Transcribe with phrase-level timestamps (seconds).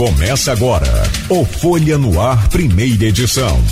[0.00, 0.90] Começa agora
[1.28, 3.62] o Folha no Ar, primeira edição.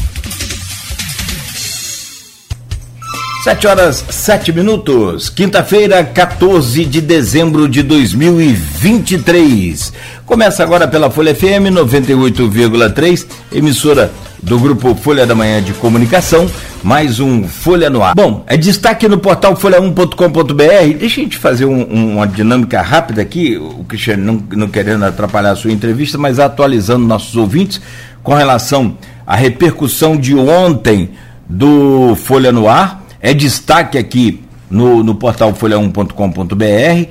[3.43, 5.31] Sete horas, sete minutos.
[5.31, 9.91] Quinta-feira, 14 de dezembro de 2023.
[10.27, 16.47] Começa agora pela Folha FM 98,3, emissora do grupo Folha da Manhã de Comunicação.
[16.83, 18.15] Mais um Folha no Ar.
[18.15, 20.99] Bom, é destaque no portal folha1.com.br.
[20.99, 25.51] Deixa a gente fazer um, uma dinâmica rápida aqui, o Cristiano não, não querendo atrapalhar
[25.51, 27.81] a sua entrevista, mas atualizando nossos ouvintes
[28.23, 31.11] com relação à repercussão de ontem
[31.49, 37.11] do Folha no Ar é destaque aqui no, no portal folha1.com.br.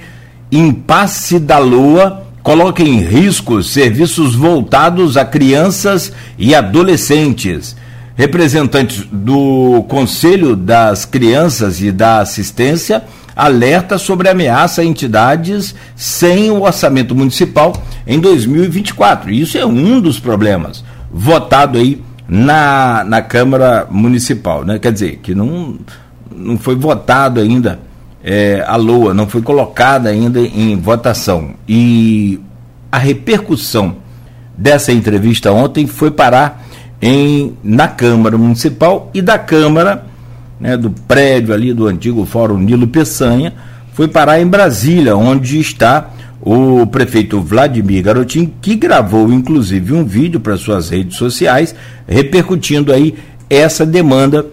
[0.49, 7.75] Impasse da Lua coloca em risco serviços voltados a crianças e adolescentes.
[8.17, 13.03] Representantes do Conselho das Crianças e da Assistência
[13.35, 17.73] alerta sobre ameaça a entidades sem o orçamento municipal
[18.07, 19.29] em 2024.
[19.29, 24.79] Isso é um dos problemas votado aí na, na Câmara Municipal, né?
[24.79, 25.77] Quer dizer, que não,
[26.35, 27.79] não foi votado ainda
[28.23, 31.51] é, a LOA, não foi colocada ainda em votação.
[31.67, 32.41] E
[32.91, 33.97] a repercussão
[34.57, 36.66] dessa entrevista ontem foi parar
[37.01, 40.05] em, na Câmara Municipal e da Câmara,
[40.59, 43.53] né, do prédio ali do antigo Fórum Nilo Peçanha,
[43.93, 50.39] foi parar em Brasília, onde está o prefeito Vladimir Garotin, que gravou inclusive um vídeo
[50.39, 51.75] para suas redes sociais,
[52.07, 53.15] repercutindo aí
[53.49, 54.45] essa demanda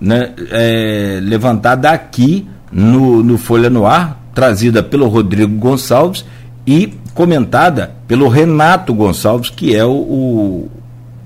[0.00, 6.24] né, é, levantada aqui no, no Folha no Ar, trazida pelo Rodrigo Gonçalves
[6.66, 10.70] e comentada pelo Renato Gonçalves, que é o, o,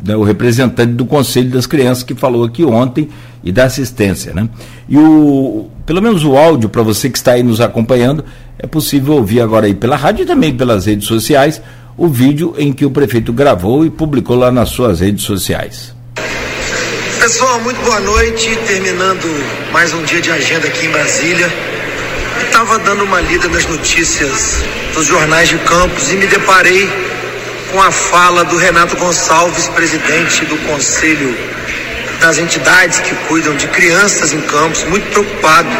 [0.05, 3.09] né, o representante do Conselho das Crianças que falou aqui ontem
[3.43, 4.33] e da assistência.
[4.33, 4.49] Né?
[4.89, 8.25] E o, pelo menos o áudio, para você que está aí nos acompanhando,
[8.59, 11.61] é possível ouvir agora aí pela rádio e também pelas redes sociais
[11.97, 15.95] o vídeo em que o prefeito gravou e publicou lá nas suas redes sociais.
[17.21, 18.57] Pessoal, muito boa noite.
[18.67, 21.53] Terminando mais um dia de agenda aqui em Brasília.
[22.45, 24.57] Estava dando uma lida nas notícias
[24.95, 27.12] dos jornais de Campos e me deparei
[27.73, 31.35] com a fala do Renato Gonçalves, presidente do Conselho
[32.21, 35.71] das entidades que cuidam de crianças em Campos, muito preocupado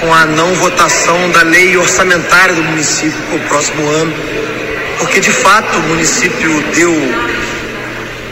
[0.00, 4.12] com a não votação da lei orçamentária do município para o próximo ano,
[4.98, 6.92] porque de fato o município deu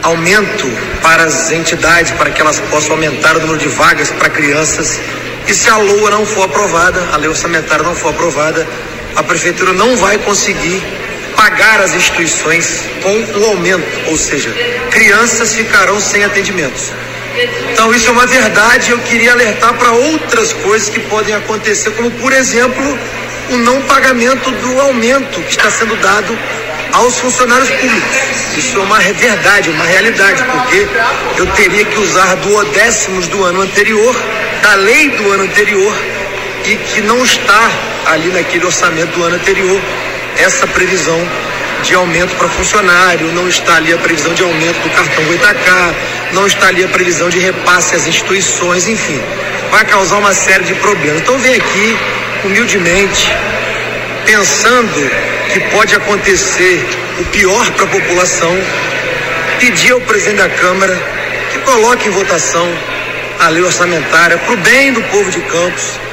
[0.02, 0.68] aumento
[1.02, 5.00] para as entidades, para que elas possam aumentar o número de vagas para crianças.
[5.46, 8.66] E se a LOA não for aprovada, a lei orçamentária não for aprovada,
[9.14, 10.82] a prefeitura não vai conseguir
[11.36, 14.50] pagar as instituições com o aumento, ou seja,
[14.90, 16.92] crianças ficarão sem atendimentos.
[17.72, 22.10] Então isso é uma verdade, eu queria alertar para outras coisas que podem acontecer, como
[22.12, 22.98] por exemplo,
[23.50, 26.36] o não pagamento do aumento que está sendo dado
[26.92, 28.16] aos funcionários públicos.
[28.56, 30.86] Isso é uma verdade, uma realidade, porque
[31.36, 34.16] eu teria que usar duodécimos do ano anterior,
[34.62, 35.94] da lei do ano anterior,
[36.64, 37.70] e que não está
[38.06, 39.80] ali naquele orçamento do ano anterior
[40.38, 41.20] essa previsão
[41.82, 45.94] de aumento para funcionário, não está ali a previsão de aumento do cartão Goitacá,
[46.32, 49.22] não está ali a previsão de repasse às instituições, enfim,
[49.70, 51.20] vai causar uma série de problemas.
[51.20, 51.96] Então vem aqui,
[52.44, 53.30] humildemente,
[54.24, 55.10] pensando
[55.52, 56.84] que pode acontecer
[57.18, 58.56] o pior para a população,
[59.60, 60.98] pedir ao presidente da Câmara
[61.52, 62.68] que coloque em votação
[63.38, 66.05] a lei orçamentária para o bem do povo de Campos.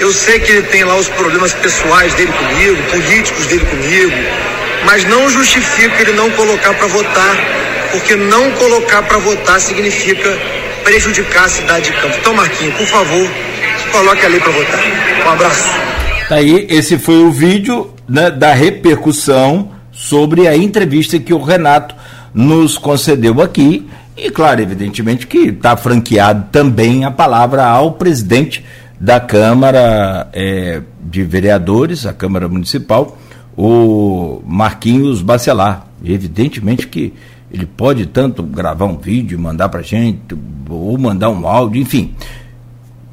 [0.00, 4.16] Eu sei que ele tem lá os problemas pessoais dele comigo, políticos dele comigo,
[4.86, 7.36] mas não justifica ele não colocar para votar,
[7.92, 10.38] porque não colocar para votar significa
[10.82, 12.16] prejudicar a cidade de Campos.
[12.16, 13.30] Então, Marquinhos, por favor,
[13.92, 14.80] coloque a lei para votar.
[15.26, 15.68] Um abraço.
[16.30, 21.94] Tá aí, esse foi o vídeo né, da repercussão sobre a entrevista que o Renato
[22.32, 23.86] nos concedeu aqui.
[24.16, 28.64] E, claro, evidentemente que está franqueado também a palavra ao presidente
[29.00, 33.16] da Câmara é, de Vereadores, a Câmara Municipal,
[33.56, 35.86] o Marquinhos Bacelar.
[36.04, 37.14] Evidentemente que
[37.50, 40.36] ele pode tanto gravar um vídeo, mandar para gente,
[40.68, 42.14] ou mandar um áudio, enfim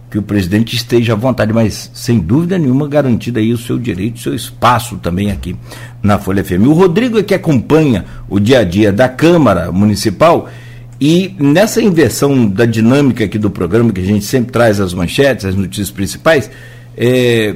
[0.09, 4.15] que o presidente esteja à vontade, mas sem dúvida nenhuma garantido aí o seu direito,
[4.15, 5.55] o seu espaço também aqui
[6.01, 6.65] na Folha FM.
[6.65, 10.49] O Rodrigo é que acompanha o dia a dia da Câmara Municipal
[10.99, 15.45] e nessa inversão da dinâmica aqui do programa, que a gente sempre traz as manchetes,
[15.45, 16.49] as notícias principais,
[16.97, 17.55] é,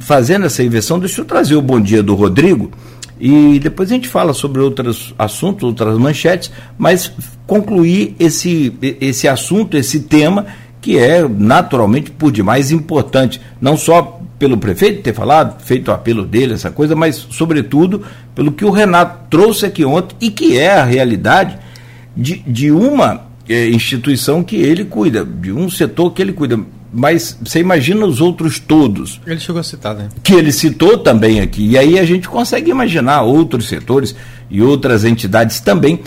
[0.00, 2.70] fazendo essa inversão, deixa eu trazer o bom dia do Rodrigo
[3.18, 7.10] e depois a gente fala sobre outros assuntos, outras manchetes, mas
[7.46, 10.46] concluir esse, esse assunto, esse tema
[10.80, 16.26] que é naturalmente por demais importante, não só pelo prefeito ter falado, feito o apelo
[16.26, 18.02] dele, essa coisa, mas, sobretudo,
[18.34, 21.58] pelo que o Renato trouxe aqui ontem e que é a realidade
[22.16, 26.58] de, de uma é, instituição que ele cuida, de um setor que ele cuida.
[26.92, 29.20] Mas você imagina os outros todos.
[29.26, 30.08] Ele chegou a citar, né?
[30.22, 31.66] Que ele citou também aqui.
[31.68, 34.16] E aí a gente consegue imaginar outros setores
[34.50, 36.00] e outras entidades também.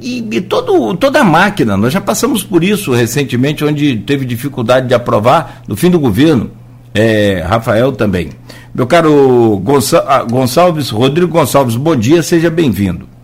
[0.00, 4.88] E, e todo, toda a máquina, nós já passamos por isso recentemente, onde teve dificuldade
[4.88, 6.50] de aprovar no fim do governo.
[6.94, 8.30] É, Rafael também.
[8.74, 9.62] Meu caro
[10.06, 13.15] ah, Gonçalves, Rodrigo Gonçalves, bom dia, seja bem-vindo.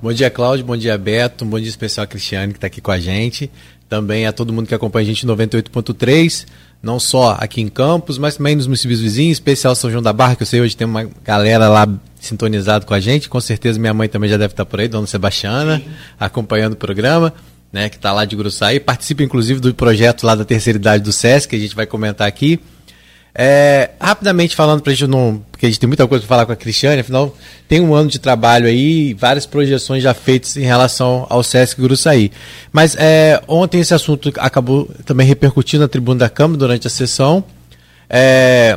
[0.00, 0.64] Bom dia, Cláudio.
[0.64, 1.44] Bom dia, Beto.
[1.44, 3.50] Um bom dia especial a Cristiane, que está aqui com a gente.
[3.88, 6.46] Também a todo mundo que acompanha a gente em 98.3,
[6.80, 10.36] não só aqui em Campos, mas também nos municípios vizinhos, especial São João da Barra,
[10.36, 11.88] que eu sei hoje tem uma galera lá
[12.20, 13.28] sintonizado com a gente.
[13.28, 15.84] Com certeza minha mãe também já deve estar por aí, Dona Sebastiana, Sim.
[16.20, 17.34] acompanhando o programa,
[17.72, 18.78] né, que está lá de Gruçaí.
[18.78, 22.28] Participa, inclusive, do projeto lá da terceira idade do SESC, que a gente vai comentar
[22.28, 22.60] aqui.
[23.40, 25.40] É, rapidamente falando para a gente não.
[25.52, 27.32] Porque a gente tem muita coisa para falar com a Cristiane, afinal,
[27.68, 32.32] tem um ano de trabalho aí, várias projeções já feitas em relação ao Sesc Gruçaí.
[32.72, 37.44] Mas é, ontem esse assunto acabou também repercutindo na tribuna da Câmara durante a sessão.
[38.10, 38.76] É,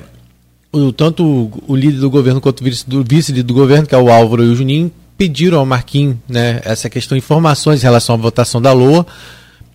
[0.72, 4.12] o, tanto o, líder do governo quanto o vice-líder vice do governo, que é o
[4.12, 8.62] Álvaro e o Juninho, pediram ao Marquinhos né, essa questão informações em relação à votação
[8.62, 9.08] da LOA.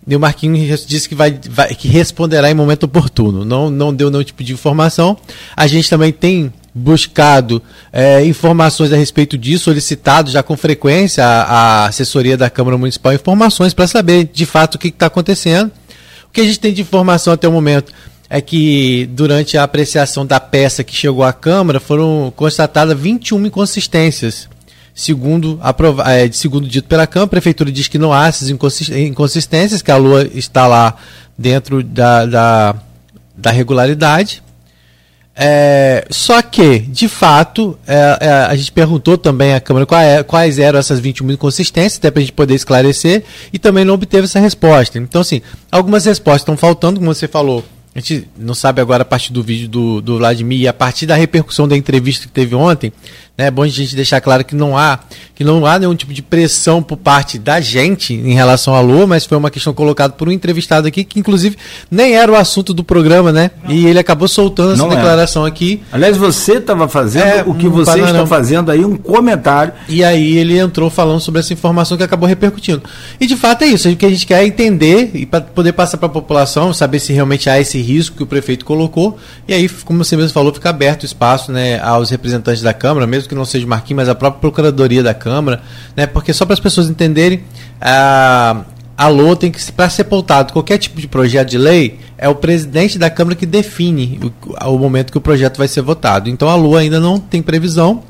[0.07, 3.43] E o Marquinhos disse que, vai, vai, que responderá em momento oportuno.
[3.43, 5.17] Não, não deu nenhum tipo de informação.
[5.55, 7.61] A gente também tem buscado
[7.91, 13.73] é, informações a respeito disso, solicitado já com frequência a, assessoria da Câmara Municipal informações
[13.73, 15.71] para saber de fato o que está acontecendo.
[16.29, 17.91] O que a gente tem de informação até o momento
[18.29, 24.47] é que durante a apreciação da peça que chegou à Câmara foram constatadas 21 inconsistências
[24.97, 29.83] Segundo, aprova, é, segundo dito pela Câmara, a Prefeitura diz que não há essas inconsistências,
[29.83, 30.95] que a Lua está lá
[31.37, 32.75] dentro da, da,
[33.37, 34.41] da regularidade.
[35.35, 40.23] É, só que, de fato, é, é, a gente perguntou também à Câmara quais, é,
[40.23, 43.23] quais eram essas 21 inconsistências, até para a gente poder esclarecer,
[43.53, 44.97] e também não obteve essa resposta.
[44.97, 47.63] Então, assim, algumas respostas estão faltando, como você falou,
[47.97, 51.07] a gente não sabe agora a partir do vídeo do, do Vladimir e a partir
[51.07, 52.93] da repercussão da entrevista que teve ontem,
[53.37, 54.99] é bom a gente deixar claro que não há
[55.37, 59.05] que não há nenhum tipo de pressão por parte da gente em relação à Lua,
[59.05, 61.55] mas foi uma questão colocada por um entrevistado aqui que inclusive
[61.91, 63.51] nem era o assunto do programa, né?
[63.63, 63.71] Não.
[63.71, 65.49] E ele acabou soltando essa não declaração é.
[65.49, 65.83] aqui.
[65.91, 69.73] Aliás, você estava fazendo é, o que um vocês estão fazendo aí, um comentário.
[69.87, 72.81] E aí ele entrou falando sobre essa informação que acabou repercutindo.
[73.19, 75.73] E de fato é isso, o que a gente quer é entender e para poder
[75.73, 79.19] passar para a população, saber se realmente há esse risco que o prefeito colocou.
[79.47, 83.05] E aí, como você mesmo falou, fica aberto o espaço né, aos representantes da Câmara,
[83.05, 85.61] mesmo que não seja Marquinhos, mas a própria Procuradoria da Câmara,
[85.95, 86.07] né?
[86.07, 87.43] Porque só para as pessoas entenderem,
[87.79, 88.63] a,
[88.97, 92.35] a LO tem que, para ser pautado qualquer tipo de projeto de lei, é o
[92.35, 96.29] presidente da Câmara que define o, o momento que o projeto vai ser votado.
[96.29, 98.03] Então a LO ainda não tem previsão.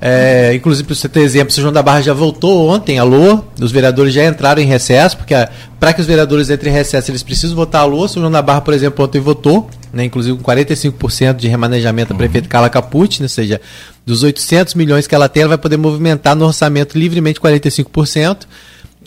[0.00, 3.44] É, inclusive, para você ter exemplo, o João da Barra já voltou ontem a LOA,
[3.60, 5.34] os vereadores já entraram em recesso, porque
[5.80, 8.04] para que os vereadores entrem em recesso, eles precisam votar a LOA.
[8.04, 12.18] O João da Barra, por exemplo, ontem votou, né, inclusive com 45% de remanejamento uhum.
[12.18, 13.60] prefeito Carla Capucci, né, ou seja,
[14.04, 18.46] dos 800 milhões que ela tem, ela vai poder movimentar no orçamento livremente 45%.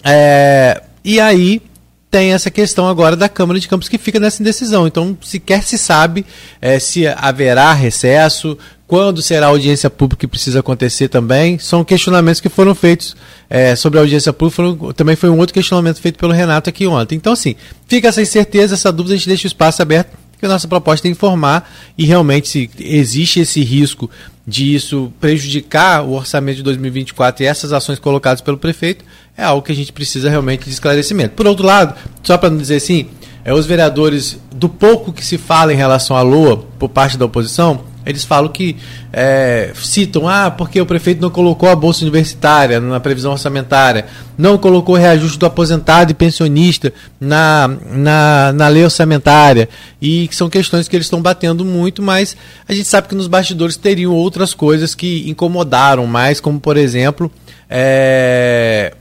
[0.04, 1.62] É, e aí
[2.10, 4.88] tem essa questão agora da Câmara de Campos que fica nessa indecisão.
[4.88, 6.26] Então, sequer se sabe
[6.60, 8.58] é, se haverá recesso,
[8.90, 11.60] quando será a audiência pública que precisa acontecer também.
[11.60, 13.16] São questionamentos que foram feitos
[13.48, 14.56] é, sobre a audiência pública.
[14.56, 17.16] Foram, também foi um outro questionamento feito pelo Renato aqui ontem.
[17.16, 17.56] Então, assim,
[17.88, 21.08] fica essa incerteza, essa dúvida, a gente deixa o espaço aberto, porque a nossa proposta
[21.08, 24.10] é informar e realmente se existe esse risco
[24.48, 29.06] de isso prejudicar o orçamento de 2024 e essas ações colocadas pelo prefeito,
[29.38, 31.36] é algo que a gente precisa realmente de esclarecimento.
[31.36, 33.08] Por outro lado, só para não dizer assim,
[33.46, 37.26] é, os vereadores, do pouco que se fala em relação à LOA por parte da
[37.26, 38.76] oposição, eles falam que
[39.14, 44.58] é, citam, ah, porque o prefeito não colocou a bolsa universitária na previsão orçamentária, não
[44.58, 49.70] colocou o reajuste do aposentado e pensionista na, na, na lei orçamentária,
[50.02, 52.36] e que são questões que eles estão batendo muito, mas
[52.68, 57.32] a gente sabe que nos bastidores teriam outras coisas que incomodaram mais, como por exemplo,
[57.70, 58.96] é,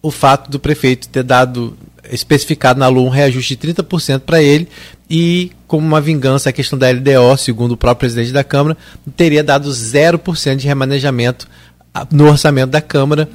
[0.00, 1.76] o fato do prefeito ter dado
[2.10, 4.68] especificado na LU um reajuste de 30% para ele
[5.08, 8.76] e, como uma vingança, a questão da LDO, segundo o próprio presidente da Câmara,
[9.16, 11.46] teria dado 0% de remanejamento
[12.10, 13.28] no orçamento da Câmara.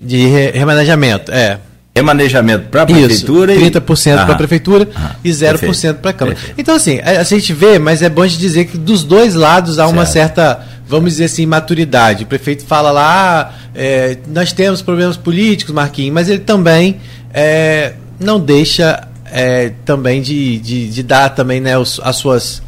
[0.00, 1.58] De remanejamento, é.
[1.94, 6.36] Remanejamento para a prefeitura Isso, 30% para a prefeitura ah, e 0% para a Câmara.
[6.36, 6.60] Perfeito.
[6.60, 9.80] Então, assim, a, a, gente vê, mas é bom de dizer que dos dois lados
[9.80, 9.92] há certo.
[9.92, 12.22] uma certa, vamos dizer assim, maturidade.
[12.22, 17.00] O prefeito fala lá, ah, é, nós temos problemas políticos, Marquinhos, mas ele também
[17.32, 22.62] é, não deixa é, também de, de, de, dar também né, os, as suas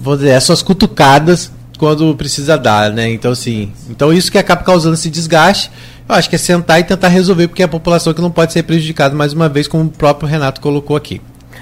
[0.00, 3.08] vou dizer, essas cutucadas quando precisa dar, né?
[3.10, 5.70] Então, assim, então isso que acaba causando esse desgaste.
[6.08, 8.52] Eu acho que é sentar e tentar resolver, porque é a população que não pode
[8.52, 11.20] ser prejudicada mais uma vez, como o próprio Renato colocou aqui.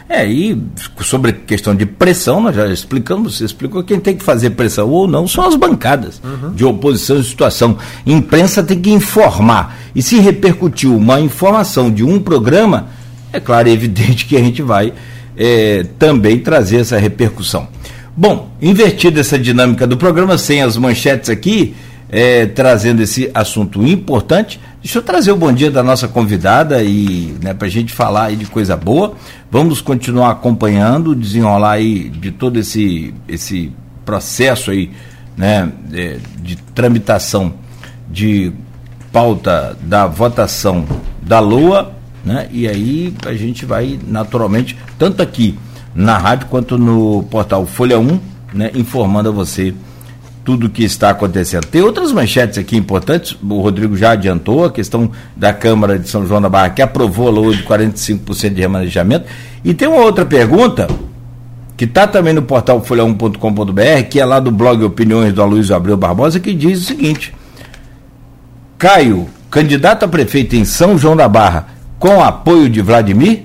[0.08, 0.62] É, e
[1.00, 5.08] sobre questão de pressão, nós já explicamos, você explicou quem tem que fazer pressão ou
[5.08, 6.52] não são as bancadas uhum.
[6.52, 7.76] de oposição de situação.
[8.06, 9.76] Imprensa tem que informar.
[9.94, 12.88] E se repercutiu uma informação de um programa,
[13.32, 14.92] é claro, é evidente que a gente vai
[15.36, 17.68] é, também trazer essa repercussão.
[18.16, 21.74] Bom, invertida essa dinâmica do programa, sem as manchetes aqui,
[22.08, 24.60] é, trazendo esse assunto importante.
[24.82, 28.26] Deixa eu trazer o bom dia da nossa convidada e né, para a gente falar
[28.26, 29.14] aí de coisa boa.
[29.50, 33.72] Vamos continuar acompanhando, desenrolar aí de todo esse, esse
[34.04, 34.90] processo aí,
[35.36, 37.54] né, de, é, de tramitação
[38.08, 38.52] de
[39.12, 40.84] pauta da votação
[41.20, 41.92] da Lua,
[42.24, 42.48] né?
[42.52, 45.58] E aí a gente vai naturalmente, tanto aqui
[45.94, 48.20] na rádio quanto no portal Folha 1,
[48.52, 49.74] né, informando a você
[50.46, 51.66] tudo o que está acontecendo.
[51.66, 56.24] Tem outras manchetes aqui importantes, o Rodrigo já adiantou, a questão da Câmara de São
[56.24, 59.26] João da Barra, que aprovou a lei de 45% de remanejamento.
[59.64, 60.86] E tem uma outra pergunta,
[61.76, 65.96] que está também no portal folha1.com.br, que é lá do blog Opiniões do Aloysio Abreu
[65.96, 67.34] Barbosa, que diz o seguinte:
[68.78, 71.66] Caio, candidato a prefeito em São João da Barra,
[71.98, 73.42] com apoio de Vladimir?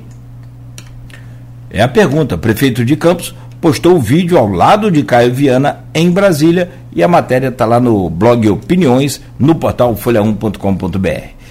[1.68, 2.38] É a pergunta.
[2.38, 7.08] Prefeito de Campos postou o vídeo ao lado de Caio Viana em Brasília e a
[7.08, 11.42] matéria está lá no blog Opiniões, no portal folha1.com.br.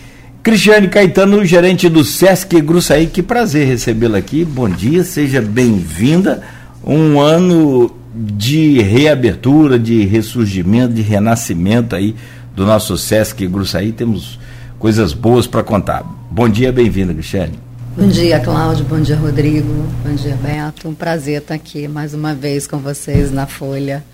[0.43, 4.45] Cristiane Caetano, gerente do Sesc Gruçaí, que prazer recebê-la aqui.
[4.45, 6.43] Bom dia, seja bem-vinda.
[6.85, 12.17] Um ano de reabertura, de ressurgimento, de renascimento aí
[12.57, 13.93] do nosso Sesc Gruçaí.
[13.93, 14.39] Temos
[14.79, 16.03] coisas boas para contar.
[16.31, 17.70] Bom dia, bem-vinda, Cristiane.
[17.97, 18.85] Bom dia, Cláudio.
[18.85, 19.85] Bom dia, Rodrigo.
[20.05, 20.89] Bom dia, Beto.
[20.89, 24.05] Um prazer estar aqui mais uma vez com vocês na Folha,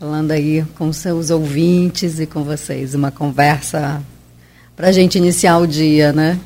[0.00, 2.94] falando aí com seus ouvintes e com vocês.
[2.94, 4.02] Uma conversa
[4.74, 6.38] para a gente iniciar o dia, né?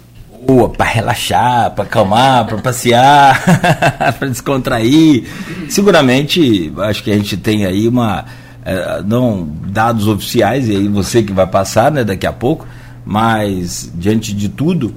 [0.45, 3.41] Boa, para relaxar, para acalmar, para passear,
[4.19, 5.25] para descontrair.
[5.69, 8.25] Seguramente, acho que a gente tem aí uma.
[8.65, 12.67] É, não dados oficiais, e aí você que vai passar né, daqui a pouco,
[13.05, 14.93] mas diante de tudo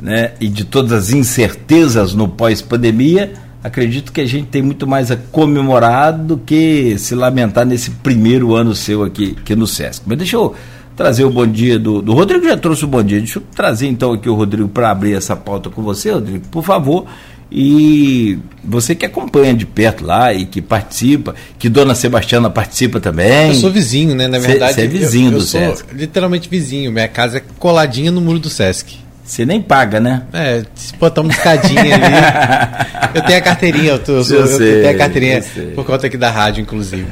[0.00, 5.10] né, e de todas as incertezas no pós-pandemia, acredito que a gente tem muito mais
[5.10, 10.02] a comemorar do que se lamentar nesse primeiro ano seu aqui, aqui no SESC.
[10.06, 10.54] Mas deixa eu
[10.96, 13.18] trazer o bom dia do, do Rodrigo, já trouxe o bom dia.
[13.18, 16.64] Deixa eu trazer então aqui o Rodrigo para abrir essa pauta com você, Rodrigo, por
[16.64, 17.06] favor.
[17.52, 23.48] E você que acompanha de perto lá e que participa, que Dona Sebastiana participa também.
[23.48, 24.28] Eu sou vizinho, né?
[24.28, 25.92] Na verdade, você é vizinho eu, eu do Sesc.
[25.92, 26.92] Literalmente vizinho.
[26.92, 28.98] Minha casa é coladinha no muro do Sesc.
[29.30, 30.24] Você nem paga, né?
[30.32, 33.14] É, se botar uma escadinha ali.
[33.14, 35.44] eu tenho a carteirinha, eu, tô, eu, eu, sei, eu tenho a carteirinha
[35.76, 37.06] por conta aqui da rádio, inclusive.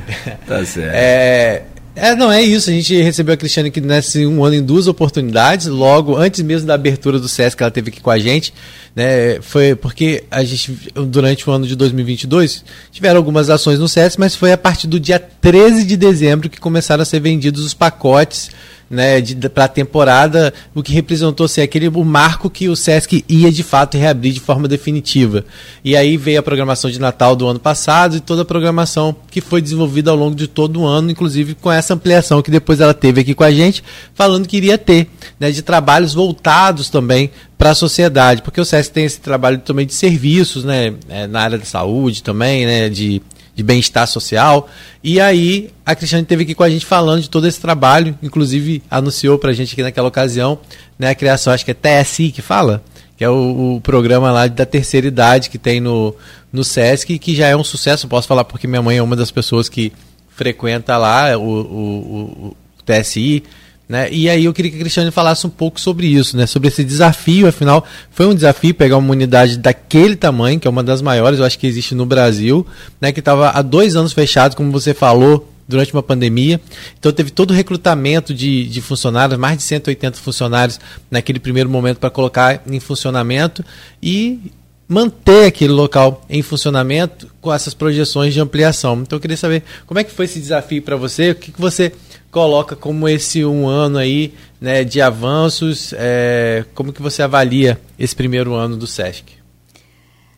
[0.45, 0.91] Tá certo.
[0.95, 1.63] É,
[1.95, 2.71] é, não, é isso.
[2.71, 6.67] A gente recebeu a Cristiane aqui nesse um ano em duas oportunidades, logo antes mesmo
[6.67, 8.53] da abertura do SESC, ela teve aqui com a gente.
[8.97, 14.19] Né, foi porque a gente, durante o ano de 2022, tiveram algumas ações no SESC,
[14.19, 17.75] mas foi a partir do dia 13 de dezembro que começaram a ser vendidos os
[17.75, 18.51] pacotes
[18.91, 19.21] né,
[19.53, 23.63] para a temporada, o que representou ser aquele o marco que o Sesc ia de
[23.63, 25.45] fato reabrir de forma definitiva.
[25.85, 29.41] E aí veio a programação de Natal do ano passado e toda a programação que
[29.41, 32.95] foi desenvolvida ao longo de todo o ano, inclusive com essa ampliação que depois ela
[32.95, 33.83] teve aqui com a gente,
[34.15, 38.93] falando que iria ter, né, de trabalhos voltados também para a sociedade, porque o SESC
[38.93, 43.21] tem esse trabalho também de serviços, né, é, na área da saúde também, né, de
[43.59, 44.69] de bem-estar social.
[45.03, 48.85] E aí a Cristiane teve aqui com a gente falando de todo esse trabalho, inclusive
[48.89, 50.61] anunciou para a gente aqui naquela ocasião
[50.97, 52.81] né, a criação, acho que é TSI que fala,
[53.17, 56.15] que é o, o, programa lá da terceira idade que tem no,
[56.53, 59.33] no SESC, que já é um sucesso, posso falar porque minha mãe é uma das
[59.33, 59.93] pessoas que
[60.29, 63.43] frequenta lá o, o, o TSI.
[63.89, 64.13] Né?
[64.13, 66.47] E aí eu queria que a Cristiane falasse um pouco sobre isso, né?
[66.47, 70.85] sobre esse desafio, afinal, foi um desafio pegar uma unidade daquele tamanho, que é uma
[70.85, 72.67] das maiores, eu acho que existe no Brasil,
[73.01, 73.13] né?
[73.13, 76.61] que estava há dois anos fechado, como você falou, durante uma pandemia.
[76.99, 80.81] Então teve todo o recrutamento de, de funcionários, mais de 180 funcionários
[81.11, 83.65] naquele primeiro momento para colocar em funcionamento
[84.03, 84.41] e
[84.89, 89.03] manter aquele local em funcionamento com essas projeções de ampliação.
[89.03, 91.61] Então eu queria saber como é que foi esse desafio para você, o que, que
[91.61, 91.93] você
[92.31, 98.15] coloca como esse um ano aí né, de avanços, é, como que você avalia esse
[98.15, 99.25] primeiro ano do SESC?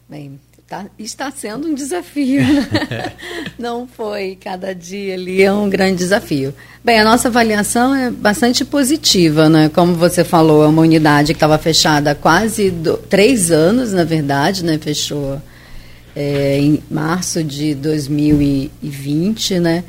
[0.08, 2.42] Bem, tá, está sendo um desafio.
[2.42, 3.12] Né?
[3.58, 6.54] Não foi cada dia ali, é um grande desafio.
[6.84, 9.68] Bem, a nossa avaliação é bastante positiva, né?
[9.68, 14.04] Como você falou, é uma unidade que estava fechada há quase do, três anos, na
[14.04, 14.78] verdade, né?
[14.78, 15.40] Fechou
[16.14, 19.84] é, em março de 2020, né?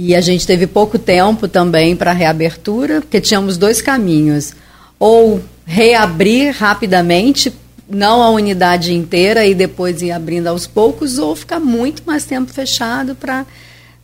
[0.00, 4.54] E a gente teve pouco tempo também para reabertura, porque tínhamos dois caminhos.
[4.96, 7.52] Ou reabrir rapidamente,
[7.90, 12.52] não a unidade inteira e depois ir abrindo aos poucos, ou ficar muito mais tempo
[12.52, 13.44] fechado para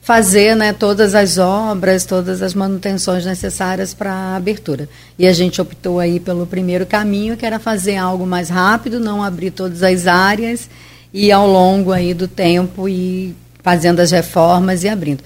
[0.02, 4.88] fazer né, todas as obras, todas as manutenções necessárias para a abertura.
[5.16, 9.22] E a gente optou aí pelo primeiro caminho, que era fazer algo mais rápido, não
[9.22, 10.68] abrir todas as áreas
[11.12, 15.22] e ao longo aí do tempo ir fazendo as reformas e abrindo.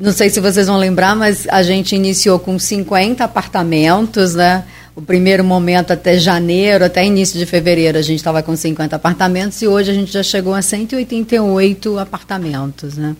[0.00, 4.64] Não sei se vocês vão lembrar, mas a gente iniciou com 50 apartamentos, né?
[4.96, 9.60] O primeiro momento até janeiro, até início de fevereiro, a gente estava com 50 apartamentos
[9.60, 13.14] e hoje a gente já chegou a 188 apartamentos, né?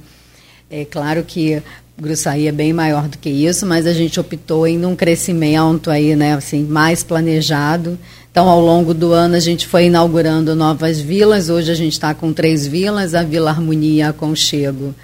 [0.71, 1.63] É claro que
[1.99, 6.17] Gruçaí é bem maior do que isso, mas a gente optou em um crescimento aí,
[6.17, 7.99] né, assim, mais planejado.
[8.33, 11.51] Então, ao longo do ano, a gente foi inaugurando novas vilas.
[11.51, 14.95] Hoje a gente está com três vilas: a Vila Harmonia Aconchego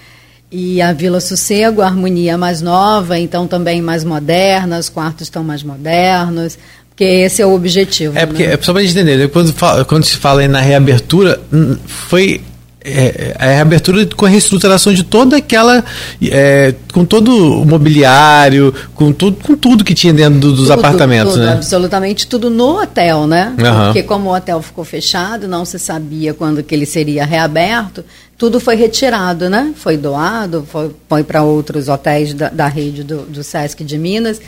[0.50, 5.42] e a Vila Sossego, a Harmonia mais nova, então também mais moderna, os quartos estão
[5.42, 6.58] mais modernos.
[6.90, 8.16] Porque esse é o objetivo.
[8.16, 8.54] É porque, né?
[8.54, 9.54] é só para gente entender, quando,
[9.86, 11.38] quando se fala na reabertura,
[11.86, 12.40] foi
[12.88, 15.84] é, é, a reabertura com a reestruturação de toda aquela.
[16.22, 20.72] É, com todo o mobiliário, com tudo, com tudo que tinha dentro do, dos tudo,
[20.72, 21.52] apartamentos, tudo, né?
[21.54, 23.52] Absolutamente tudo no hotel, né?
[23.58, 23.84] Uhum.
[23.86, 28.04] Porque como o hotel ficou fechado, não se sabia quando que ele seria reaberto,
[28.38, 29.72] tudo foi retirado, né?
[29.76, 34.40] Foi doado, foi, foi para outros hotéis da, da rede do, do Sesc de Minas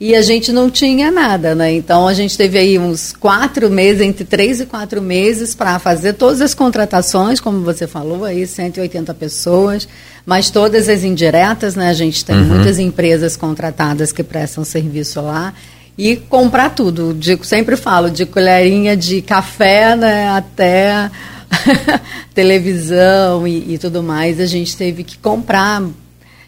[0.00, 1.72] e a gente não tinha nada, né?
[1.72, 6.12] Então a gente teve aí uns quatro meses, entre três e quatro meses, para fazer
[6.12, 9.88] todas as contratações, como você falou, aí 180 pessoas,
[10.24, 11.88] mas todas as indiretas, né?
[11.88, 12.44] A gente tem uhum.
[12.44, 15.52] muitas empresas contratadas que prestam serviço lá.
[15.96, 17.12] E comprar tudo.
[17.12, 21.10] De, sempre falo, de colherinha de café né, até
[22.34, 25.82] televisão e, e tudo mais, a gente teve que comprar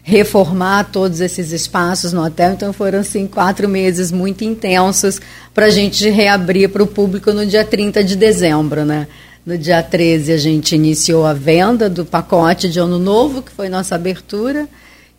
[0.03, 2.53] reformar todos esses espaços no hotel.
[2.53, 5.19] Então foram assim quatro meses muito intensos
[5.53, 9.07] para a gente reabrir para o público no dia 30 de dezembro, né?
[9.45, 13.69] No dia 13 a gente iniciou a venda do pacote de ano novo, que foi
[13.69, 14.67] nossa abertura,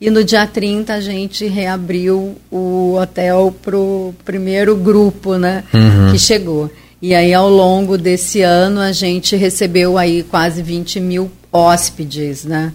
[0.01, 5.65] e no dia 30 a gente reabriu o hotel para o primeiro grupo, né?
[5.75, 6.13] Uhum.
[6.13, 6.71] Que chegou.
[7.03, 12.73] E aí, ao longo desse ano, a gente recebeu aí quase 20 mil hóspedes, né?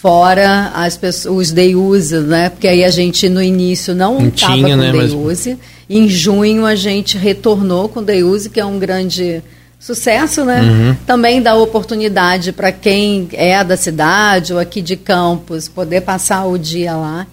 [0.00, 2.48] fora as pessoas, os day use, né?
[2.48, 5.58] Porque aí a gente no início não estava com né, day use.
[5.90, 9.42] Em junho a gente retornou com day use, que é um grande
[9.78, 10.62] sucesso, né?
[10.62, 10.96] Uhum.
[11.06, 16.56] Também dá oportunidade para quem é da cidade ou aqui de Campos poder passar o
[16.56, 17.26] dia lá.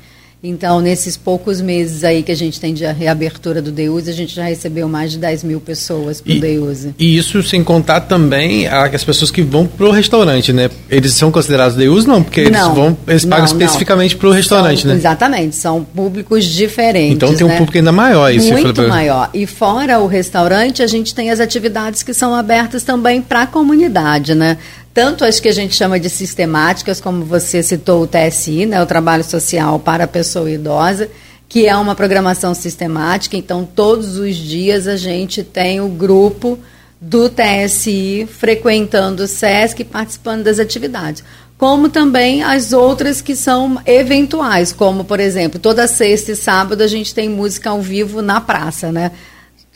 [0.47, 4.33] Então, nesses poucos meses aí que a gente tem de reabertura do Deuse, a gente
[4.33, 6.95] já recebeu mais de 10 mil pessoas para o Deuse.
[6.97, 10.69] E isso sem contar também as pessoas que vão para o restaurante, né?
[10.89, 12.07] Eles são considerados Deuse?
[12.07, 14.97] Não, porque eles, vão, eles pagam não, especificamente para o restaurante, são, né?
[14.97, 17.15] Exatamente, são públicos diferentes.
[17.15, 17.57] Então tem um né?
[17.57, 18.33] público ainda maior.
[18.33, 19.29] Isso Muito maior.
[19.33, 23.47] E fora o restaurante, a gente tem as atividades que são abertas também para a
[23.47, 24.57] comunidade, né?
[24.97, 28.85] Tanto as que a gente chama de sistemáticas, como você citou o TSI, né, o
[28.87, 31.07] Trabalho Social para a Pessoa Idosa,
[31.47, 36.57] que é uma programação sistemática, então todos os dias a gente tem o grupo
[36.99, 41.23] do TSI frequentando o SESC e participando das atividades.
[41.59, 46.87] Como também as outras que são eventuais, como, por exemplo, toda sexta e sábado a
[46.87, 49.11] gente tem música ao vivo na praça, né?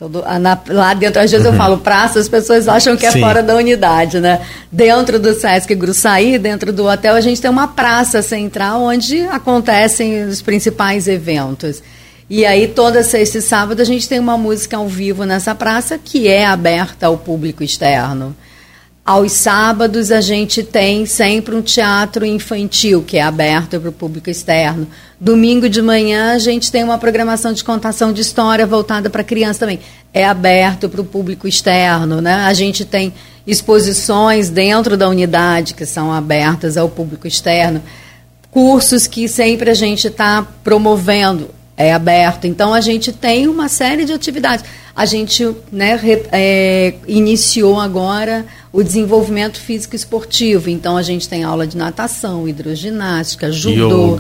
[0.02, 1.54] Todo, na, lá dentro, às vezes uhum.
[1.54, 3.20] eu falo praça, as pessoas acham que é Sim.
[3.20, 4.42] fora da unidade, né?
[4.72, 10.24] Dentro do Sesc Gruçaí, dentro do hotel, a gente tem uma praça central onde acontecem
[10.24, 11.84] os principais eventos.
[12.28, 16.00] E aí, toda sexta e sábado, a gente tem uma música ao vivo nessa praça
[16.04, 18.36] que é aberta ao público externo.
[19.04, 24.30] Aos sábados, a gente tem sempre um teatro infantil, que é aberto para o público
[24.30, 24.88] externo.
[25.20, 29.62] Domingo de manhã, a gente tem uma programação de contação de história voltada para criança
[29.62, 29.80] também.
[30.14, 32.22] É aberto para o público externo.
[32.22, 32.34] Né?
[32.34, 33.12] A gente tem
[33.46, 37.82] exposições dentro da unidade que são abertas ao público externo.
[38.52, 41.50] Cursos que sempre a gente está promovendo
[41.82, 42.46] é aberto.
[42.46, 44.66] Então a gente tem uma série de atividades.
[44.96, 50.70] A gente né, re, é, iniciou agora o desenvolvimento físico esportivo.
[50.70, 54.20] Então a gente tem aula de natação, hidroginástica, judô,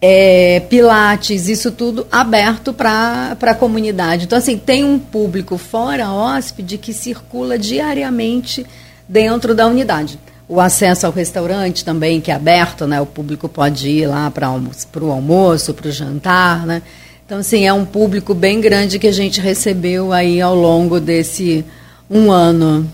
[0.00, 4.24] é, pilates, isso tudo aberto para a comunidade.
[4.24, 8.64] Então assim tem um público fora hóspede que circula diariamente
[9.08, 10.18] dentro da unidade
[10.50, 13.00] o acesso ao restaurante também, que é aberto, né?
[13.00, 16.82] O público pode ir lá para o almoço, para o jantar, né?
[17.24, 21.64] Então, assim, é um público bem grande que a gente recebeu aí ao longo desse
[22.10, 22.90] um ano.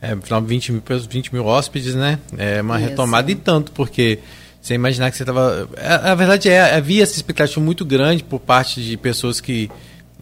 [0.00, 2.18] É, final 20 mil, 20 mil hóspedes, né?
[2.38, 2.88] É uma Isso.
[2.88, 4.20] retomada e tanto, porque
[4.62, 5.68] você imaginar que você estava.
[5.76, 9.70] A, a, verdade é, havia essa expectativa muito grande por parte de pessoas que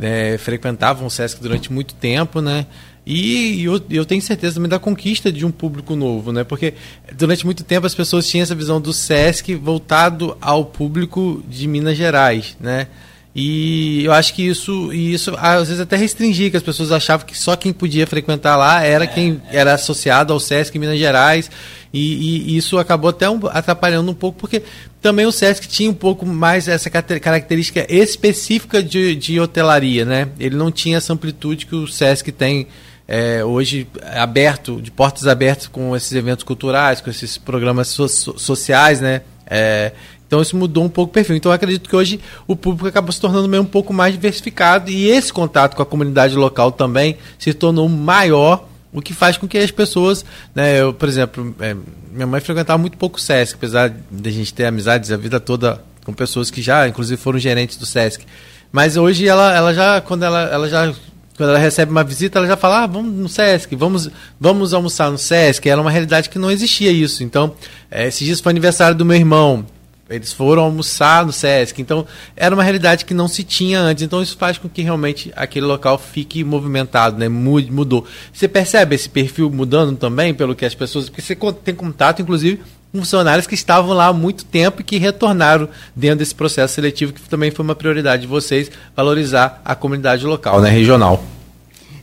[0.01, 2.67] é, frequentavam o Sesc durante muito tempo, né?
[3.07, 6.43] E eu, eu, tenho certeza também da conquista de um público novo, né?
[6.43, 6.73] Porque
[7.15, 11.99] durante muito tempo as pessoas tinham essa visão do Sesc voltado ao público de Minas
[11.99, 12.89] Gerais, né?
[13.35, 17.37] E eu acho que isso, isso às vezes até restringia, que as pessoas achavam que
[17.37, 21.51] só quem podia frequentar lá era quem era associado ao Sesc Minas Gerais.
[21.93, 24.63] E, e isso acabou até um, atrapalhando um pouco, porque
[25.01, 30.29] também o Sesc tinha um pouco mais essa característica específica de, de hotelaria, né?
[30.41, 32.67] Ele não tinha essa amplitude que o Sesc tem
[33.07, 33.87] é, hoje
[34.17, 39.23] aberto, de portas abertas com esses eventos culturais, com esses programas so sociais, né?
[39.47, 39.93] É,
[40.27, 41.37] então isso mudou um pouco o perfil.
[41.37, 44.91] Então eu acredito que hoje o público acabou se tornando meio um pouco mais diversificado
[44.91, 49.47] e esse contato com a comunidade local também se tornou maior, o que faz com
[49.47, 51.77] que as pessoas, né, eu, por exemplo, é,
[52.11, 55.39] minha mãe frequentava muito pouco o SESC, apesar de a gente ter amizades a vida
[55.39, 58.25] toda com pessoas que já, inclusive, foram gerentes do SESC.
[58.71, 60.93] Mas hoje ela, ela já, quando ela, ela já
[61.37, 65.11] quando ela recebe uma visita, ela já fala: ah, vamos no Sesc, vamos, vamos almoçar
[65.11, 65.69] no Sesc.
[65.69, 67.25] Era uma realidade que não existia isso.
[67.25, 67.55] Então,
[67.91, 69.67] é, esses dias foi aniversário do meu irmão.
[70.09, 71.81] Eles foram almoçar no Sesc.
[71.81, 74.05] Então, era uma realidade que não se tinha antes.
[74.05, 77.29] Então, isso faz com que realmente aquele local fique movimentado, né?
[77.29, 78.07] Mudou.
[78.33, 81.09] Você percebe esse perfil mudando também, pelo que as pessoas.
[81.09, 82.61] Porque você tem contato, inclusive,
[82.95, 87.29] funcionários que estavam lá há muito tempo e que retornaram dentro desse processo seletivo, que
[87.29, 90.71] também foi uma prioridade de vocês, valorizar a comunidade local, né?
[90.71, 91.25] Regional.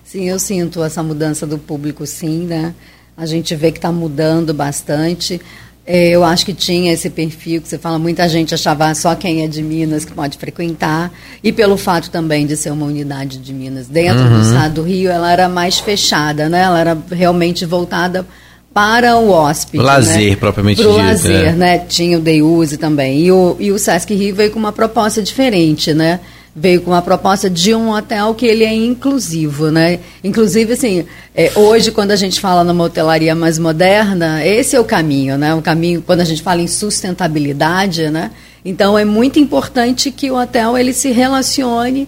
[0.04, 2.76] Sim, eu sinto essa mudança do público, sim, né?
[3.16, 5.40] A gente vê que está mudando bastante.
[5.86, 9.44] É, eu acho que tinha esse perfil que você fala, muita gente achava só quem
[9.44, 13.54] é de Minas que pode frequentar, e pelo fato também de ser uma unidade de
[13.54, 14.42] Minas dentro uhum.
[14.42, 16.62] do estado do Rio, ela era mais fechada, né?
[16.62, 18.28] Ela era realmente voltada
[18.74, 19.84] para o hóspede.
[19.84, 20.36] Lazer, né?
[20.36, 20.90] propriamente dito.
[20.90, 21.52] lazer, é.
[21.52, 21.80] né?
[21.80, 23.20] Tinha o Day Use também.
[23.20, 26.20] E o, e o Sesc Rio veio com uma proposta diferente, né?
[26.56, 30.00] veio com uma proposta de um hotel que ele é inclusivo, né?
[30.24, 34.84] Inclusive, assim, é, hoje, quando a gente fala numa hotelaria mais moderna, esse é o
[34.84, 35.56] caminho, né?
[35.56, 38.32] O caminho, quando a gente fala em sustentabilidade, né?
[38.66, 42.08] Então, é muito importante que o hotel ele se relacione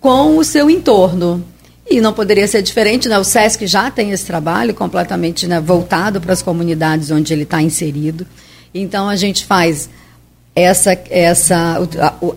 [0.00, 1.44] com o seu entorno.
[1.90, 3.18] E não poderia ser diferente, né?
[3.18, 7.60] O SESC já tem esse trabalho completamente né, voltado para as comunidades onde ele está
[7.60, 8.26] inserido.
[8.72, 9.90] Então, a gente faz
[10.54, 11.78] essa, essa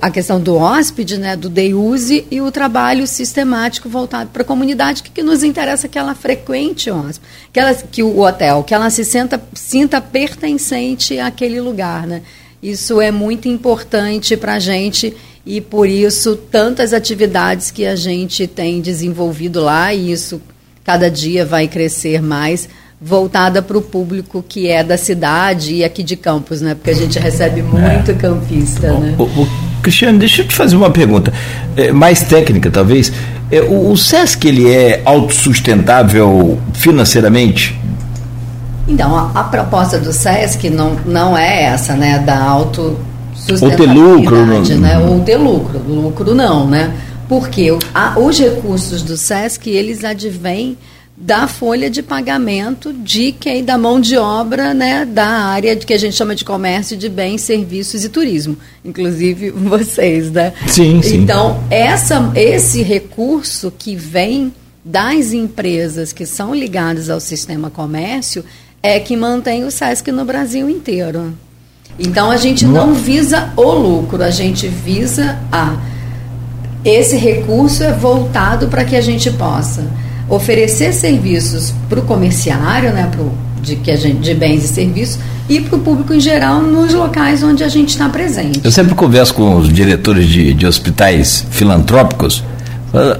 [0.01, 4.45] a, questão do hóspede, né, do day use e o trabalho sistemático voltado para a
[4.45, 8.63] comunidade que, que, nos interessa que ela frequente o hóspede, que, ela, que o hotel,
[8.63, 12.21] que ela se sinta, sinta pertencente àquele lugar, né?
[12.63, 18.47] Isso é muito importante para a gente e por isso tantas atividades que a gente
[18.47, 20.41] tem desenvolvido lá e isso
[20.83, 22.67] cada dia vai crescer mais
[22.99, 26.73] voltada para o público que é da cidade e aqui de Campos, né?
[26.73, 28.13] Porque a gente recebe muito é.
[28.13, 29.15] campista, né?
[29.17, 29.47] O, o,
[29.81, 31.31] Cristiano, deixa eu te fazer uma pergunta
[31.77, 33.11] é, mais técnica, talvez.
[33.51, 37.79] É, o, o SESC ele é autossustentável financeiramente?
[38.87, 42.17] Então, a, a, proposta do SESC não, não é essa, né?
[42.19, 42.97] Da auto
[43.49, 44.99] ou ter lucro, né?
[44.99, 46.95] Ou ter lucro, lucro não, né?
[47.27, 50.77] Porque a, os recursos do SESC, eles advêm
[51.17, 55.93] da folha de pagamento de quem da mão de obra né, da área de que
[55.93, 60.51] a gente chama de comércio de bens, serviços e turismo, inclusive vocês, né?
[60.67, 61.17] Sim, sim.
[61.17, 64.53] Então essa, esse recurso que vem
[64.83, 68.43] das empresas que são ligadas ao sistema comércio
[68.83, 71.33] é que mantém o SESC no Brasil inteiro.
[71.97, 75.75] Então a gente não visa o lucro, a gente visa a
[76.85, 79.83] esse recurso é voltado para que a gente possa
[80.29, 85.19] oferecer serviços para o comerciário, né, pro, de, que a gente, de bens e serviços,
[85.49, 88.61] e para o público em geral nos locais onde a gente está presente.
[88.63, 92.43] Eu sempre converso com os diretores de, de hospitais filantrópicos.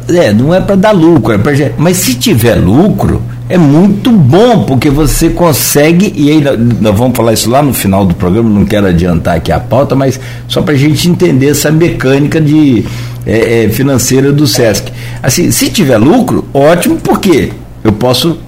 [0.09, 4.63] É, não é para dar lucro, é pra, mas se tiver lucro, é muito bom,
[4.63, 8.65] porque você consegue, e aí nós vamos falar isso lá no final do programa, não
[8.65, 12.83] quero adiantar aqui a pauta, mas só para a gente entender essa mecânica de
[13.25, 14.91] é, é, financeira do SESC.
[15.21, 17.51] Assim, se tiver lucro, ótimo, porque
[17.83, 18.39] eu posso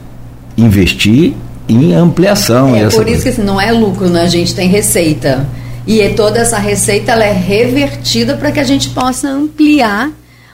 [0.57, 1.33] investir
[1.69, 2.75] em ampliação.
[2.75, 4.23] É por isso que assim, não é lucro, né?
[4.23, 5.47] a gente tem receita.
[5.85, 10.11] E é toda essa receita ela é revertida para que a gente possa ampliar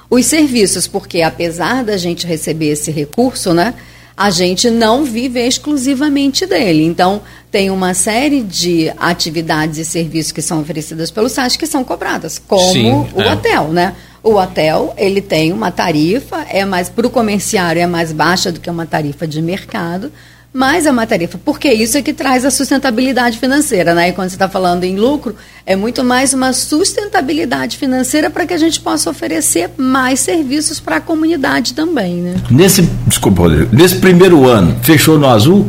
[0.10, 3.74] os serviços, porque apesar da gente receber esse recurso, né?
[4.16, 6.84] A gente não vive exclusivamente dele.
[6.84, 7.22] Então,
[7.52, 12.40] tem uma série de atividades e serviços que são oferecidas pelo site que são cobradas,
[12.40, 13.32] como Sim, o é.
[13.32, 13.96] hotel, né?
[14.22, 18.60] O hotel, ele tem uma tarifa, é mais para o comerciário é mais baixa do
[18.60, 20.12] que uma tarifa de mercado,
[20.54, 21.08] mas é uma
[21.44, 24.10] porque isso é que traz a sustentabilidade financeira, né?
[24.10, 25.36] E quando você está falando em lucro,
[25.66, 30.98] é muito mais uma sustentabilidade financeira para que a gente possa oferecer mais serviços para
[30.98, 32.36] a comunidade também, né?
[32.52, 35.68] Nesse, desculpa, Rodrigo, nesse primeiro ano, fechou no azul?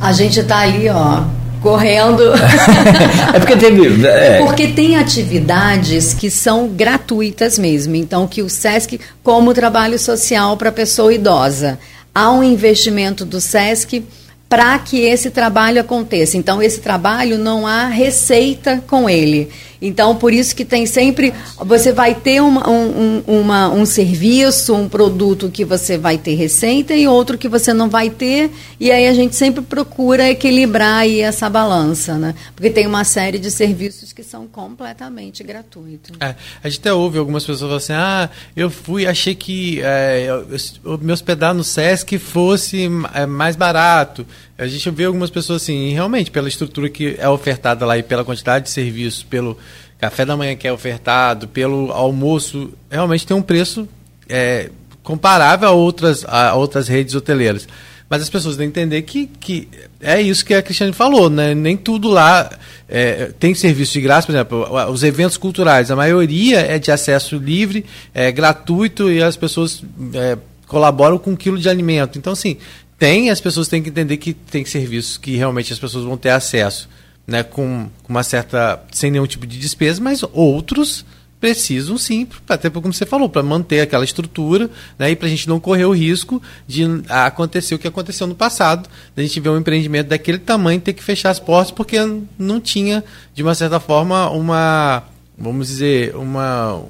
[0.00, 1.24] A gente está ali, ó,
[1.60, 2.22] correndo.
[3.32, 4.06] é porque teve.
[4.06, 4.38] É.
[4.38, 7.94] Porque tem atividades que são gratuitas mesmo.
[7.94, 11.78] Então, que o SESC, como trabalho social para pessoa idosa,
[12.14, 14.04] há um investimento do SESC
[14.48, 16.36] para que esse trabalho aconteça.
[16.36, 19.50] Então, esse trabalho não há receita com ele.
[19.86, 21.34] Então, por isso que tem sempre.
[21.58, 26.94] Você vai ter uma, um, uma, um serviço, um produto que você vai ter receita
[26.94, 28.50] e outro que você não vai ter.
[28.80, 32.34] E aí a gente sempre procura equilibrar aí essa balança, né?
[32.56, 36.16] Porque tem uma série de serviços que são completamente gratuitos.
[36.18, 40.24] É, a gente até ouve algumas pessoas falando assim: ah, eu fui, achei que é,
[40.26, 40.46] eu,
[40.82, 44.26] eu, me hospedar no Sesc fosse é, mais barato.
[44.56, 48.24] A gente vê algumas pessoas assim, realmente, pela estrutura que é ofertada lá e pela
[48.24, 49.58] quantidade de serviços, pelo
[49.98, 53.88] café da manhã que é ofertado, pelo almoço, realmente tem um preço
[54.28, 54.70] é,
[55.02, 57.66] comparável a outras, a outras redes hoteleiras.
[58.08, 59.68] Mas as pessoas têm que entender que, que
[60.00, 61.54] é isso que a Cristiane falou, né?
[61.54, 62.50] Nem tudo lá
[62.88, 67.36] é, tem serviço de graça, por exemplo, os eventos culturais, a maioria é de acesso
[67.38, 72.18] livre, é gratuito e as pessoas é, colaboram com um quilo de alimento.
[72.18, 72.58] Então, assim,
[73.04, 76.30] tem, as pessoas têm que entender que tem serviços que realmente as pessoas vão ter
[76.30, 76.88] acesso,
[77.26, 81.04] né, com, com uma certa sem nenhum tipo de despesa, mas outros
[81.38, 85.46] precisam sim, até como você falou, para manter aquela estrutura, né, e para a gente
[85.46, 89.58] não correr o risco de acontecer o que aconteceu no passado, a gente ver um
[89.58, 91.98] empreendimento daquele tamanho ter que fechar as portas porque
[92.38, 95.02] não tinha, de uma certa forma, uma,
[95.36, 96.82] vamos dizer, uma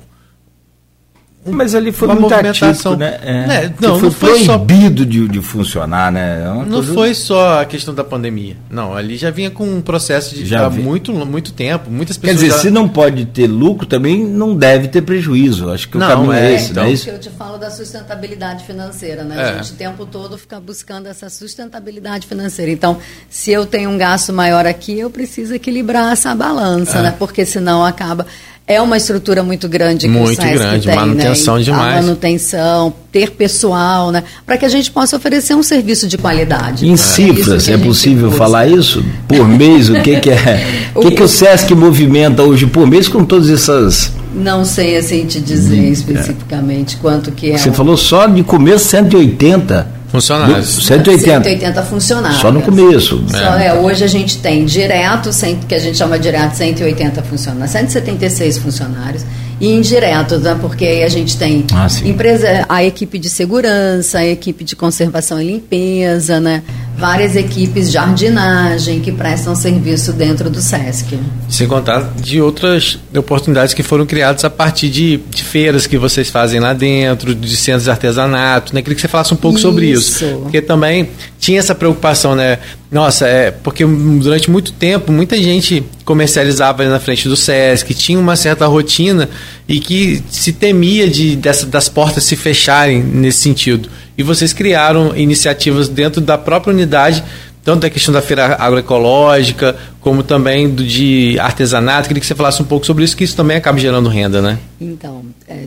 [1.46, 3.18] mas ali foi uma muito atípico, né?
[3.22, 5.09] É, é, não, foi, não foi proibido só...
[5.09, 6.40] de, de funcionar, né?
[6.40, 6.94] É não coisa...
[6.94, 8.57] foi só a questão da pandemia.
[8.70, 11.90] Não, ali já vinha com um processo de já muito, muito tempo.
[11.90, 12.40] Muitas pessoas.
[12.40, 12.62] Quer dizer, já...
[12.62, 15.70] se não pode ter lucro, também não deve ter prejuízo.
[15.70, 17.11] Acho que não, o caminho é, é esse, então, não é isso?
[17.11, 19.37] eu te falo da sustentabilidade financeira, né?
[19.37, 19.44] É.
[19.44, 22.70] A gente o tempo todo fica buscando essa sustentabilidade financeira.
[22.70, 27.02] Então, se eu tenho um gasto maior aqui, eu preciso equilibrar essa balança, é.
[27.02, 27.14] né?
[27.18, 28.26] Porque senão acaba
[28.66, 31.62] é uma estrutura muito grande que muito o grande, tem, manutenção né?
[31.62, 31.98] demais.
[31.98, 34.24] A manutenção, ter pessoal, né?
[34.46, 36.88] Para que a gente possa oferecer um serviço de qualidade.
[36.88, 39.05] Em cifras, é possível falar isso?
[39.29, 40.88] Por mês, o que, que é?
[40.94, 44.12] o que, que o SESC movimenta hoje por mês com todas essas.
[44.35, 46.98] Não sei assim te dizer hum, especificamente é.
[47.00, 47.59] quanto que é.
[47.59, 47.74] Você um...
[47.74, 50.03] falou só de começo 180.
[50.14, 50.87] Funcionários.
[50.87, 51.42] 180.
[51.42, 52.40] 180 funcionários.
[52.40, 53.24] Só no começo.
[53.29, 53.66] Só, é.
[53.66, 53.74] é.
[53.74, 55.29] hoje a gente tem direto,
[55.66, 59.24] que a gente chama direto 180 funcionários, 176 funcionários
[59.60, 60.56] e indiretos, né?
[60.60, 65.40] porque aí a gente tem ah, empresa, a equipe de segurança, a equipe de conservação
[65.40, 66.62] e limpeza, né?
[66.96, 71.18] várias equipes de jardinagem que prestam serviço dentro do SESC.
[71.48, 76.30] Sem contar de outras oportunidades que foram criadas a partir de, de feiras que vocês
[76.30, 78.82] fazem lá dentro, de centros de artesanato, né?
[78.82, 79.68] Queria que você falasse um pouco isso.
[79.68, 80.24] sobre isso.
[80.42, 82.58] Porque também tinha essa preocupação, né?
[82.94, 88.37] Nossa, é porque durante muito tempo muita gente comercializava na frente do SESC, tinha uma
[88.37, 89.28] certa rotina
[89.66, 93.90] e que se temia de dessa, das portas se fecharem nesse sentido.
[94.16, 97.24] E vocês criaram iniciativas dentro da própria unidade,
[97.64, 102.07] tanto da questão da feira agroecológica, como também do, de artesanato.
[102.07, 104.57] Queria que você falasse um pouco sobre isso, que isso também acaba gerando renda, né?
[104.80, 105.64] Então, é,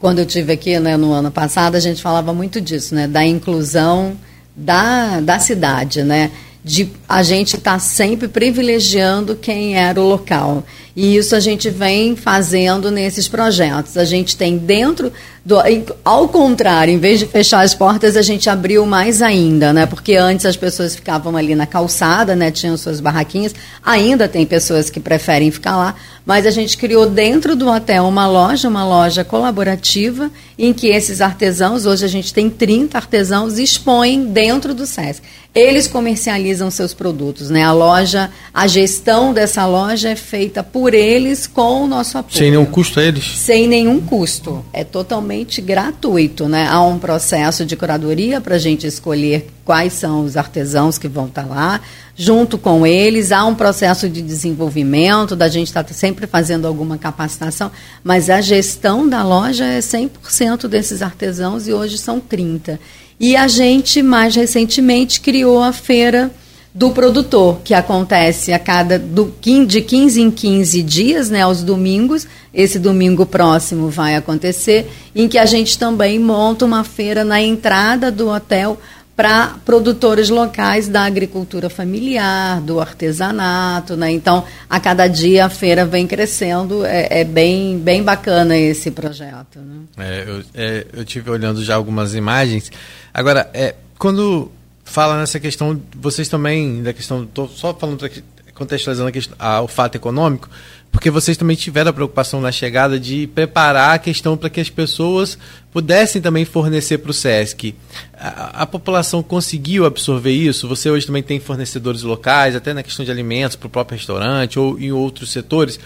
[0.00, 3.06] quando eu tive aqui né, no ano passado, a gente falava muito disso, né?
[3.06, 4.16] Da inclusão
[4.56, 6.32] da, da cidade, né?
[6.64, 10.64] De a gente estar tá sempre privilegiando quem era o local.
[10.96, 13.96] E isso a gente vem fazendo nesses projetos.
[13.96, 15.12] A gente tem dentro
[15.44, 15.56] do,
[16.04, 19.86] ao contrário, em vez de fechar as portas, a gente abriu mais ainda, né?
[19.86, 22.50] Porque antes as pessoas ficavam ali na calçada, né?
[22.52, 23.52] Tinham suas barraquinhas.
[23.84, 28.28] Ainda tem pessoas que preferem ficar lá, mas a gente criou dentro do hotel uma
[28.28, 34.26] loja, uma loja colaborativa, em que esses artesãos, hoje a gente tem 30 artesãos, expõem
[34.26, 35.22] dentro do SESC.
[35.54, 37.62] Eles comercializam seus produtos, né?
[37.62, 42.36] A loja, a gestão dessa loja é feita por eles com o nosso apoio.
[42.36, 43.24] Sem nenhum custo a eles?
[43.24, 44.64] Sem nenhum custo.
[44.72, 46.48] É totalmente gratuito.
[46.48, 46.66] Né?
[46.68, 51.26] Há um processo de curadoria para a gente escolher quais são os artesãos que vão
[51.26, 51.80] estar tá lá.
[52.16, 56.98] Junto com eles, há um processo de desenvolvimento, da gente estar tá sempre fazendo alguma
[56.98, 57.72] capacitação,
[58.04, 62.78] mas a gestão da loja é 100% desses artesãos e hoje são 30.
[63.18, 66.30] E a gente, mais recentemente, criou a feira
[66.74, 69.32] do produtor, que acontece a cada do,
[69.64, 72.26] de 15 em 15 dias, né, aos domingos.
[72.52, 78.10] Esse domingo próximo vai acontecer, em que a gente também monta uma feira na entrada
[78.10, 78.76] do hotel
[79.16, 84.10] para produtores locais da agricultura familiar, do artesanato, né?
[84.10, 89.60] Então, a cada dia a feira vem crescendo, é, é bem, bem bacana esse projeto.
[89.60, 89.82] Né?
[89.98, 92.72] É, eu, é, eu tive olhando já algumas imagens.
[93.12, 94.50] Agora, é, quando
[94.84, 98.08] fala nessa questão, vocês também, da questão, estou só falando
[98.54, 100.48] contextualizando a questão, a, o fato econômico,
[100.94, 104.70] porque vocês também tiveram a preocupação na chegada de preparar a questão para que as
[104.70, 105.36] pessoas
[105.72, 107.74] pudessem também fornecer para o SESC.
[108.16, 110.68] A, a, população conseguiu absorver isso?
[110.68, 114.56] Você hoje também tem fornecedores locais, até na questão de alimentos para o próprio restaurante
[114.56, 115.80] ou em outros setores.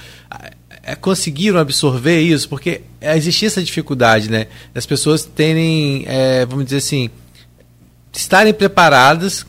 [0.83, 2.47] É, conseguiram absorver isso?
[2.47, 4.47] Porque existia essa dificuldade, né?
[4.75, 7.09] Das pessoas terem, é, vamos dizer assim,
[8.12, 9.47] estarem preparadas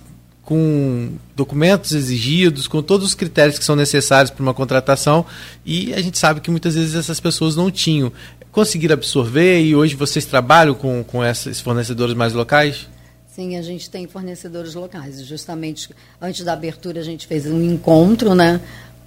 [0.49, 5.23] com documentos exigidos, com todos os critérios que são necessários para uma contratação,
[5.63, 8.11] e a gente sabe que muitas vezes essas pessoas não tinham.
[8.51, 12.87] Conseguiram absorver e hoje vocês trabalham com, com esses fornecedores mais locais?
[13.27, 15.23] Sim, a gente tem fornecedores locais.
[15.23, 18.59] Justamente antes da abertura a gente fez um encontro, né?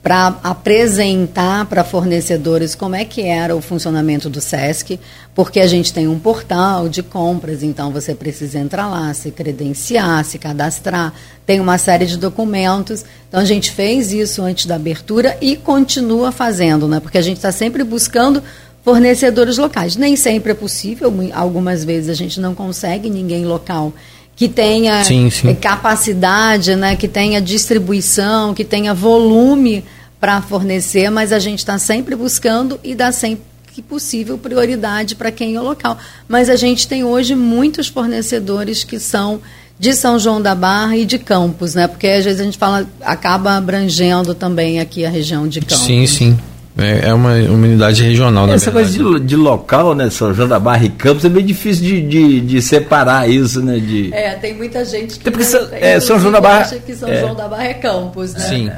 [0.03, 4.99] Para apresentar para fornecedores como é que era o funcionamento do SESC,
[5.33, 10.25] porque a gente tem um portal de compras, então você precisa entrar lá, se credenciar,
[10.25, 11.15] se cadastrar,
[11.47, 13.05] tem uma série de documentos.
[13.29, 16.99] Então a gente fez isso antes da abertura e continua fazendo, né?
[16.99, 18.43] Porque a gente está sempre buscando
[18.85, 19.95] fornecedores locais.
[19.95, 23.93] Nem sempre é possível, algumas vezes a gente não consegue ninguém local
[24.35, 25.55] que tenha sim, sim.
[25.55, 29.85] capacidade, né, que tenha distribuição, que tenha volume
[30.21, 35.31] para fornecer, mas a gente está sempre buscando e dá sempre que possível prioridade para
[35.31, 35.99] quem é local.
[36.29, 39.41] Mas a gente tem hoje muitos fornecedores que são
[39.79, 41.89] de São João da Barra e de Campos, né?
[41.89, 45.87] Porque às vezes a gente fala acaba abrangendo também aqui a região de Campos.
[45.87, 46.39] Sim, sim.
[46.77, 48.99] É, é uma, uma unidade regional, Essa verdade.
[48.99, 50.09] coisa de, de, local, né?
[50.09, 53.79] São João da Barra e Campos é bem difícil de, de, de separar isso, né?
[53.79, 54.13] De...
[54.13, 57.11] É, tem muita gente que porque São, é, São João da Barra acha que São
[57.11, 57.21] é.
[57.21, 58.41] João da Barra é Campos, né?
[58.41, 58.71] Sim.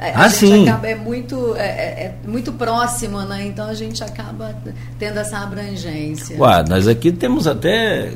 [0.00, 0.68] A, ah, sim.
[0.68, 3.46] Acaba, é muito é, é, é, muito próximo, né?
[3.46, 4.52] Então a gente acaba
[4.98, 6.36] tendo essa abrangência.
[6.36, 8.14] Ué, nós aqui temos até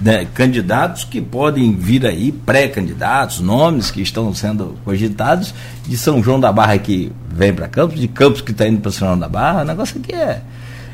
[0.00, 5.54] né, candidatos que podem vir aí, pré-candidatos, nomes que estão sendo cogitados,
[5.86, 8.90] de São João da Barra que vem para Campos, de Campos que está indo para
[8.90, 10.40] São João da Barra, o negócio aqui é,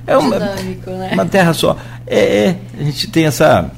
[0.07, 1.11] é uma, Dinâmico, né?
[1.13, 1.77] uma terra só.
[2.07, 3.71] É, é, a gente tem essa,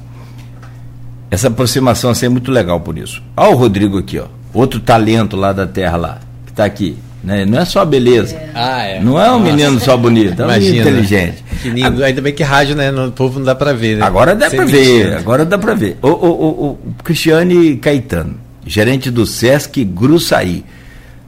[1.29, 3.21] essa aproximação assim, é muito legal por isso.
[3.37, 6.97] Olha o Rodrigo aqui, ó, outro talento lá da terra lá, que está aqui.
[7.23, 7.45] Né?
[7.45, 8.35] Não é só beleza.
[8.35, 8.49] É.
[8.53, 8.99] Ah, é.
[9.01, 9.51] Não é um Nossa.
[9.51, 11.43] menino só bonito, é um menino inteligente.
[11.61, 12.03] Que lindo.
[12.03, 12.91] Ainda bem que rádio, né?
[12.91, 13.97] No povo não dá para ver.
[13.97, 14.05] Né?
[14.05, 15.97] Agora dá para ver, agora dá para ver.
[16.01, 20.63] O, o, o, o, Cristiane Caetano, gerente do Sesc Gruçaí.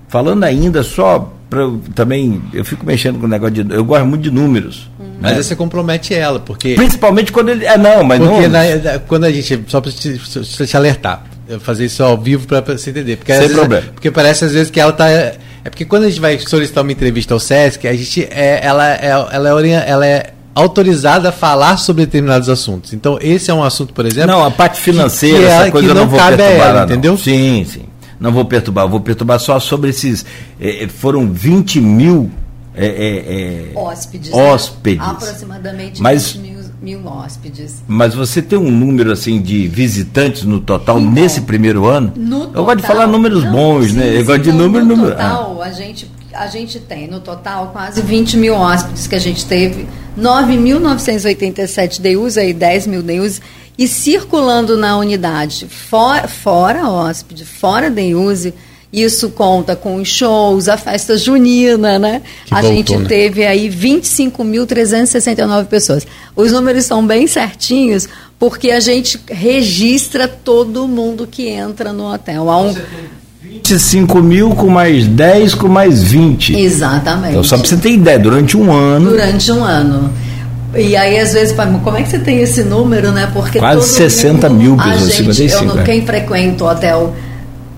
[0.07, 3.75] Falando ainda só para também, eu fico mexendo com o negócio de.
[3.75, 4.89] Eu gosto muito de números.
[5.19, 5.43] Mas né?
[5.43, 6.75] você compromete ela, porque.
[6.75, 7.65] Principalmente quando ele.
[7.65, 8.49] É, não, mas porque não.
[8.49, 9.65] Na, quando a gente.
[9.67, 11.25] Só para te, te, alertar.
[11.47, 13.17] Eu fazer isso ao vivo para você entender.
[13.17, 13.85] Porque, Sem problema.
[13.93, 15.05] porque parece às vezes que ela está
[15.63, 18.93] é porque quando a gente vai solicitar uma entrevista ao SESC, a gente é, ela,
[18.93, 22.93] é, ela, é, ela é autorizada a falar sobre determinados assuntos.
[22.93, 24.31] Então, esse é um assunto, por exemplo.
[24.31, 27.17] Não, a parte financeira, que, essa coisa que não, não cabe a ela, entendeu?
[27.17, 27.83] Sim, sim.
[28.19, 30.25] Não vou perturbar, vou perturbar só sobre esses.
[30.59, 32.29] Eh, foram 20 mil
[32.75, 34.31] é, é, hóspedes.
[34.31, 34.99] hóspedes.
[34.99, 35.11] Né?
[35.11, 36.50] Aproximadamente Mas, 20
[36.81, 37.83] mil hóspedes.
[37.87, 42.11] Mas você tem um número assim de visitantes no total então, nesse primeiro ano?
[42.15, 44.19] No Eu gosto de falar números não, bons, sim, né?
[44.19, 45.15] Eu gosto de número, no número.
[45.15, 45.65] total, ah.
[45.65, 49.85] a gente a gente tem no total quase 20 mil hóspedes que a gente teve,
[50.17, 53.41] 9.987 DUs aí 10 mil DUs
[53.77, 58.47] e circulando na unidade, for, fora hóspede, fora DUs,
[58.91, 62.21] isso conta com os shows, a festa junina, né?
[62.45, 63.05] Que a voltou, gente né?
[63.07, 66.05] teve aí 25.369 pessoas.
[66.35, 72.49] Os números são bem certinhos, porque a gente registra todo mundo que entra no hotel.
[72.49, 72.75] Há um...
[73.41, 76.55] 25 mil com mais 10 com mais 20.
[76.55, 77.31] Exatamente.
[77.31, 79.09] Então, só para você ter ideia, durante um ano.
[79.09, 80.11] Durante um ano.
[80.75, 83.29] E aí, às vezes, como é que você tem esse número, né?
[83.33, 85.63] Porque Quase 60 mundo, mil pessoas, gente, 55.
[85.63, 85.83] Eu, é.
[85.83, 87.13] Quem frequenta o hotel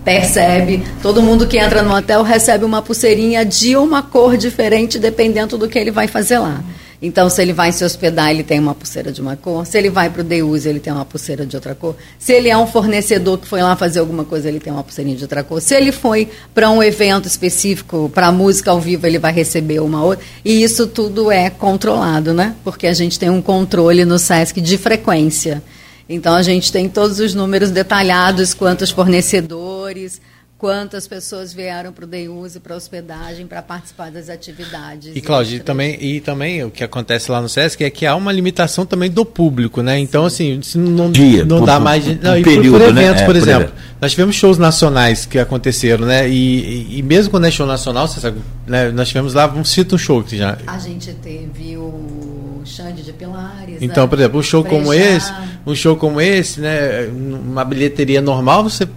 [0.04, 0.84] percebe.
[1.02, 5.68] Todo mundo que entra no hotel recebe uma pulseirinha de uma cor diferente, dependendo do
[5.68, 6.64] que ele vai fazer lá.
[7.06, 9.66] Então, se ele vai se hospedar, ele tem uma pulseira de uma cor.
[9.66, 11.98] Se ele vai para o Deus, ele tem uma pulseira de outra cor.
[12.18, 15.18] Se ele é um fornecedor que foi lá fazer alguma coisa, ele tem uma pulseirinha
[15.18, 15.62] de outra cor.
[15.62, 20.02] Se ele foi para um evento específico, para música ao vivo, ele vai receber uma
[20.02, 20.24] outra.
[20.46, 22.56] E isso tudo é controlado, né?
[22.64, 25.62] Porque a gente tem um controle no SESC de frequência.
[26.08, 30.22] Então, a gente tem todos os números detalhados, quantos fornecedores
[30.64, 35.12] quantas pessoas vieram para o Deuse, para hospedagem, para participar das atividades.
[35.14, 38.16] E, Cláudio, e também, e também o que acontece lá no SESC é que há
[38.16, 40.00] uma limitação também do público, né?
[40.00, 42.06] Então, assim, se não, Dia, não por- dá por- mais.
[42.06, 43.02] por Não, e período, por, por né?
[43.04, 43.62] eventos, É, por por exemplo.
[43.64, 43.74] evento.
[44.00, 46.30] Nós tivemos shows nacionais que aconteceram, né?
[46.30, 46.34] E,
[46.94, 48.90] e, e mesmo quando é show nacional, você sabe, né?
[48.90, 50.58] nós tivemos lá, vamos citar um show que já.
[50.66, 53.80] A gente teve o Xande de Pilares.
[53.82, 54.10] Então, né?
[54.10, 55.30] por exemplo, um show como esse,
[55.68, 57.08] um show como esse, né?
[57.08, 58.88] Uma bilheteria normal, você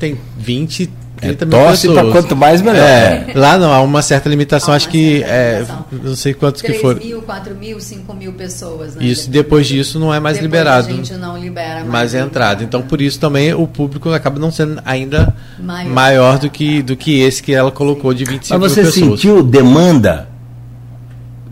[0.00, 0.90] tem 20,
[1.22, 2.76] 30 mil É, torce pra quanto mais, melhor.
[2.86, 5.86] É, lá não, há uma certa limitação, Há acho que certa é, limitação.
[6.02, 6.98] não sei quantos que 3 foram.
[7.00, 8.94] mil, 4 mil, 5 mil pessoas.
[8.96, 9.04] Né?
[9.04, 10.88] Isso, depois disso não é mais Depois liberado.
[10.88, 12.14] A gente não libera mais.
[12.14, 12.62] entrada.
[12.64, 15.90] Então, por isso também o público acaba não sendo ainda Maior.
[15.92, 19.20] maior, do, que, do que esse que ela colocou de 25 Mas mil você pessoas.
[19.20, 20.28] sentiu demanda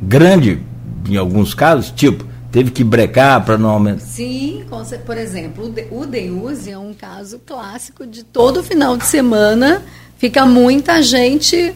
[0.02, 0.60] grande
[1.08, 1.92] em alguns casos?
[1.94, 4.00] Tipo, teve que brecar para não aumentar.
[4.00, 4.64] Sim,
[5.06, 9.82] por exemplo, o De- o Deuse é um caso clássico de todo final de semana
[10.18, 11.74] fica muita gente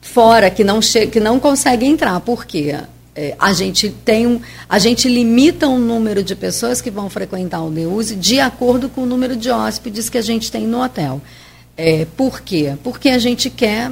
[0.00, 2.18] fora que não che que não consegue entrar.
[2.20, 2.76] Por quê?
[3.14, 7.60] É, a gente tem um, a gente limita o número de pessoas que vão frequentar
[7.62, 11.20] o Deuse de acordo com o número de hóspedes que a gente tem no hotel.
[11.76, 12.74] É, por quê?
[12.84, 13.90] Porque a gente quer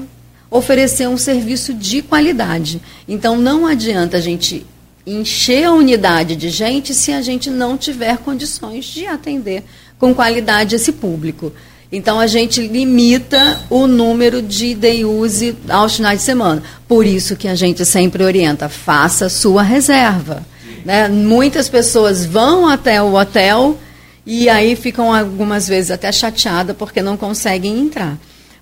[0.50, 2.80] oferecer um serviço de qualidade.
[3.08, 4.64] Então não adianta a gente
[5.09, 9.64] encher a unidade de gente se a gente não tiver condições de atender
[9.98, 11.52] com qualidade esse público.
[11.90, 16.62] Então a gente limita o número de day use aos finais de semana.
[16.86, 20.46] Por isso que a gente sempre orienta, faça sua reserva.
[20.84, 21.09] Né?
[21.09, 23.78] Muitas pessoas vão até o hotel
[24.26, 28.18] e aí ficam algumas vezes até chateadas porque não conseguem entrar.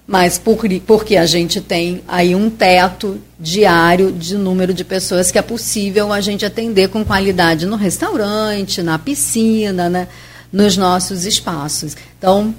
[0.06, 5.38] Mas por, porque a gente tem aí um teto diário de número de pessoas que
[5.38, 10.06] é possível a gente atender com qualidade no restaurante, na piscina, né,
[10.52, 11.96] nos nossos espaços.
[12.16, 12.54] Então,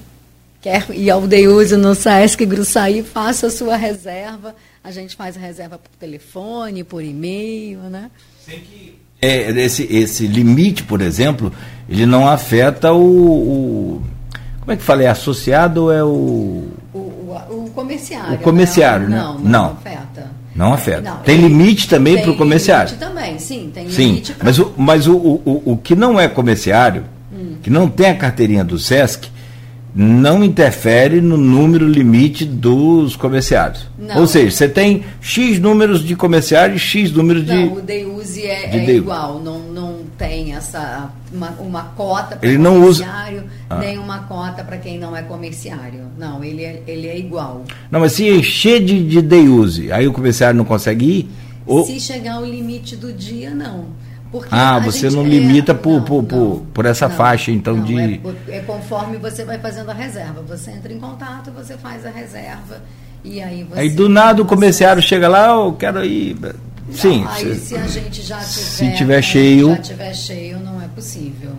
[0.61, 4.53] quer ir ao Deuse no Sesc Gruçaí, faça a sua reserva.
[4.83, 8.11] A gente faz a reserva por telefone, por e-mail, né?
[9.21, 11.51] É, esse, esse limite, por exemplo,
[11.89, 14.03] ele não afeta o, o-
[14.59, 15.03] Como é que fala?
[15.03, 16.67] É associado ou é o.
[16.93, 17.06] O,
[17.49, 18.35] o, comerciário.
[18.35, 19.17] O comerciário, né?
[19.17, 20.31] não, não, afeta.
[20.55, 21.01] Não afeta.
[21.01, 22.91] Não, tem limite também tem para o comerciário.
[22.91, 26.19] limite também, sim, tem Sim, limite pra- mas, o, mas o, o, o que não
[26.19, 27.03] é comerciário,
[27.61, 29.29] que não tem a carteirinha do SESC,
[29.93, 33.87] não interfere no número limite dos comerciários.
[33.97, 34.19] Não.
[34.19, 37.53] Ou seja, você tem X números de comerciários e X números de.
[37.55, 39.66] Não, o Deuse é, é igual, não
[40.17, 43.77] tem essa uma, uma cota para Ele não usa- comerciário, Ah.
[43.77, 46.05] nem uma cota para quem não é comerciário.
[46.17, 47.63] Não, ele é, ele é igual.
[47.91, 51.29] Não, mas se encher de, de day use, aí o comerciário não consegue ir?
[51.65, 51.85] Ou...
[51.85, 53.85] Se chegar ao limite do dia, não.
[54.31, 57.77] Porque Ah, você não é, limita por- não, por- não, por essa não, faixa, então,
[57.77, 60.41] não, de- É, é conforme você vai fazendo a reserva.
[60.47, 62.81] Você entra em contato, você faz a reserva
[63.23, 63.79] e aí você.
[63.79, 66.35] Aí do nada o comerciário chega lá, eu quero ir.
[66.91, 67.25] Sim.
[67.29, 70.81] Aí cê- se a gente já tiver, se tiver é, cheio- já tiver cheio, não
[70.81, 71.51] é possível.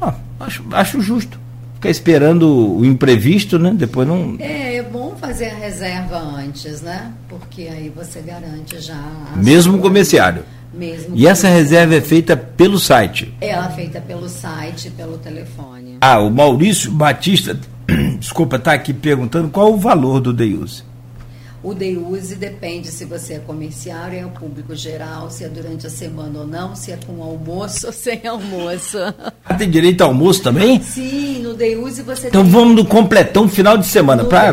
[0.00, 1.38] Ah, acho, acho justo.
[1.74, 3.72] Ficar esperando o imprevisto, né?
[3.74, 4.36] Depois não.
[4.38, 7.12] É, é bom fazer a reserva antes, né?
[7.28, 8.98] Porque aí você garante já.
[9.36, 10.44] Mesmo sua- comerciário.
[10.72, 13.32] Mesmo E essa reserva é feita pelo site.
[13.40, 15.98] Ela é feita pelo site, pelo telefone.
[16.00, 17.56] Ah, o Maurício Batista,
[18.18, 20.82] desculpa, está aqui perguntando qual o valor do Deuse.
[21.64, 25.90] O Deuse depende se você é comerciário, é o público geral, se é durante a
[25.90, 28.98] semana ou não, se é com almoço ou sem almoço.
[29.46, 30.78] Ah, tem direito ao almoço também?
[30.82, 32.50] Sim, no Deuse você Então tem.
[32.52, 34.52] vamos no completão final de semana, para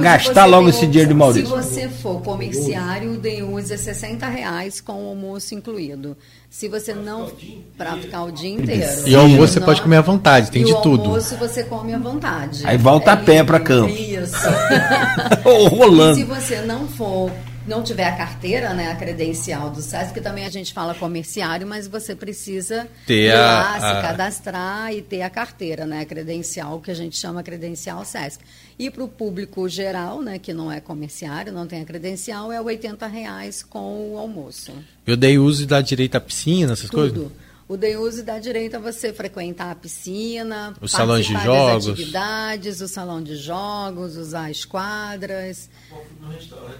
[0.00, 1.14] gastar logo esse dinheiro de.
[1.14, 1.46] Maurício.
[1.46, 6.16] Se você for comerciário, o Deuse é 60 reais com o almoço incluído.
[6.50, 7.30] Se você não.
[7.78, 9.08] Para ficar o dia inteiro.
[9.08, 11.04] E o almoço você Não- pode comer à vontade, tem e de o tudo.
[11.04, 12.62] almoço você come à vontade.
[12.66, 13.88] Aí volta a pé pra campo.
[13.94, 14.34] Isso.
[15.46, 16.26] Ô, E se Rolando.
[16.26, 17.30] você não for,
[17.66, 21.66] não tiver a carteira, né, a credencial do SESC, que também a gente fala comerciário,
[21.66, 26.04] mas você precisa Ter ir a- lá, se cadastrar e ter a carteira, né, a
[26.06, 28.42] credencial, que a gente chama credencial SESC.
[28.78, 32.60] E para o público geral, né, que não é comerciário, não tem a credencial, é
[32.60, 34.72] 80 reais com o almoço.
[35.06, 37.30] Eu dei uso da direita à piscina, essas coisas?
[37.70, 41.86] O day use dá direito a você frequentar a piscina, Os salões de jogos.
[41.88, 45.70] atividades, o salão de jogos, usar as quadras.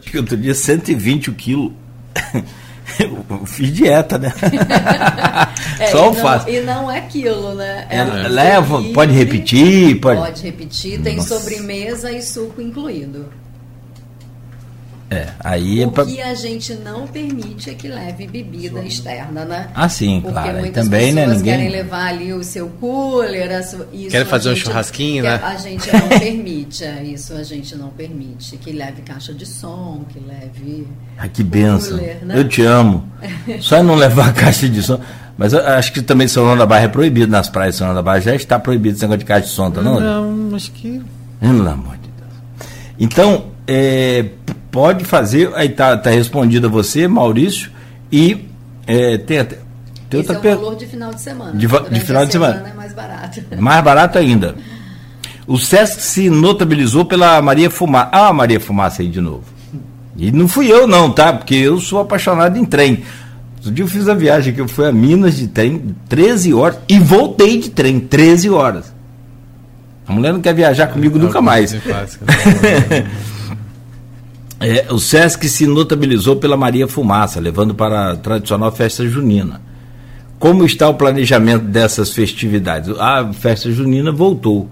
[0.03, 1.73] Que outro dia 120 o quilo.
[2.99, 4.33] Eu fiz dieta, né?
[5.79, 6.47] É, Só alface.
[6.47, 7.87] não, e não é quilo, né?
[7.89, 11.39] É, um leva, pode repetir, pode- Pode repetir, tem Nossa.
[11.39, 13.27] sobremesa e suco incluído.
[15.13, 16.07] É, aí é o pra...
[16.07, 19.69] que a gente não permite é que leve bebida externa, né?
[19.75, 20.59] Ah, sim, Porque claro.
[20.61, 21.23] Muitas também, né?
[21.23, 21.55] pessoas Ninguém.
[21.57, 25.41] querem levar ali o seu cooler, sua, isso fazer um churrasquinho, né?
[25.43, 28.57] A gente não permite, é, isso a gente não permite.
[28.59, 30.87] Que leve caixa de som, que leve.
[31.19, 31.99] Ah, que benção.
[31.99, 32.39] cooler, né?
[32.39, 33.05] Eu te amo.
[33.61, 35.01] Só não levar a caixa de som.
[35.37, 37.89] Mas eu acho que também São João da Barra é proibido nas praias de São
[37.89, 38.21] João da Barra.
[38.21, 39.99] Já está proibido esse negócio de caixa de som, tá não?
[39.99, 41.03] Não, acho que.
[41.41, 42.69] Pelo amor de Deus.
[42.97, 44.27] Então, é,
[44.71, 45.51] pode fazer.
[45.55, 47.71] Aí tá, tá respondido a você, Maurício.
[48.11, 48.47] E
[48.87, 49.59] é, tem, até-
[50.09, 51.53] tem Esse outra é o valor de final de semana.
[51.53, 52.69] De de final de semana.
[52.69, 53.41] é mais barato.
[53.59, 54.55] Mais barato ainda.
[55.47, 58.09] O Sesc se notabilizou pela Maria Fumaça.
[58.13, 59.45] Ah, a Maria Fumaça aí de novo.
[60.17, 61.33] E não fui eu, não, tá?
[61.33, 63.03] Porque eu sou apaixonado em trem.
[63.57, 66.79] Outro dia eu fiz a viagem que eu fui a Minas de trem 13 horas
[66.89, 68.93] e voltei de trem 13 horas.
[70.07, 71.73] A mulher não quer viajar comigo nunca mais.
[74.61, 79.59] É, o Sesc se notabilizou pela Maria Fumaça, levando para a tradicional festa junina.
[80.39, 82.95] Como está o planejamento dessas festividades?
[82.99, 84.69] A festa junina voltou,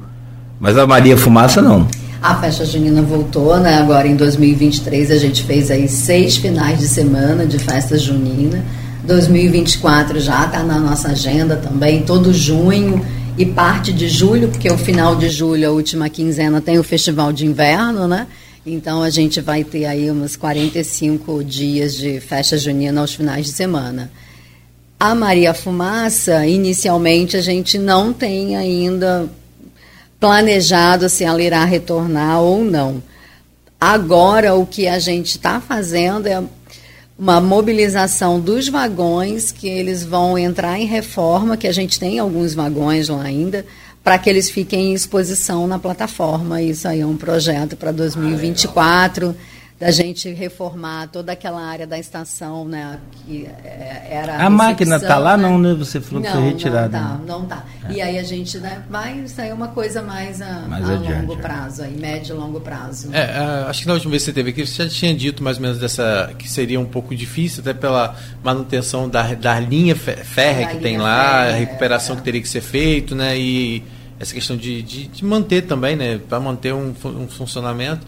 [0.60, 1.88] mas a Maria Fumaça não.
[2.20, 3.78] A festa junina voltou, né?
[3.78, 8.62] Agora em 2023 a gente fez aí seis finais de semana de festa junina.
[9.04, 13.02] 2024 já está na nossa agenda também, todo junho
[13.38, 17.32] e parte de julho, porque o final de julho, a última quinzena, tem o festival
[17.32, 18.26] de inverno, né?
[18.70, 23.52] Então a gente vai ter aí uns 45 dias de festa junina aos finais de
[23.52, 24.10] semana.
[25.00, 29.28] A Maria Fumaça, inicialmente a gente não tem ainda
[30.20, 33.02] planejado se ela irá retornar ou não.
[33.80, 36.42] Agora, o que a gente está fazendo é
[37.18, 42.54] uma mobilização dos vagões, que eles vão entrar em reforma, que a gente tem alguns
[42.54, 43.64] vagões lá ainda,
[44.08, 46.62] para que eles fiquem em exposição na plataforma.
[46.62, 49.36] Isso aí é um projeto para 2024,
[49.78, 52.98] da gente reformar toda aquela área da estação, né?
[53.12, 55.42] Que é, era A máquina recepção, está lá, né?
[55.42, 55.74] não, né?
[55.74, 56.98] Você falou que foi retirada.
[56.98, 57.18] Não, né?
[57.18, 57.64] tá, não tá.
[57.90, 61.34] E aí a gente né, vai sair uma coisa mais a, Mais a adiante, longo
[61.34, 61.42] é.
[61.42, 63.10] prazo, aí, médio e longo prazo.
[63.12, 65.42] É, é, acho que na última vez que você teve aqui, você já tinha dito
[65.44, 69.94] mais ou menos dessa que seria um pouco difícil, até pela manutenção da, da linha
[69.94, 72.18] fé- férrea Da que tem linha lá, a férrea, recuperação é.
[72.18, 73.38] que teria que ser feito, né?
[73.38, 73.84] E
[74.20, 76.18] essa questão de, de, de manter também, né?
[76.28, 78.06] Para manter um, um funcionamento.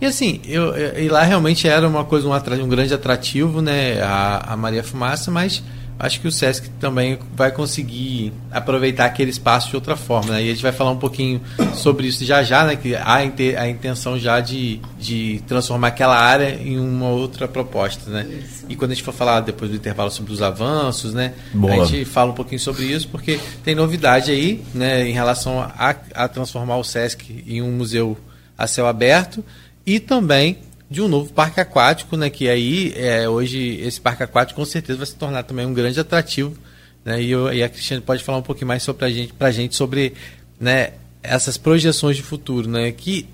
[0.00, 2.32] E assim, eu, eu- e lá realmente era uma coisa, um,
[2.64, 4.00] um grande atrativo, né?
[4.02, 5.62] A, a Maria Fumaça, mas
[5.98, 10.32] acho que o Sesc também vai conseguir aproveitar aquele espaço de outra forma.
[10.32, 10.44] Né?
[10.44, 11.40] E a gente vai falar um pouquinho
[11.74, 12.76] sobre isso já já, né?
[12.76, 17.46] Que há a inte- a intenção já de, de transformar aquela área em uma outra
[17.46, 18.26] proposta, né?
[18.68, 21.34] E quando a gente for falar depois do intervalo sobre os avanços, né?
[21.54, 21.82] Boa.
[21.82, 25.08] A gente fala um pouquinho sobre isso, porque tem novidade aí, né?
[25.08, 28.16] Em relação a, a transformar o Sesc em um museu
[28.58, 29.44] a céu aberto
[29.86, 30.58] e também
[30.92, 32.28] de um novo parque aquático, né?
[32.30, 35.98] Que aí é, hoje esse parque aquático com certeza vai se tornar também um grande
[35.98, 36.54] atrativo,
[37.04, 37.20] né?
[37.22, 39.74] E, eu- e a Cristiane pode falar um pouquinho mais sobre a gente, pra gente
[39.74, 40.12] sobre,
[40.60, 40.90] né?
[41.22, 42.92] Essas projeções de futuro, né?
[42.92, 43.26] Que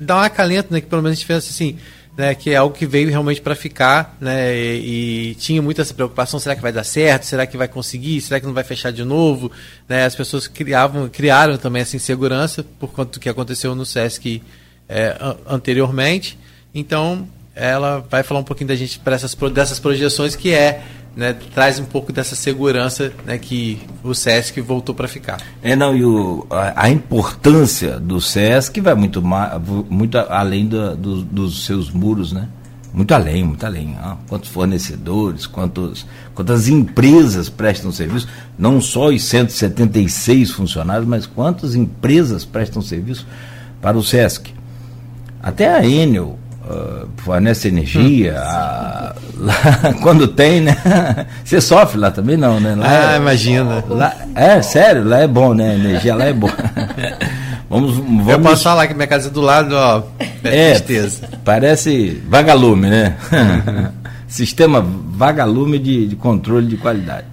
[0.00, 0.80] dá um acalento, né?
[0.80, 1.76] Que pelo menos a gente assim,
[2.16, 2.34] né?
[2.34, 4.56] Que é algo que veio realmente para ficar, né?
[4.56, 7.24] E, e tinha muita essa preocupação: será que vai dar certo?
[7.24, 8.20] Será que vai conseguir?
[8.20, 9.50] Será que não vai fechar de novo?
[9.88, 10.04] Né?
[10.04, 14.40] As pessoas criavam, criaram também essa insegurança por conta do que aconteceu no SESC
[14.88, 16.38] é, an- anteriormente.
[16.74, 20.82] Então, ela vai falar um pouquinho da gente para essas dessas projeções que é,
[21.16, 21.36] né?
[21.54, 23.38] Traz um pouco dessa segurança, né?
[23.38, 25.40] Que o SESC voltou para ficar.
[25.62, 29.22] É, não, e o, a, a importância do SESC vai muito,
[29.88, 32.48] muito além da- do- dos seus muros, né?
[32.92, 33.96] Muito além, muito além.
[34.00, 41.74] Ah, quantos fornecedores, quantos, quantas empresas prestam serviço, não só os 176 funcionários, mas quantas
[41.74, 43.26] empresas prestam serviço
[43.82, 44.52] para o SESC.
[45.42, 46.38] Até a Enel
[46.68, 49.54] ah, fornece energia, a- lá,
[50.02, 50.76] quando tem, né?
[51.44, 52.74] Você sofre lá também não, né?
[52.74, 53.84] Lá Ah, é- imagina.
[53.88, 55.70] Lá, é, sério, lá é bom, né?
[55.70, 56.52] A energia lá é boa.
[57.68, 58.28] vamos, vamos.
[58.28, 60.02] Eu posso falar que minha casa é do lado, ó,
[60.44, 61.28] é, É, tristeza.
[61.44, 63.16] parece vagalume, né?
[64.26, 64.84] Sistema
[65.16, 67.26] vagalume de, de controle de qualidade.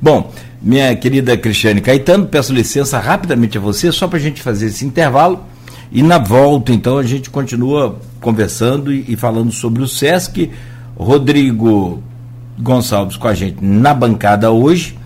[0.00, 4.66] Bom, minha querida Cristiane Caetano, peço licença rapidamente a você, só para a gente fazer
[4.66, 5.44] esse intervalo.
[5.92, 10.50] E na volta, então, a gente continua conversando e, e falando sobre o SESC.
[10.96, 12.02] Rodrigo
[12.58, 14.96] Gonçalves com a gente na bancada hoje.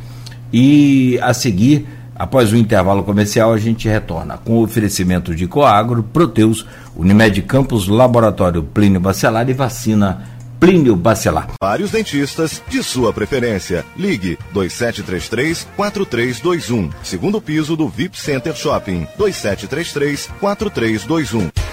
[0.53, 6.03] E a seguir, após o intervalo comercial, a gente retorna com o oferecimento de Coagro,
[6.03, 10.34] Proteus, Unimed Campos, Laboratório Plínio Bacelar e Vacina
[10.65, 11.51] Plínio Bacelar.
[11.61, 13.85] Vários dentistas de sua preferência.
[13.95, 16.91] Ligue 2733-4321.
[17.03, 19.07] Segundo piso do VIP Center Shopping.
[19.19, 21.64] 2733-4321.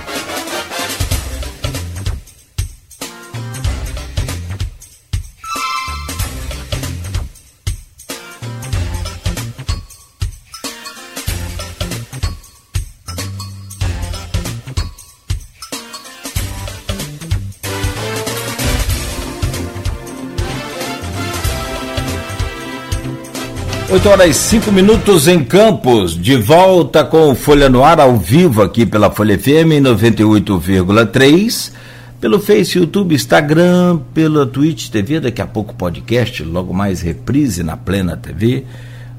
[24.01, 28.63] 8 horas e 5 minutos em Campos, de volta com Folha no Ar ao vivo
[28.63, 31.71] aqui pela Folha FM 98,3,
[32.19, 37.77] pelo Face, YouTube, Instagram, pela Twitch TV, daqui a pouco podcast, logo mais reprise na
[37.77, 38.65] Plena TV.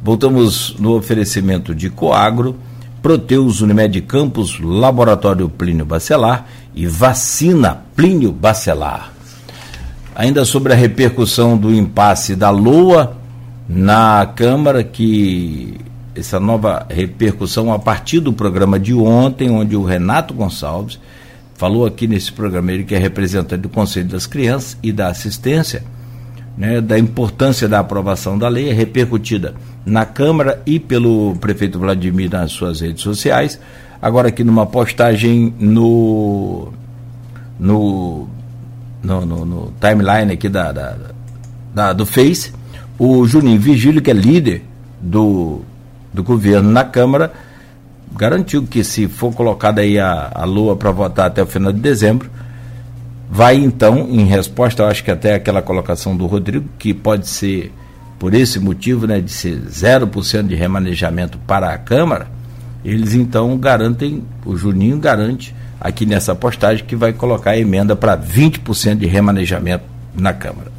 [0.02, 2.56] Voltamos no oferecimento de Coagro,
[3.00, 9.12] Proteus Unimed Campos, Laboratório Plínio Bacelar e Vacina Plínio Bacelar.
[10.12, 13.21] Ainda sobre a repercussão do impasse da Lua
[13.74, 15.78] na Câmara que
[16.14, 21.00] essa nova repercussão a partir do programa de ontem, onde o Renato Gonçalves
[21.54, 25.82] falou aqui nesse programa, ele que é representante do Conselho das Crianças e da Assistência,
[26.56, 29.54] né, da importância da aprovação da lei, é repercutida
[29.86, 33.58] na Câmara e pelo prefeito Vladimir nas suas redes sociais.
[34.02, 36.72] Agora aqui numa postagem no
[37.58, 38.28] no,
[39.02, 40.96] no, no, no timeline aqui da, da,
[41.72, 42.52] da, do Face,
[42.98, 44.62] o Juninho Vigílio, que é líder
[45.00, 45.62] do,
[46.12, 47.32] do governo na Câmara,
[48.16, 51.80] garantiu que se for colocada aí a, a Lua para votar até o final de
[51.80, 52.30] dezembro,
[53.30, 57.72] vai então, em resposta, eu acho que até aquela colocação do Rodrigo, que pode ser
[58.18, 62.28] por esse motivo, né, de ser 0% de remanejamento para a Câmara,
[62.84, 68.16] eles então garantem, o Juninho garante aqui nessa postagem que vai colocar a emenda para
[68.16, 69.84] 20% de remanejamento
[70.14, 70.71] na Câmara.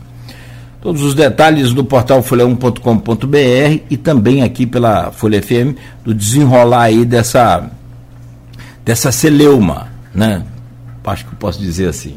[0.84, 7.06] Todos os detalhes no portal folha1.com.br e também aqui pela Folha FM do desenrolar aí
[7.06, 7.72] dessa
[8.84, 10.44] dessa celeuma, né?
[11.06, 12.16] Acho que posso dizer assim.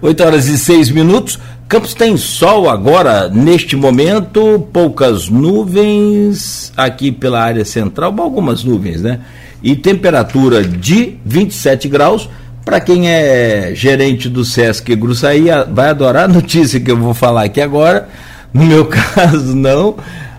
[0.00, 1.40] 8 horas e 6 minutos.
[1.66, 9.18] Campos tem sol agora, neste momento, poucas nuvens aqui pela área central, algumas nuvens, né?
[9.60, 12.28] E temperatura de 27 graus.
[12.66, 17.44] Para quem é gerente do Sesc Gruçaí, vai adorar a notícia que eu vou falar
[17.44, 18.08] aqui agora.
[18.52, 19.94] No meu caso, não.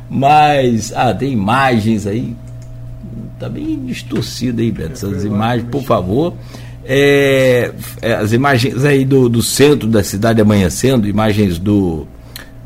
[0.09, 2.35] Mas, ah, tem imagens aí.
[3.39, 6.33] Tá bem distorcida aí, Beto, essas imagens, por favor.
[6.83, 7.71] É,
[8.01, 12.05] é, as imagens aí do, do centro da cidade amanhecendo, imagens do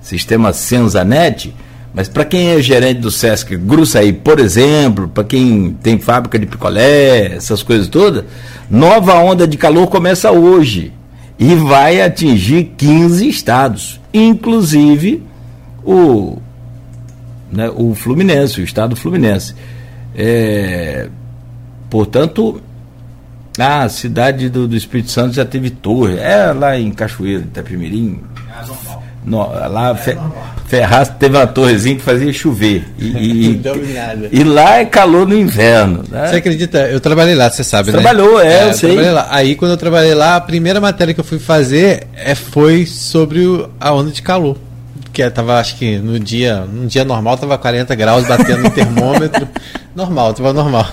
[0.01, 1.53] sistema Senzanet
[1.93, 6.45] mas para quem é gerente do Sesc Gruçaí, por exemplo, para quem tem fábrica de
[6.45, 8.23] picolé, essas coisas todas,
[8.71, 10.93] nova onda de calor começa hoje
[11.37, 15.21] e vai atingir 15 estados, inclusive
[15.83, 16.37] o,
[17.51, 19.53] né, o Fluminense, o estado Fluminense.
[20.15, 21.09] É,
[21.89, 22.61] portanto,
[23.59, 28.21] a cidade do, do, Espírito Santo já teve torre, é lá em Cachoeiro, Itapemirim.
[28.47, 29.03] É normal.
[29.23, 30.17] No, lá, é fe,
[30.67, 32.87] Ferraz teve uma torrezinha que fazia chover.
[32.97, 33.61] E, e,
[34.39, 36.03] e, lá é calor no inverno.
[36.09, 36.27] Né?
[36.27, 36.79] Você acredita?
[36.87, 38.01] Eu trabalhei lá, você sabe, você né?
[38.01, 38.97] Trabalhou, é, é eu sei.
[39.29, 43.45] Aí quando eu trabalhei lá, a primeira matéria que eu fui fazer é, foi sobre
[43.45, 44.57] o, a onda de calor.
[45.11, 49.47] Que tava, acho que no dia, num dia normal, tava 40 graus batendo no termômetro.
[49.93, 50.87] normal, tava normal.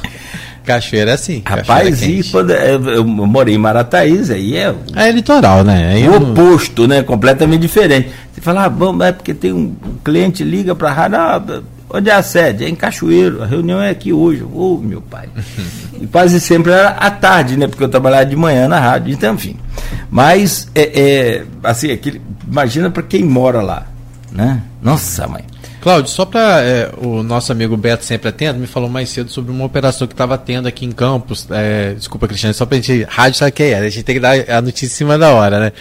[0.69, 1.43] Cachoeira é assim.
[1.47, 4.75] Rapaz, e quando é, eu morei em Marataízes, aí é.
[4.95, 5.95] É litoral, né?
[5.95, 7.03] Aí o oposto, né?
[7.03, 8.11] Completamente diferente.
[8.35, 12.11] Você fala, ah, bom, é porque tem um, cliente liga para a rádio, ah, onde
[12.11, 12.65] é a sede?
[12.65, 14.43] É em Cachoeiro, a reunião é aqui hoje.
[14.43, 15.31] Ô, oh, meu pai.
[15.99, 17.67] e quase sempre era à tarde, né?
[17.67, 19.57] Porque eu trabalhava de manhã na rádio, então, enfim.
[20.11, 23.87] Mas, é, é assim, aquele, imagina para quem mora lá,
[24.31, 24.61] né?
[24.83, 25.45] Nossa, mãe.
[25.81, 29.53] Cláudio, só para é, o nosso amigo Beto sempre atento, me falou mais cedo sobre
[29.53, 31.47] uma operação que estava tendo aqui em Campos.
[31.51, 33.07] É, desculpa, Cristiano, só para a gente.
[33.09, 35.61] Rádio sabe que é, a gente tem que dar a notícia em cima da hora,
[35.61, 35.73] né?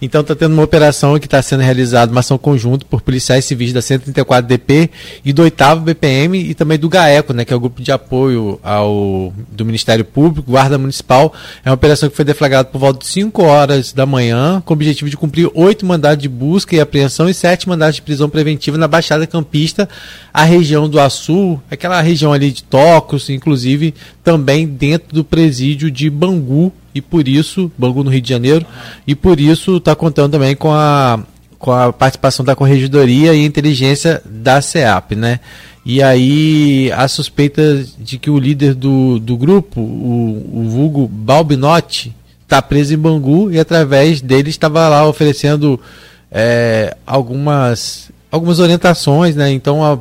[0.00, 3.72] Então está tendo uma operação que está sendo realizada, uma ação conjunta por policiais civis
[3.72, 4.90] da 134 DP
[5.24, 7.44] e do 8 BPM e também do GAECO, né?
[7.46, 11.32] Que é o grupo de apoio ao do Ministério Público, Guarda Municipal.
[11.64, 14.76] É uma operação que foi deflagrada por volta de 5 horas da manhã, com o
[14.76, 18.76] objetivo de cumprir oito mandados de busca e apreensão e sete mandados de prisão preventiva
[18.76, 19.88] na Baixada Campina campista,
[20.34, 26.10] a região do Açu, aquela região ali de Tocos, inclusive também dentro do presídio de
[26.10, 28.66] Bangu, e por isso, Bangu no Rio de Janeiro,
[29.06, 31.20] e por isso está contando também com a,
[31.58, 35.40] com a participação da Corregedoria e inteligência da SEAP, né?
[35.84, 42.12] E aí a suspeita de que o líder do, do grupo, o, o vulgo Balbinotti,
[42.42, 45.78] está preso em Bangu e através dele estava lá oferecendo
[46.30, 49.50] é, algumas algumas orientações, né?
[49.50, 49.98] Então, a,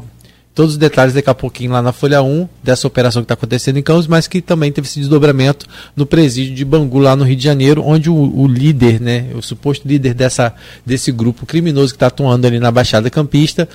[0.54, 3.78] todos os detalhes daqui a pouquinho lá na Folha 1 dessa operação que está acontecendo
[3.78, 5.66] em Campos, mas que também teve esse desdobramento
[5.96, 9.42] no presídio de Bangu, lá no Rio de Janeiro, onde o, o líder, né, o
[9.42, 10.54] suposto líder dessa,
[10.86, 13.68] desse grupo criminoso que está atuando ali na Baixada Campista,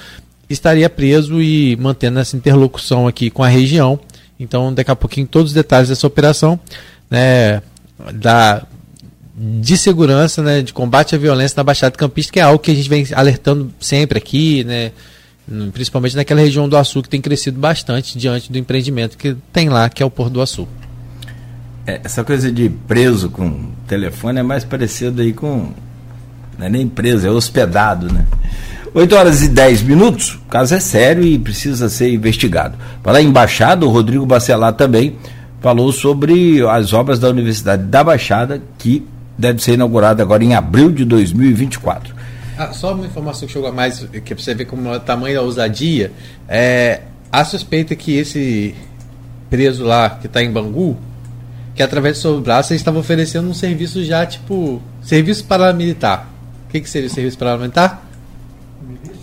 [0.49, 4.01] estaria preso e mantendo essa interlocução aqui com a região.
[4.39, 6.59] Então, daqui a pouquinho, todos os detalhes dessa operação,
[7.11, 7.63] né,
[8.15, 8.63] da
[9.43, 12.75] de segurança, né, de combate à violência na Baixada Campista, que é algo que a
[12.75, 14.93] gente vem alertando sempre aqui, né,
[15.73, 19.89] Principalmente naquela região do Açu que tem crescido bastante diante do empreendimento que tem lá,
[19.89, 20.69] que é o Porto do Açu.
[21.85, 25.73] É, essa coisa de preso com telefone é mais parecido aí com.
[26.57, 28.27] Não é nem preso, é hospedado, né?
[28.95, 32.77] 8 horas e 10 minutos, o caso é sério e precisa ser investigado.
[33.03, 35.17] Para a embaixada, o Rodrigo Bacelar também
[35.61, 39.05] falou sobre as obras da Universidade da Baixada, que
[39.41, 42.15] deve ser inaugurada agora em abril de 2024.
[42.59, 44.97] Ah, só uma informação que chegou a mais, que é pra você ver como é
[44.97, 46.13] o tamanho da ousadia.
[46.47, 47.01] É,
[47.33, 48.75] a suspeita que esse
[49.49, 50.99] preso lá, que está em Bangu,
[51.75, 56.29] que através do seu braço ele estava oferecendo um serviço já, tipo, serviço paramilitar.
[56.69, 58.03] O que, que seria o serviço paramilitar?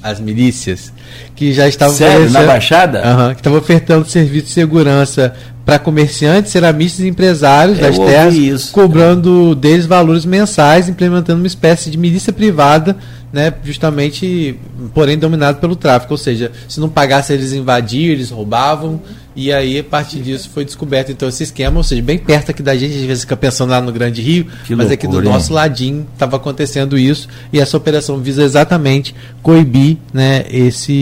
[0.01, 0.91] As milícias.
[1.37, 2.29] Que já estavam Sério?
[2.31, 2.99] Na Baixada?
[2.99, 5.33] Aham, que estavam ofertando serviço de segurança
[5.63, 8.71] para comerciantes, ceramistas e empresários Eu das terras, isso.
[8.71, 12.97] cobrando deles valores mensais, implementando uma espécie de milícia privada,
[13.31, 14.57] né, justamente,
[14.93, 16.13] porém dominado pelo tráfico.
[16.13, 19.01] Ou seja, se não pagasse, eles invadiam, eles roubavam,
[19.35, 22.63] e aí a partir disso foi descoberto então esse esquema, ou seja, bem perto aqui
[22.63, 25.27] da gente, às vezes fica pensando lá no Grande Rio, Que mas aqui do loucura,
[25.27, 25.33] hein?
[25.33, 29.13] nosso ladinho estava acontecendo isso, e essa operação visa exatamente
[29.43, 30.93] coibir né, esse,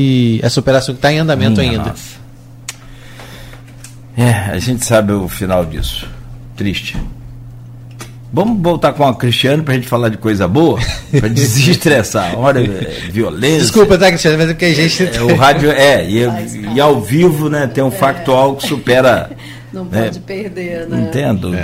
[0.44, 1.90] essa operação que está em andamento Minha ainda.
[1.90, 2.16] nossa.
[4.18, 6.08] É, a gente sabe o final disso.
[6.56, 6.96] Triste.
[8.32, 10.80] Vamos voltar com a Cristiano pra gente falar de coisa boa?
[11.20, 12.38] Pra desestressar.
[12.38, 13.60] Olha, é, violência.
[13.62, 15.04] Desculpa, tá, Cristiano, mas é porque a gente.
[15.18, 16.20] É, o rádio é, e,
[16.76, 19.30] e ao vivo, né, tem um factual que supera.
[19.72, 20.04] Não É.
[20.06, 21.02] pode perder, né?
[21.08, 21.56] Entendo.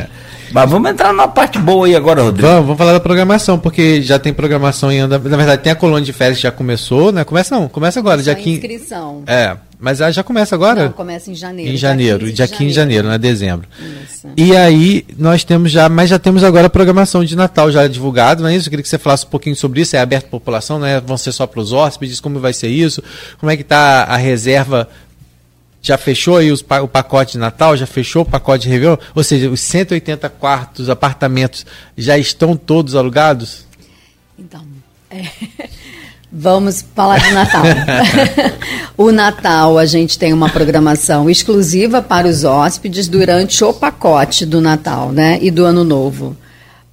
[0.54, 2.48] Mas vamos entrar na parte boa aí agora, Rodrigo.
[2.48, 5.30] Vamos, vamos falar da programação, porque já tem programação em andamento.
[5.30, 7.24] Na verdade, tem a colônia de férias que já começou, né?
[7.24, 8.58] Começa não, começa agora, dia 15.
[8.58, 9.24] inscrição.
[9.26, 10.86] É, mas ela já começa agora?
[10.86, 11.72] Não, começa em janeiro.
[11.72, 13.18] em janeiro, 15 dia 15 de janeiro, né?
[13.18, 13.68] Dezembro.
[14.04, 14.28] Isso.
[14.38, 18.44] E aí, nós temos já, mas já temos agora a programação de Natal já divulgada,
[18.44, 18.68] não é isso?
[18.68, 19.96] Eu queria que você falasse um pouquinho sobre isso.
[19.96, 21.02] É aberto à população, né?
[21.04, 23.02] Vão ser só para os hóspedes, como vai ser isso?
[23.40, 24.88] Como é que tá a reserva?
[25.82, 27.76] Já fechou aí os o pacote de Natal?
[27.76, 28.98] Já fechou o pacote de Réveillon?
[29.16, 31.66] Ou seja, os 180 quartos, apartamentos,
[31.98, 33.66] já estão todos alugados?
[34.38, 34.64] Então,
[35.10, 35.26] é,
[36.32, 37.64] vamos falar de Natal.
[38.96, 44.62] o Natal, a gente tem uma programação exclusiva para os hóspedes durante o pacote do
[44.62, 45.40] Natal, né?
[45.42, 46.38] E do Ano Novo.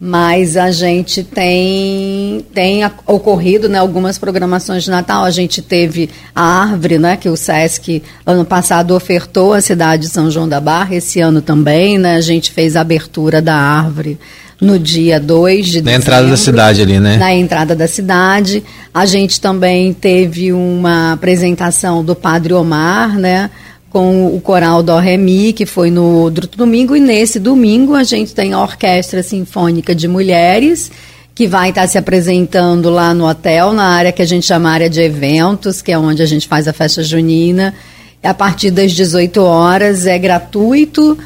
[0.00, 5.24] Mas a gente tem, tem ocorrido né, algumas programações de Natal.
[5.24, 10.08] A gente teve a árvore, né, que o SESC ano passado ofertou à cidade de
[10.08, 11.98] São João da Barra, esse ano também.
[11.98, 14.16] Né, a gente fez a abertura da árvore
[14.60, 17.16] no dia 2 de Na entrada da dezembro cidade ali, né?
[17.16, 18.62] na entrada da cidade.
[18.92, 23.50] A gente também teve uma apresentação do Padre Omar, né?
[23.90, 28.34] Com o coral do Remi, que foi no outro domingo, e nesse domingo a gente
[28.34, 30.90] tem a Orquestra Sinfônica de Mulheres,
[31.34, 34.90] que vai estar se apresentando lá no hotel, na área que a gente chama área
[34.90, 37.74] de eventos, que é onde a gente faz a festa junina.
[38.22, 41.16] A partir das 18 horas é gratuito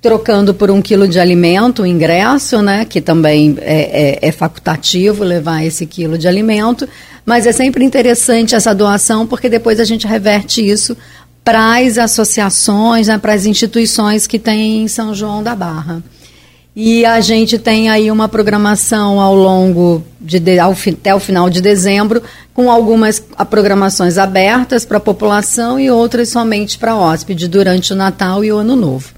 [0.00, 5.22] trocando por um quilo de alimento, o ingresso, né, que também é, é- é facultativo
[5.22, 6.88] levar esse quilo de alimento,
[7.26, 10.96] mas é sempre interessante essa doação porque depois a gente reverte isso
[11.44, 16.02] para as associações, né, para as instituições que tem em São João da Barra.
[16.76, 21.50] E a gente tem aí uma programação ao longo de, de- ao até o final
[21.50, 22.22] de dezembro,
[22.54, 23.20] com algumas
[23.50, 28.58] programações abertas para a população e outras somente para hóspede durante o Natal e o
[28.58, 29.08] Ano Novo.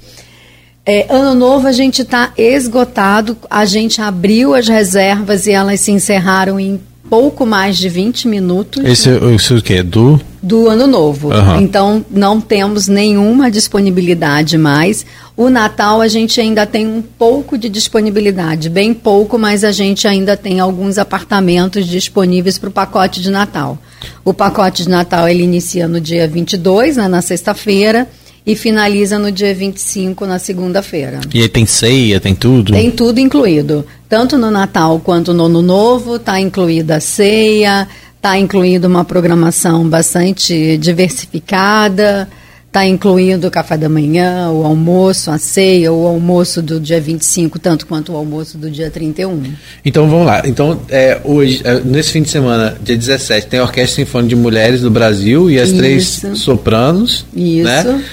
[0.85, 5.93] É, ano novo a gente está esgotado, a gente abriu as reservas e elas se
[5.93, 9.83] encerraram em pouco mais de 20 minutos Esse, esse o quê?
[9.83, 10.21] Do.
[10.43, 11.33] Do ano novo.
[11.33, 11.61] Aham.
[11.63, 15.07] Então não temos nenhuma disponibilidade mais.
[15.37, 20.07] O Natal a gente ainda tem um pouco de disponibilidade, bem pouco, mas a gente
[20.09, 23.79] ainda tem alguns apartamentos disponíveis para o pacote de Natal.
[24.25, 28.09] O pacote de Natal ele inicia no dia 22, né, na sexta-feira,
[28.45, 31.21] e finaliza no dia 25, na segunda-feira.
[31.33, 32.73] E aí tem ceia, tem tudo?
[32.73, 33.87] Tem tudo incluído.
[34.09, 37.89] Tanto no Natal quanto no Ano Novo, está incluída a ceia,
[38.23, 42.29] está incluído uma programação bastante diversificada,
[42.69, 47.59] está incluído o café da manhã, o almoço, a ceia, o almoço do dia 25,
[47.59, 49.43] tanto quanto o almoço do dia 31.
[49.85, 50.41] Então vamos lá.
[50.45, 54.37] Então, é, hoje, é, nesse fim de semana, dia 17, tem a Orquestra Sinfônica de
[54.37, 55.79] Mulheres do Brasil e as Isso.
[55.79, 57.27] três sopranos.
[57.35, 57.65] Isso.
[57.65, 58.05] Né?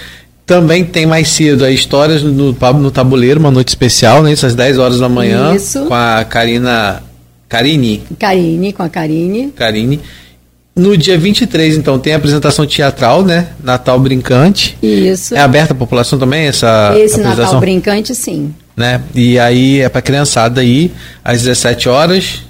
[0.44, 4.34] Também tem mais cedo a Histórias no, no Tabuleiro, uma noite especial, né?
[4.34, 5.54] Isso às 10 horas da manhã.
[5.56, 5.86] Isso.
[5.86, 7.04] Com a Karina.
[7.50, 8.04] Karine.
[8.20, 9.52] Karine, com a Karine.
[9.52, 10.00] Karine.
[10.76, 13.50] No dia 23, então, tem a apresentação teatral, né?
[13.62, 14.78] Natal Brincante.
[14.82, 15.36] Isso.
[15.36, 17.46] É aberta à população também essa Esse apresentação?
[17.46, 18.54] Natal brincante, sim.
[18.78, 19.02] né?
[19.14, 20.92] E aí é pra criançada aí,
[21.22, 22.44] às 17 horas.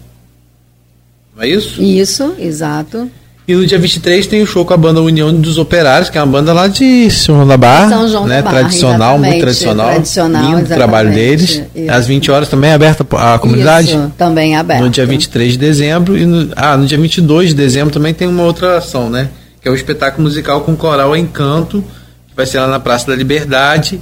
[1.36, 1.82] Não é isso?
[1.82, 3.10] Isso, exato.
[3.50, 6.22] E no dia 23 tem o show com a banda União dos Operários, que é
[6.22, 7.90] uma banda lá de São João da Barra.
[7.90, 8.36] São João né?
[8.36, 9.90] da Barra, tradicional, muito tradicional.
[9.90, 10.78] tradicional, Lindo exatamente.
[10.78, 11.64] trabalho deles.
[11.74, 11.92] Isso.
[11.92, 13.88] Às 20 horas também é aberta a comunidade.
[13.88, 14.84] Isso, também é aberto.
[14.84, 16.16] No dia 23 de dezembro.
[16.16, 19.30] E no, ah, no dia 22 de dezembro também tem uma outra ação, né?
[19.60, 21.84] Que é o espetáculo musical com coral Encanto,
[22.28, 24.00] que vai ser lá na Praça da Liberdade,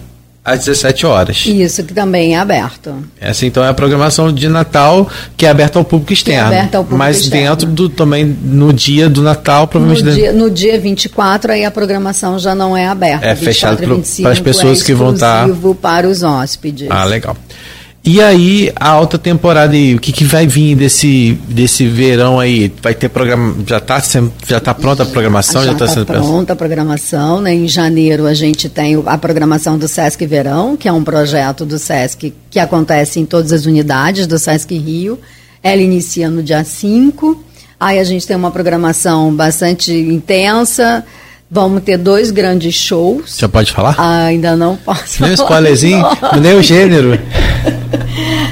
[0.48, 1.44] às 17 horas.
[1.46, 2.96] Isso, que também é aberto.
[3.20, 6.48] Essa então é a programação de Natal que é aberta ao público externo.
[6.48, 7.56] aberta ao público Mas externo.
[7.56, 11.66] dentro do também no dia do Natal, No provavelmente dentro- dia, no dia 24, aí
[11.66, 13.26] a programação já não é aberta.
[13.26, 16.24] É 24 fechado pro- 25 para as pessoas é que vão tá- exclusivo para os
[16.24, 16.88] hóspedes.
[16.90, 17.36] Ah, legal.
[18.10, 22.72] E aí, a alta temporada aí, o que, que vai vir desse, desse verão aí?
[22.82, 23.54] Vai ter programa.
[23.68, 24.02] Já está
[24.48, 25.62] já tá pronta a programação?
[25.62, 27.42] Já está está sendo pronta a programação.
[27.42, 27.54] Né?
[27.54, 31.78] Em janeiro a gente tem a programação do Sesc Verão, que é um projeto do
[31.78, 35.20] Sesc que acontece em todas as unidades do Sesc Rio.
[35.62, 37.44] Ela inicia no dia 5.
[37.78, 41.04] Aí a gente tem uma programação bastante intensa.
[41.50, 43.38] Vamos ter dois grandes shows.
[43.38, 43.96] Já pode falar?
[43.98, 45.50] Ainda não posso Nem o falar.
[45.50, 46.06] spoilerzinho,
[46.42, 47.18] nem o gênero.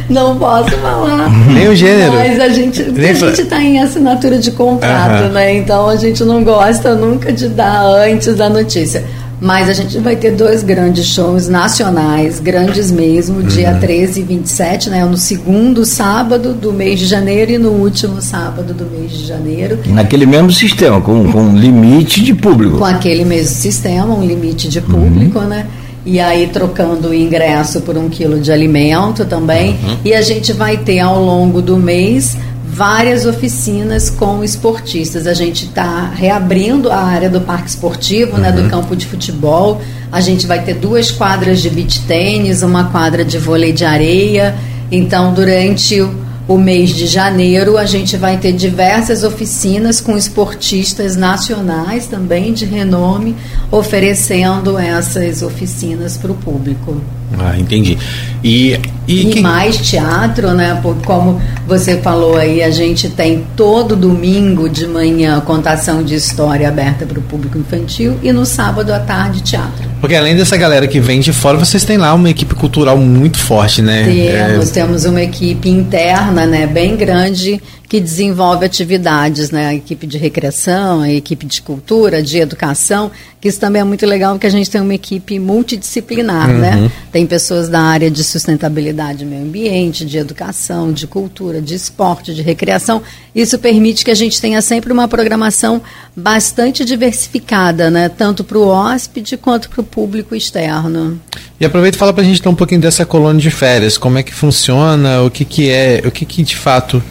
[0.09, 1.29] Não posso falar.
[1.51, 2.13] Nem o gênero.
[2.13, 5.29] Mas a gente Nem a gente está em assinatura de contrato, Aham.
[5.29, 5.55] né?
[5.57, 9.03] Então a gente não gosta nunca de dar antes da notícia.
[9.39, 13.79] Mas a gente vai ter dois grandes shows nacionais, grandes mesmo, dia Uhum.
[13.79, 15.03] 13 e 27, né?
[15.03, 19.79] No segundo sábado do mês de janeiro e no último sábado do mês de janeiro.
[19.87, 22.77] Naquele mesmo sistema, com, com limite de público.
[22.77, 25.67] Com aquele mesmo sistema, um limite de público, né?
[26.05, 29.77] E aí trocando o ingresso por um quilo de alimento também.
[30.05, 32.37] E a gente vai ter ao longo do mês
[32.75, 35.27] várias oficinas com esportistas.
[35.27, 39.81] A gente está reabrindo a área do parque esportivo, né, do campo de futebol.
[40.11, 44.55] A gente vai ter duas quadras de beach tênis, uma quadra de vôlei de areia.
[44.91, 46.01] Então, durante
[46.47, 52.65] o mês de janeiro a gente vai ter diversas oficinas com esportistas nacionais também de
[52.65, 53.35] renome
[53.71, 57.01] oferecendo essas oficinas para o público.
[57.37, 57.97] Ah, entendi.
[58.43, 60.79] E, e, E, quem- mais teatro, né?
[61.03, 67.05] Como você falou aí, a gente tem todo domingo de manhã contação de história aberta
[67.05, 69.83] para o público infantil e no sábado à tarde teatro.
[69.99, 73.37] Porque além dessa galera que vem de fora, vocês têm lá uma equipe cultural muito
[73.37, 74.03] forte, né?
[74.05, 80.07] Temos, É, temos uma equipe interna, né, bem grande que desenvolve atividades, né, a equipe
[80.07, 84.47] de recreação, a equipe de cultura, de educação, que isso também é muito legal porque
[84.47, 86.89] a gente tem uma equipe multidisciplinar, né?
[87.11, 92.41] Tem pessoas da área de sustentabilidade meio ambiente, de educação, de cultura, de esporte, de
[92.41, 93.03] recreação.
[93.35, 95.81] Isso permite que a gente tenha sempre uma programação
[96.15, 101.19] bastante diversificada, né, tanto para o hóspede quanto para o público externo.
[101.59, 104.23] E aproveita e fala pra gente então um pouquinho dessa colônia de férias, como é
[104.23, 107.03] que funciona, o que que é, o que que de fato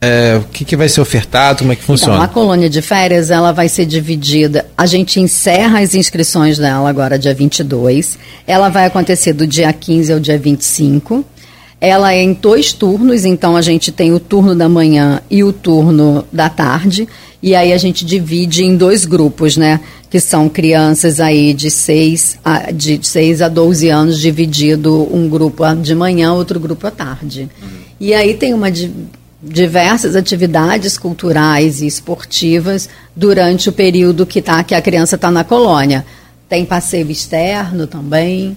[0.00, 2.28] é, o que que vai ser ofertado, como é que Então, a funciona?
[2.28, 4.66] colônia de férias, ela vai ser dividida.
[4.76, 8.18] A gente encerra as inscrições dela agora dia 22.
[8.46, 11.24] Ela vai acontecer do dia 15 ao dia 25.
[11.80, 15.52] Ela é em dois turnos, então a gente tem o turno da manhã e o
[15.52, 17.08] turno da tarde.
[17.40, 19.80] E aí a gente divide em dois grupos, né?
[20.10, 25.64] Que são crianças aí de 6 a, de 6 a 12 anos, dividido um grupo
[25.76, 27.48] de manhã, outro grupo à tarde.
[28.00, 28.70] E aí tem uma
[29.42, 35.44] diversas atividades culturais e esportivas durante o período que, tá, que a criança está na
[35.44, 36.04] colônia.
[36.48, 38.56] Tem passeio externo também.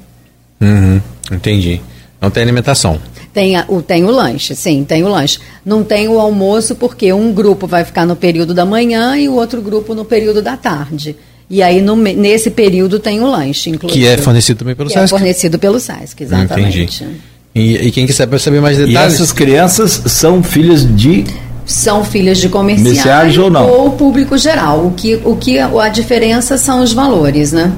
[0.59, 1.01] Uhum,
[1.31, 1.81] entendi.
[2.19, 2.99] Não tem alimentação.
[3.33, 5.39] Tem, a- o, tem o lanche, sim, tem o lanche.
[5.65, 9.33] Não tem o almoço porque um grupo vai ficar no período da manhã e o
[9.33, 11.15] outro grupo no período da tarde.
[11.49, 13.99] E aí, no nesse período, tem o lanche, inclusive.
[14.01, 15.09] Que é fornecido também pelo Que é SESC.
[15.09, 16.79] fornecido pelo SESC, exatamente.
[16.81, 17.17] Entendi.
[17.53, 21.25] E, e quem quiser saber mais E detalhes, essas crianças são filhas de.
[21.65, 23.91] são filhas de comerciais ou não?
[23.91, 24.85] público geral.
[24.85, 27.71] O que, o que a diferença são os valores, né?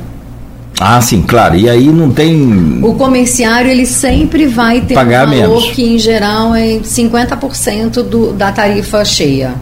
[0.80, 1.56] Ah, sim, claro.
[1.56, 2.80] E aí não tem.
[2.84, 5.72] O comerciário ele sempre vai ter Pagar um valor menos.
[5.72, 9.54] que em geral é 50% do, da tarifa cheia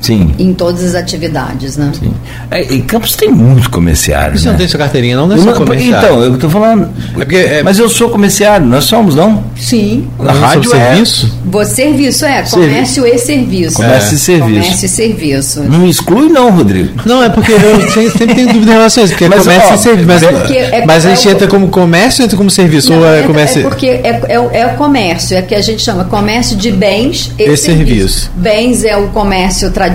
[0.00, 0.34] Sim.
[0.38, 1.92] em todas as atividades, né?
[1.98, 2.12] sim.
[2.50, 4.38] É, e Campos tem muito comerciário.
[4.38, 4.52] você né?
[4.52, 6.06] não tem sua carteirinha, não, não é só não- comerciário.
[6.08, 6.88] Então, eu tô falando.
[7.14, 9.44] É porque, é- Mas eu sou comerciário, nós somos, não?
[9.56, 10.08] Sim.
[10.18, 10.78] Na é rádio é.
[10.90, 11.38] serviço?
[11.46, 13.76] Você serviço é comércio e serviço.
[13.76, 14.48] Comércio e serviço.
[14.48, 15.62] Comércio e serviço.
[15.64, 16.90] Não exclui, não, Rodrigo.
[17.04, 17.58] Não, é porque eu
[17.90, 20.06] sempre, sempre tenho dúvida em relação a isso, porque Mas, é comércio ó, e serviço.
[20.06, 22.90] Mas, é porque é- mas a é gente entra como comércio ou entra como serviço?
[22.92, 23.60] Não, ou é é, comércio.
[23.60, 26.70] é porque é, é, o- é o comércio, é que a gente chama comércio de
[26.70, 27.64] bens e, E serviços.
[27.64, 28.30] serviço.
[28.36, 29.89] Bens é o comércio tradicional,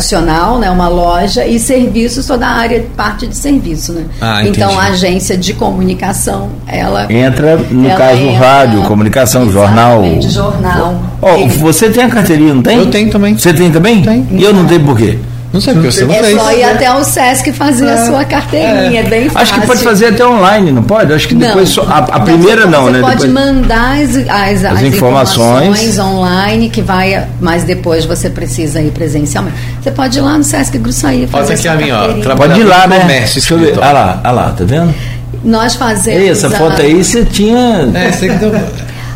[0.59, 4.05] né, uma loja, e serviços toda a área parte de serviço, né?
[4.21, 10.03] Ah, então a agência de comunicação, ela Entra, no ela caso, entra- rádio, comunicação, jornal.
[10.21, 10.95] Jornal.
[11.37, 12.77] Ele- você tem a carteirinha, não tem?
[12.77, 13.37] Eu tenho também.
[13.37, 14.01] Você tem também?
[14.01, 14.27] Tenho.
[14.31, 15.17] E eu não tenho por quê?
[15.55, 16.37] Não sei porque você não É fez.
[16.37, 19.39] só ir até o Sesc fazer a sua carteirinha, é, bem fácil.
[19.39, 21.13] Acho que pode fazer até online, não pode?
[21.13, 22.99] Acho que depois só, a, a primeira não, você né?
[22.99, 25.79] Pode Depois- mandar as, as, as informações.
[25.79, 25.97] informações.
[25.99, 29.55] online que vai, mas depois você precisa ir presencialmente.
[29.81, 31.95] Você pode ir lá no Sesc Gruçaí fazer Olha aqui a minha,
[32.31, 32.35] ó.
[32.35, 32.99] Pode ir lá, no né?
[32.99, 33.77] comércio Deixa eu ver.
[33.79, 34.93] Olha lá, olha lá, tá vendo?
[35.41, 36.19] Nós fazemos.
[36.21, 37.89] Ei, essa a- foto aí você tinha.
[37.93, 38.51] É, você que deu,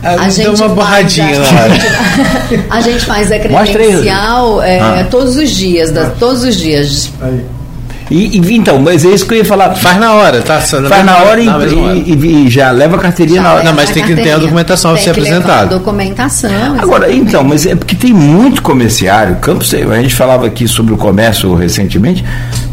[0.03, 1.73] A a gente deu uma borradinha a- na hora.
[2.69, 3.41] A gente faz a aí,
[3.73, 5.07] credencial é, Ah.
[5.09, 7.11] todos os dias, da- todos os dias.
[8.11, 9.75] E, e- então, mas é isso que eu ia falar.
[9.75, 10.59] Faz na hora, tá?
[10.59, 11.69] Faz na hora e, Na hora.
[11.69, 13.63] e- e- e já leva a carteirinha na hora.
[13.63, 15.61] Não, mas tem que ter a documentação a Tem ser apresentada.
[15.61, 16.49] a documentação.
[16.79, 17.19] Agora, exatamente.
[17.29, 19.35] então, mas é porque tem muito comerciário.
[19.35, 22.25] Campos, a gente falava aqui sobre o comércio recentemente.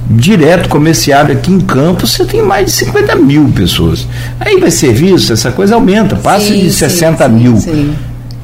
[0.08, 4.06] Direto comerciário aqui em Campos, você tem mais de 50 mil pessoas.
[4.38, 7.56] Aí vai serviço, essa coisa aumenta, passa Sim, de sim, 60 sim, mil.
[7.56, 7.94] sim.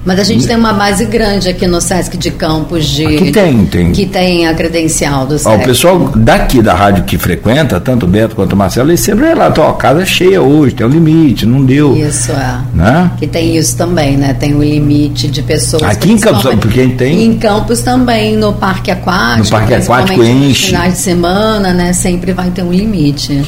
[0.05, 3.65] Mas a gente tem uma base grande aqui no Sesc de Campos de Aqui tem,
[3.67, 3.93] tem.
[3.93, 5.57] que tem a credencial do Ó, Sesc.
[5.57, 9.27] o pessoal daqui da rádio que frequenta, tanto o Beto quanto o Marcelo, eles sempre
[9.27, 11.97] relatam, ó, casa cheia hoje, tem um limite, não deu.
[11.97, 12.59] Isso é.
[12.75, 13.11] Né?
[13.19, 14.35] Que tem isso também, né?
[14.35, 15.83] Tem o limite de pessoas.
[15.85, 19.45] Aqui em Campos, porque a gente tem- Em Campos também, no Parque Aquático.
[19.45, 20.67] No Parque Aquático enche.
[20.67, 21.93] finais de semana, né?
[21.93, 23.41] Sempre vai ter um limite.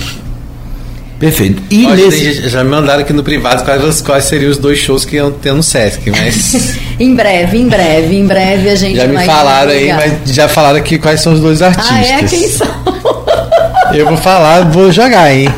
[1.25, 1.63] Perfeito.
[1.71, 2.35] E nesse.
[2.35, 5.33] gente, já me mandaram aqui no privado quais, quais seriam os dois shows que iam
[5.33, 9.25] ter no Sesc, mas Em breve, em breve, em breve a gente já me vai
[9.25, 11.91] falaram aí, mas já falaram aqui quais são os dois artistas.
[11.91, 12.23] Ah, é?
[12.25, 12.69] Quem são?
[13.95, 15.49] Eu vou falar, vou jogar, hein?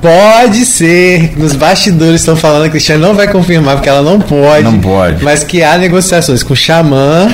[0.00, 1.32] Pode ser.
[1.36, 4.62] Nos bastidores estão falando que a Cristiane não vai confirmar, porque ela não pode.
[4.62, 5.24] Não pode.
[5.24, 7.28] Mas que há negociações com o Xamã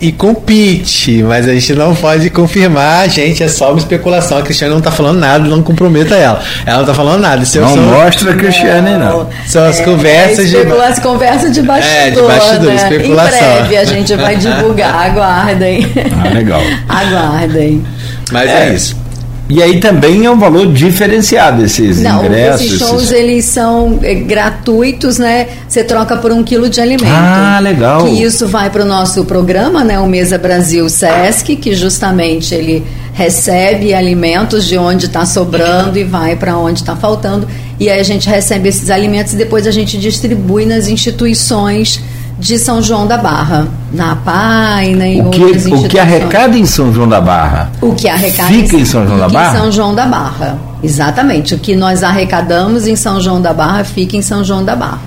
[0.00, 1.22] e com Pete.
[1.22, 3.42] Mas a gente não pode confirmar, gente.
[3.42, 4.38] É só uma especulação.
[4.38, 6.42] A Cristiane não tá falando nada, não comprometa ela.
[6.64, 7.42] Ela não tá falando nada.
[7.42, 9.28] Isso Não são, mostra a Cristiane, não.
[9.46, 10.56] são as conversas de.
[10.56, 11.96] especula- as conversas de bastidor.
[11.96, 12.74] É, de bastidor, né?
[12.76, 13.38] especulação.
[13.38, 14.94] Em breve a gente vai divulgar.
[15.08, 15.86] Aguardem.
[16.24, 16.60] Ah, legal.
[16.88, 17.84] Aguardem.
[18.30, 18.96] Mas é, isso.
[19.50, 22.66] E aí também é um valor diferenciado esses Não, ingressos.
[22.66, 25.46] esses shows esses- eles são é, gratuitos, né?
[25.66, 27.06] Você troca por um quilo de alimento.
[27.10, 28.04] Ah, legal.
[28.04, 29.98] Que isso vai para o nosso programa, né?
[29.98, 32.84] O Mesa Brasil Sesc, que justamente ele
[33.14, 37.48] recebe alimentos de onde está sobrando e vai para onde está faltando.
[37.80, 42.00] E aí a gente recebe esses alimentos e depois a gente distribui nas instituições
[42.38, 46.00] de São João da Barra, na PAI, né, em O que, outras o que instituições.
[46.02, 49.56] arrecada em São João da Barra O que arrecada fica em São João da Barra?
[49.56, 50.58] Em São João da Barra.
[50.82, 51.54] Exatamente.
[51.54, 55.00] O que nós arrecadamos em São João da Barra fica em São João da Barra.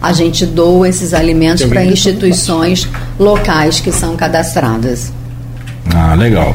[0.00, 5.12] A gente doa esses alimentos para instituições locais que são cadastradas.
[5.94, 6.54] Ah, legal.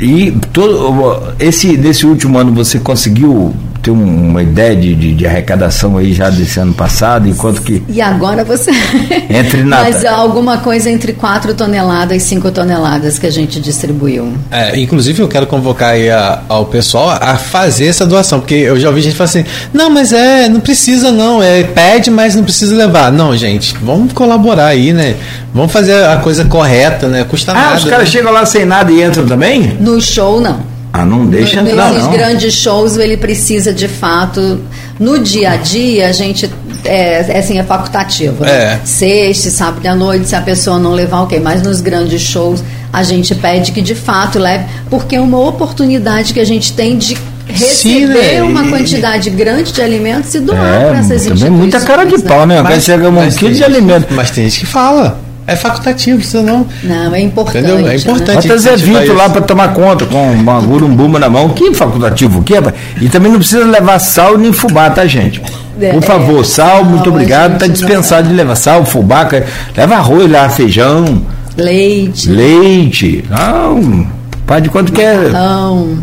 [0.00, 5.26] E todo, esse, nesse último ano você conseguiu ter um- uma ideia de, de, de
[5.26, 7.28] arrecadação aí já desse ano passado?
[7.28, 7.82] E quanto que.
[7.88, 8.70] E agora você.
[9.30, 9.84] Entre nada.
[9.90, 14.32] Mas alguma coisa entre 4 toneladas e 5 toneladas que a gente distribuiu.
[14.50, 18.78] É, inclusive eu quero convocar aí a- ao pessoal a fazer essa doação, porque eu
[18.78, 22.42] já ouvi gente falar assim, não, mas é, não precisa não, é pede, mas não
[22.44, 23.10] precisa levar.
[23.12, 25.16] Não, gente, vamos colaborar aí, né?
[25.54, 27.24] Vamos fazer a coisa correta, né?
[27.28, 27.76] Custa Ah, nada.
[27.78, 28.10] os caras né?
[28.10, 29.76] chegam lá sem nada e entram também?
[29.80, 30.69] No show, não.
[30.92, 32.12] Ah, não deixa No- entrar, Nesses não.
[32.12, 34.60] grandes shows, ele precisa de fato.
[34.98, 36.50] No dia a dia, a gente.
[36.84, 38.42] É, é assim, é facultativo.
[38.44, 38.50] né?
[38.50, 38.80] É.
[38.84, 41.38] Sexta, sábado à noite, se a pessoa não levar, ok.
[41.38, 42.62] Mas nos grandes shows,
[42.92, 46.96] a gente pede que de fato leve, porque é uma oportunidade que a gente tem
[46.98, 47.16] de
[47.54, 48.42] Sim, receber né?
[48.42, 51.52] uma quantidade grande de alimentos e doar para É, essas também instituições.
[51.52, 52.62] muita cara de pau, né?
[52.62, 54.08] Vai chegar um mas quilo de alimento.
[54.12, 55.20] Mas tem gente que fala.
[55.50, 56.64] É facultativo, você não.
[56.84, 57.58] Não, é importante.
[57.58, 57.78] Entendeu?
[57.78, 57.96] É né?
[57.96, 58.46] importante.
[58.46, 61.48] Bota Zé Vito faz lá para tomar conta com uma gurumbuma na mão.
[61.48, 62.54] Que facultativo o que?
[63.00, 65.42] E também não precisa levar sal nem fubá, tá, gente?
[65.80, 67.58] É, Por favor, é, sal, muito obrigado.
[67.58, 69.28] Tá dispensado de levar sal, fubá,
[69.76, 71.22] leva arroz lá, feijão,
[71.56, 73.24] Leite, leite.
[73.28, 74.06] Não,
[74.46, 75.32] pai de quanto quer.
[75.32, 75.98] pão,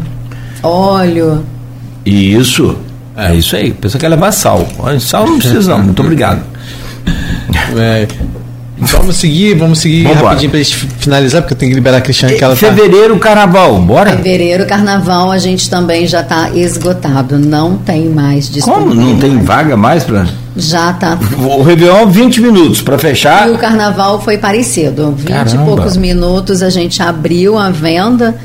[0.61, 1.45] óleo.
[2.05, 2.77] Isso.
[3.15, 3.71] É isso aí.
[3.71, 4.67] A pessoa quer levar sal.
[4.99, 5.83] Sal não precisa, não.
[5.85, 6.41] Muito obrigado.
[7.75, 8.07] É.
[8.79, 10.27] Vamos seguir, vamos seguir Vambora.
[10.27, 12.59] rapidinho pra gente finalizar, porque eu tenho que liberar a Cristiane que ela tá.
[12.59, 13.79] Fevereiro, carnaval.
[13.81, 14.11] Bora?
[14.11, 17.39] Fevereiro, carnaval, a gente também já está esgotado.
[17.39, 18.93] Não tem mais Como?
[18.93, 20.27] Não tem vaga mais para.
[20.55, 21.17] Já está.
[21.39, 23.47] O Réveillon, 20 minutos para fechar.
[23.47, 25.11] E o carnaval foi parecido.
[25.11, 25.55] 20 Caramba.
[25.55, 28.35] e poucos minutos a gente abriu a venda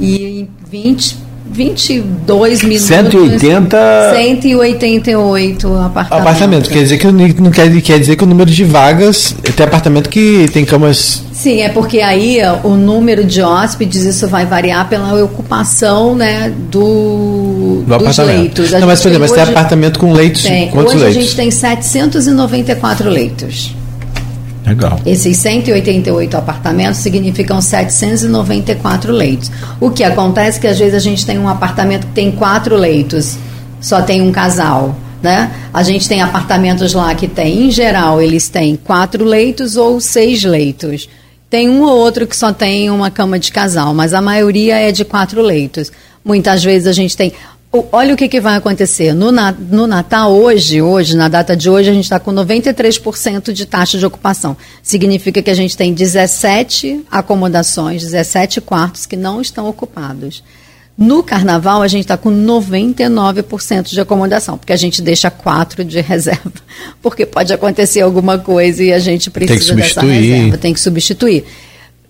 [0.00, 1.16] e em 20,
[1.56, 2.86] 22 minutos.
[2.86, 4.12] 180.
[4.14, 6.12] 188 apartamentos.
[6.12, 7.06] Apartamento, quer dizer que
[7.40, 11.22] não quer, quer dizer que o número de vagas tem apartamento que tem camas.
[11.32, 17.82] Sim, é porque aí o número de hóspedes, isso vai variar pela ocupação né, do,
[17.84, 18.38] Do dos apartamento.
[18.38, 18.74] leitos.
[18.74, 20.42] A Não, mas, por exemplo, mas tem hoje- apartamento com leitos.
[20.42, 20.68] Tem.
[20.70, 21.16] Quantos Hoje leitos?
[21.18, 23.74] a gente tem 794 leitos.
[24.66, 25.00] Legal.
[25.06, 29.50] Esses 188 apartamentos significam 794 leitos.
[29.80, 32.76] O que acontece é que às vezes a gente tem um apartamento que tem quatro
[32.76, 33.38] leitos,
[33.80, 34.96] só tem um casal.
[35.22, 35.50] Né?
[35.72, 40.42] A gente tem apartamentos lá que tem, em geral, eles têm quatro leitos ou seis
[40.42, 41.08] leitos.
[41.48, 44.90] Tem um ou outro que só tem uma cama de casal, mas a maioria é
[44.90, 45.92] de quatro leitos.
[46.24, 47.32] Muitas vezes a gente tem.
[47.90, 49.12] Olha o que, que vai acontecer.
[49.12, 53.66] No, no Natal, hoje, hoje, na data de hoje, a gente está com 93% de
[53.66, 54.56] taxa de ocupação.
[54.82, 60.42] Significa que a gente tem 17 acomodações, 17 quartos que não estão ocupados.
[60.96, 66.00] No carnaval, a gente está com 99% de acomodação, porque a gente deixa quatro de
[66.02, 66.52] reserva.
[67.02, 71.44] Porque pode acontecer alguma coisa e a gente precisa dessa reserva, tem que substituir.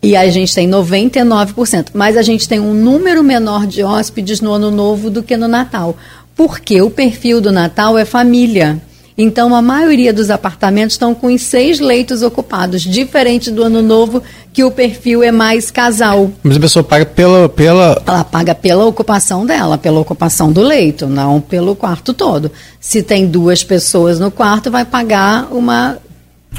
[0.03, 1.89] E a gente tem 99%.
[1.95, 5.49] Mas a gente tem um número menor de hóspedes no ano novo do que no
[5.49, 5.97] Natal.
[6.35, 8.81] Porque o perfil do Natal é família.
[9.19, 14.23] Então, a maioria dos apartamentos estão com os seis leitos ocupados, diferente do ano novo,
[14.53, 16.31] que o perfil é mais casal.
[16.43, 18.03] Mas a pessoa paga pela, pela.
[18.07, 22.53] Ela paga pela ocupação dela, pela ocupação do leito, não pelo quarto todo.
[22.79, 25.97] Se tem duas pessoas no quarto, vai pagar uma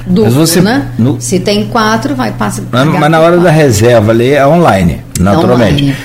[0.06, 0.90] duplo, você, né?
[0.98, 1.20] No...
[1.20, 2.64] Se tem quatro, vai passar.
[2.72, 3.44] Mas, mas na hora quatro.
[3.44, 5.82] da reserva ali é online, naturalmente.
[5.82, 5.96] É online.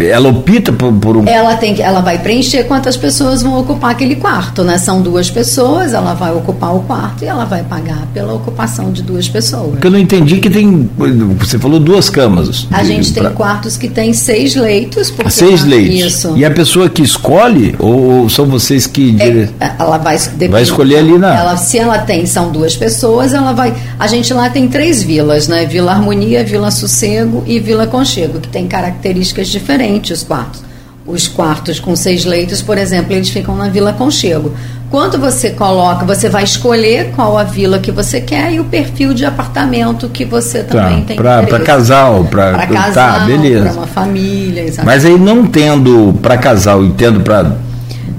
[0.00, 1.26] Ela opta por, por, um.
[1.26, 4.76] Ela tem que, ela vai preencher quantas pessoas vão ocupar aquele quarto, né?
[4.76, 9.02] São duas pessoas, ela vai ocupar o quarto e ela vai pagar pela ocupação de
[9.02, 9.70] duas pessoas.
[9.70, 10.90] Porque eu não entendi que tem.
[11.38, 12.68] Você falou duas camas.
[12.70, 13.32] A gente tem pra...
[13.32, 15.12] quartos que tem seis leitos.
[15.30, 16.12] Seis leitos.
[16.12, 16.36] Isso.
[16.36, 19.16] E a pessoa que escolhe, ou são vocês que.
[19.18, 19.48] É,
[19.78, 20.18] ela vai,
[20.50, 21.34] vai escolher ali na.
[21.34, 23.72] Ela, se ela tem, são duas pessoas, ela vai.
[23.98, 25.64] A gente lá tem três vilas, né?
[25.64, 30.62] Vila Harmonia, Vila Sossego e Vila Conchego, que tem características diferentes os quartos.
[31.06, 34.54] Os quartos com seis leitos, por exemplo, eles ficam na Vila Conchego.
[34.90, 39.12] Quando você coloca, você vai escolher qual a vila que você quer e o perfil
[39.12, 43.64] de apartamento que você tá, também tá, tem Para casal, para tá, casal, tá, beleza.
[43.64, 44.86] Para uma família, exatamente.
[44.86, 47.56] Mas aí não tendo para casal e tendo para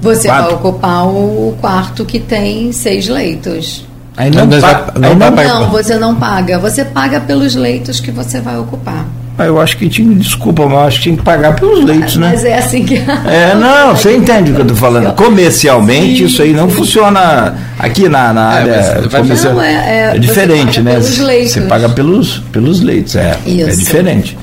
[0.01, 0.45] você quatro.
[0.45, 3.85] vai ocupar o quarto que tem seis leitos.
[4.17, 6.59] Aí não, não, pa não, não, não, você não paga.
[6.59, 9.05] Você paga pelos leitos que você vai ocupar.
[9.37, 12.29] Ah, eu acho que tinha, desculpa, mas acho que tinha que pagar pelos leitos, né?
[12.31, 12.95] Mas é assim que.
[13.25, 15.13] É, não, você entende o que eu estou falando.
[15.13, 16.75] Comercialmente, sim, isso aí não sim.
[16.75, 19.53] funciona aqui na, na é, área comercial.
[19.55, 20.99] Não, é, é, é diferente, né?
[20.99, 23.37] Você paga pelos, pelos leitos, é.
[23.45, 23.69] é isso.
[23.69, 24.37] É diferente.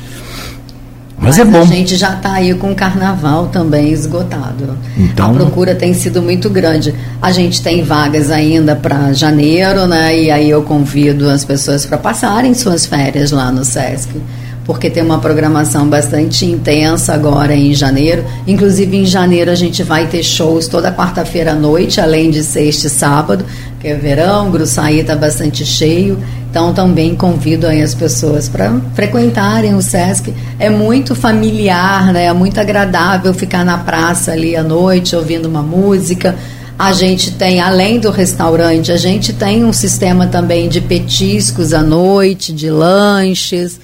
[1.16, 1.62] Mas, Mas, é bom.
[1.62, 4.76] A gente já está aí com o carnaval também esgotado.
[4.98, 6.92] Então, a procura tem sido muito grande.
[7.20, 10.18] A gente tem vagas ainda para janeiro, né?
[10.18, 14.10] E aí eu convido as pessoas para passarem suas férias lá no SESC
[14.64, 18.24] porque tem uma programação bastante intensa agora em janeiro.
[18.46, 22.86] Inclusive, em janeiro a gente vai ter shows toda quarta-feira à noite, além de sexta
[22.86, 23.44] e sábado,
[23.80, 26.18] que é verão, Gruçaí está bastante cheio.
[26.48, 30.34] Então, também convido as pessoas para frequentarem o SESC.
[30.58, 32.26] É muito familiar, né?
[32.26, 36.36] é muito agradável ficar na praça ali à noite, ouvindo uma música.
[36.78, 41.82] A gente tem, além do restaurante, a gente tem um sistema também de petiscos à
[41.82, 43.80] noite, de lanches.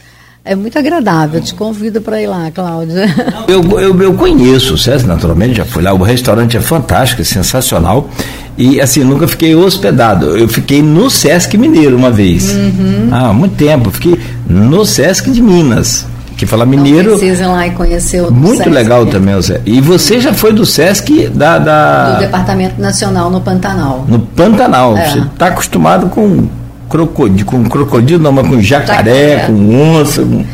[0.49, 3.05] É muito agradável, te convido para ir lá, Cláudia.
[3.47, 5.93] Eu, eu, eu conheço o César, naturalmente, já fui lá.
[5.93, 8.09] O restaurante é fantástico, é sensacional.
[8.57, 10.37] E assim, nunca fiquei hospedado.
[10.37, 12.51] Eu fiquei no Sesc Mineiro uma vez.
[12.55, 13.09] Uhum.
[13.11, 13.91] Há muito tempo.
[13.91, 14.19] Fiquei
[14.49, 16.07] no Sesc de Minas.
[16.37, 17.11] Que fala mineiro.
[17.11, 18.71] Não precisam lá e conhecer o Muito Sesc.
[18.71, 19.61] legal também, Zé.
[19.67, 22.15] E você já foi do Sesc da, da.
[22.15, 24.07] Do Departamento Nacional no Pantanal.
[24.09, 24.97] No Pantanal.
[24.97, 25.11] É.
[25.11, 26.49] Você está acostumado com
[26.89, 30.23] crocodilo, com crocodilo, não, mas com jacaré, com onça.
[30.23, 30.45] Com...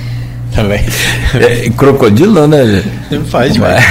[0.55, 0.81] Também.
[1.35, 2.85] É, crocodilo, né?
[3.11, 3.85] Não faz, mas,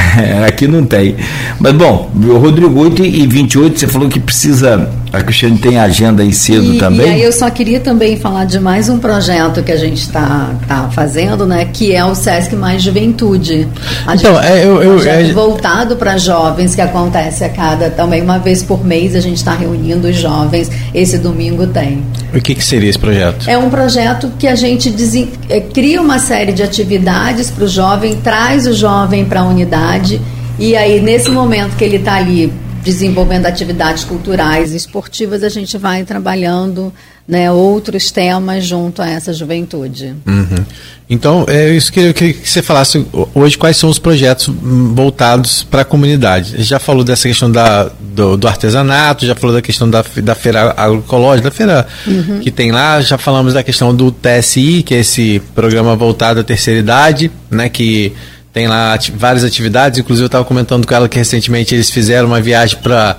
[0.48, 1.16] Aqui não tem.
[1.60, 2.10] Mas bom,
[2.40, 4.90] Rodrigo, 8 e 28, você falou que precisa.
[5.14, 7.06] A Cristiane tem agenda aí cedo e, também.
[7.06, 10.56] E aí eu só queria também falar de mais um projeto que a gente está
[10.68, 11.66] tá fazendo, né?
[11.72, 13.68] Que é o Sesc Mais Juventude.
[14.08, 17.92] A então, gente, é, eu, eu, um é, voltado para jovens que acontece a cada
[17.92, 20.72] também uma vez por mês a gente está reunindo os jovens.
[20.96, 22.04] Esse domingo tem.
[22.34, 23.48] O que, que seria esse projeto?
[23.48, 25.30] É um projeto que a gente desen...
[25.48, 30.20] É, cria uma série de atividades para o jovem, traz o jovem para a unidade
[30.58, 32.52] e aí nesse momento que ele está ali
[32.84, 36.94] desenvolvendo atividades culturais e esportivas, a gente vai trabalhando
[37.26, 40.14] né, outros temas junto a essa juventude.
[40.28, 40.66] Uhum.
[41.10, 45.64] Então, é isso que eu queria que você falasse hoje, quais são os projetos voltados
[45.64, 46.62] para a comunidade.
[46.64, 50.74] Já falou dessa questão da, do, do, artesanato, já falou da questão da, da feira
[50.76, 52.40] agroecológica, da feira uhum.
[52.40, 56.44] que tem lá, já falamos da questão do TSI, que é esse programa voltado à
[56.44, 58.14] terceira idade, né, que
[58.54, 62.28] tem lá ati várias atividades, inclusive eu estava comentando com ela que recentemente eles fizeram
[62.28, 63.18] uma viagem para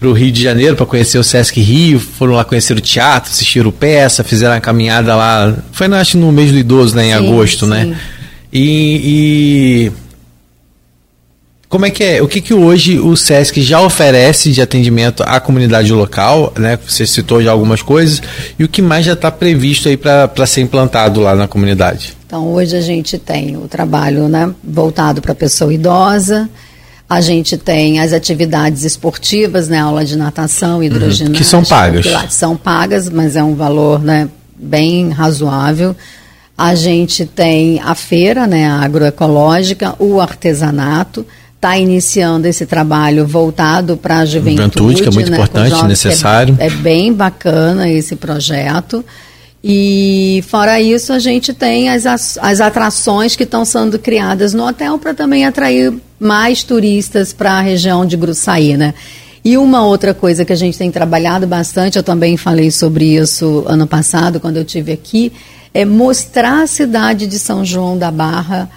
[0.00, 3.72] o Rio de Janeiro para conhecer o Sesc Rio, foram lá conhecer o teatro, assistiram
[3.72, 5.52] peça, fizeram a caminhada lá.
[5.72, 7.82] Foi acho, no mês do idoso, né, em sim, agosto, né?
[7.82, 7.90] sim.
[7.90, 8.00] né?
[8.52, 9.92] E, e,
[11.68, 12.22] como é que é?
[12.22, 16.78] O que, que hoje o SESC já oferece de atendimento à comunidade local, né?
[16.86, 18.22] Você citou já algumas coisas,
[18.56, 22.17] e o que mais já está previsto aí para ser implantado lá na comunidade?
[22.28, 26.46] Então, hoje a gente tem o trabalho né, voltado para a pessoa idosa,
[27.08, 31.30] a gente tem as atividades esportivas, né, aula de natação, hidroginástica.
[31.30, 32.06] Uhum, que são pagas.
[32.28, 35.96] São pagas, mas é um valor né, bem razoável.
[36.56, 41.24] A gente tem a feira né, agroecológica, o artesanato,
[41.56, 44.56] está iniciando esse trabalho voltado para a juventude.
[44.58, 46.58] Juventude, que é muito né, importante, necessário.
[46.60, 49.02] É, é, bem bacana esse projeto.
[49.62, 54.98] E fora isso, a gente tem as, as atrações que estão sendo criadas no hotel
[54.98, 58.94] para também atrair mais turistas para a região de Gruçaí, né?
[59.44, 63.64] E uma outra coisa que a gente tem trabalhado bastante, eu também falei sobre isso
[63.66, 65.32] ano passado, quando eu tive aqui,
[65.72, 68.68] é mostrar a cidade de São João da Barra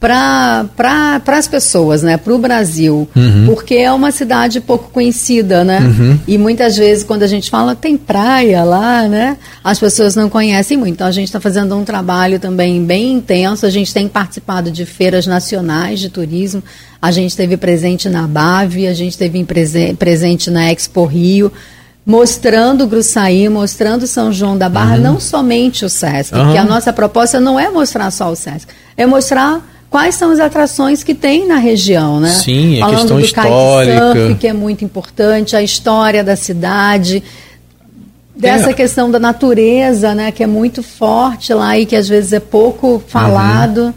[0.00, 3.46] para pra, as pessoas, né, para o Brasil, uhum.
[3.46, 5.80] porque é uma cidade pouco conhecida, né?
[5.80, 6.20] Uhum.
[6.26, 10.76] E muitas vezes quando a gente fala tem praia lá, né, as pessoas não conhecem
[10.76, 10.94] muito.
[10.94, 13.66] Então a gente está fazendo um trabalho também bem intenso.
[13.66, 16.62] A gente tem participado de feiras nacionais de turismo.
[17.02, 21.52] A gente esteve presente na Bave, a gente esteve prese presente na Expo Rio
[22.06, 25.02] mostrando Gruçaí, mostrando São João da Barra, uhum.
[25.02, 26.42] não somente o SESC, uhum.
[26.42, 28.66] porque a nossa proposta não é mostrar só o SESC,
[28.96, 32.30] é mostrar quais são as atrações que tem na região, né?
[32.30, 34.12] Sim, a Falando questão do histórica.
[34.12, 37.22] Surf, que é muito importante, a história da cidade,
[38.36, 38.72] dessa é.
[38.72, 43.02] questão da natureza, né, que é muito forte lá e que às vezes é pouco
[43.06, 43.78] falado.
[43.78, 43.94] Uhum.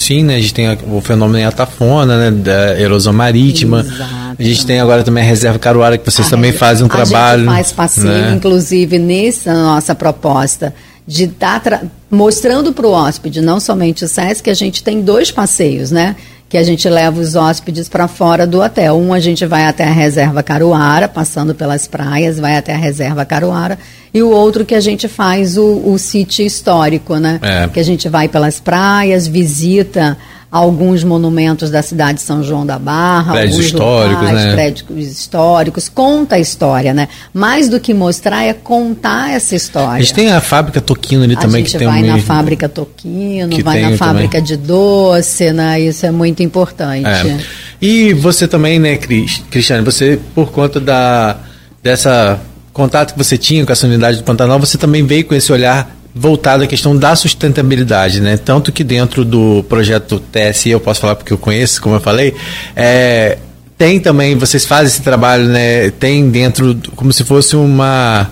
[0.00, 0.36] Sim, né?
[0.36, 2.30] A gente tem o fenômeno atafona, né?
[2.30, 3.80] Da erosão marítima.
[3.80, 4.36] Exato.
[4.38, 6.90] A gente tem agora também a reserva Caruara, que vocês a também fazem um a
[6.90, 7.42] trabalho.
[7.42, 8.32] A gente faz passeio, né?
[8.34, 10.74] inclusive, nessa nossa proposta
[11.06, 15.30] de estar mostrando para o hóspede, não somente o SESC, que a gente tem dois
[15.30, 16.16] passeios, né?
[16.48, 18.98] Que a gente leva os hóspedes para fora do hotel.
[18.98, 23.24] Um, a gente vai até a reserva Caruara, passando pelas praias, vai até a reserva
[23.24, 23.78] Caruara.
[24.12, 27.38] E o outro que a gente faz o, o sítio histórico, né?
[27.40, 27.68] É.
[27.68, 30.18] Que a gente vai pelas praias, visita
[30.50, 34.52] alguns monumentos da cidade de São João da Barra, prédios históricos, locais, né?
[34.52, 37.08] prédios históricos, conta a história, né?
[37.32, 39.94] Mais do que mostrar é contar essa história.
[39.94, 42.06] A gente tem a fábrica Toquino ali a também que tem vai um...
[42.06, 44.44] na fábrica Toquino, vai na fábrica também.
[44.44, 45.80] de doce, né?
[45.80, 47.06] Isso é muito importante.
[47.06, 47.38] É.
[47.80, 51.36] E você também, né, Cristiane, você por conta da
[51.82, 52.40] dessa
[52.72, 55.99] contato que você tinha com essa unidade do Pantanal, você também veio com esse olhar
[56.14, 58.36] voltado à questão da sustentabilidade, né?
[58.36, 62.34] Tanto que dentro do projeto TSI, eu posso falar porque eu conheço, como eu falei,
[62.74, 63.38] é,
[63.78, 65.90] tem também, vocês fazem esse trabalho, né?
[65.90, 68.28] Tem dentro, como se fosse uma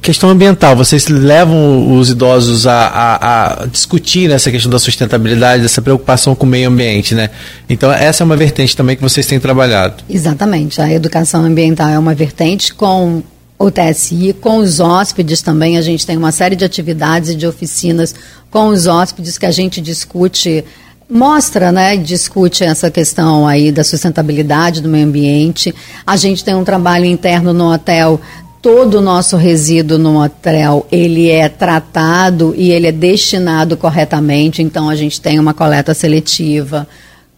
[0.00, 5.82] questão ambiental, vocês levam os idosos a, a, a, discutir essa questão da sustentabilidade, dessa
[5.82, 7.28] preocupação com o meio ambiente, né?
[7.68, 10.02] Então, essa é uma vertente também que vocês têm trabalhado.
[10.08, 10.80] Exatamente.
[10.80, 13.22] A educação ambiental é uma vertente com
[13.60, 15.76] o TSI, com os hóspedes também.
[15.76, 18.14] A gente tem uma série de atividades e de oficinas
[18.50, 20.64] com os hóspedes que a gente discute,
[21.08, 25.74] mostra, né, discute essa questão aí da sustentabilidade do meio ambiente.
[26.06, 28.18] A gente tem um trabalho interno no hotel
[28.62, 34.90] todo o nosso resíduo no hotel ele é tratado e ele é destinado corretamente, então
[34.90, 36.86] a gente tem uma coleta seletiva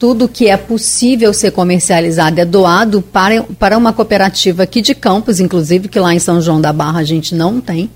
[0.03, 5.39] tudo que é possível ser comercializado é doado para, para uma cooperativa aqui de Campos,
[5.39, 7.89] inclusive, que lá em São João da Barra a gente não tem.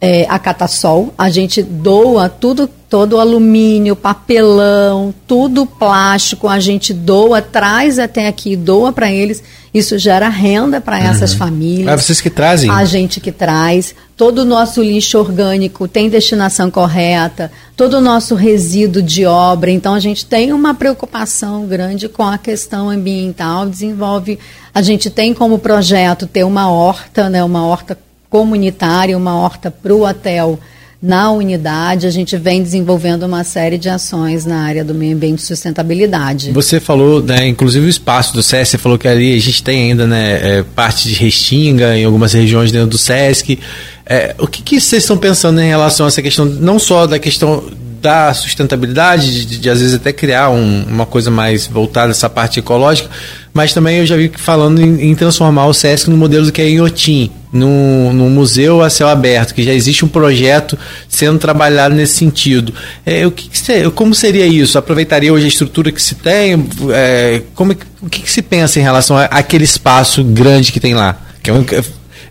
[0.00, 6.92] É, a Catassol, a gente doa tudo, todo o alumínio, papelão, tudo plástico, a gente
[6.92, 9.42] doa, traz até aqui, doa para eles
[9.74, 11.06] isso gera renda para uhum.
[11.06, 11.88] essas famílias.
[11.88, 12.70] É vocês que trazem?
[12.70, 13.92] A gente que traz.
[14.16, 19.72] Todo o nosso lixo orgânico tem destinação correta, todo o nosso resíduo de obra.
[19.72, 23.66] Então, a gente tem uma preocupação grande com a questão ambiental.
[23.66, 24.38] Desenvolve.
[24.72, 27.98] A gente tem como projeto ter uma horta, né, uma horta
[28.34, 30.58] comunitária, uma horta para o hotel
[31.00, 35.38] na unidade, a gente vem desenvolvendo uma série de ações na área do meio ambiente
[35.38, 36.50] e sustentabilidade.
[36.50, 39.90] Você falou, né, inclusive o espaço do SESC, você falou que ali a gente tem
[39.90, 43.56] ainda né, é, parte de restinga em algumas regiões dentro do SESC.
[44.04, 47.20] É, o que, que vocês estão pensando em relação a essa questão, não só da
[47.20, 47.62] questão
[48.04, 52.58] da sustentabilidade, de, de, às vezes até criar um, uma coisa mais voltada essa parte
[52.58, 53.08] ecológica,
[53.54, 56.68] mas também eu já vi falando em, em transformar o SESC no modelo que é
[56.68, 60.76] em Otim, no museu a céu aberto, que já existe um projeto
[61.08, 62.74] sendo trabalhado nesse sentido.
[63.06, 64.76] É, o que, que como seria isso?
[64.76, 66.68] Aproveitaria hoje a estrutura que se tem?
[66.92, 70.92] É, como, é o que, que, se pensa em relação àquele espaço grande que tem
[70.92, 71.16] lá?
[71.42, 71.64] Que é um,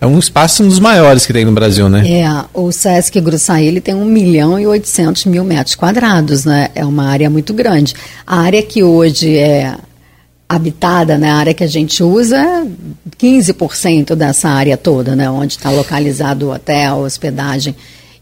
[0.04, 2.04] é um espaço um dos maiores que tem no Brasil, né?
[2.06, 6.68] É, o Sesc Gruçaí ele tem 1 milhão e 800 mil metros quadrados, né?
[6.76, 7.96] É uma área muito grande.
[8.28, 9.78] A área que hoje é
[10.50, 12.68] habitada, né, a área que a gente usa,
[13.18, 17.74] 15% dessa área toda, né, onde está localizado o hotel, hospedagem.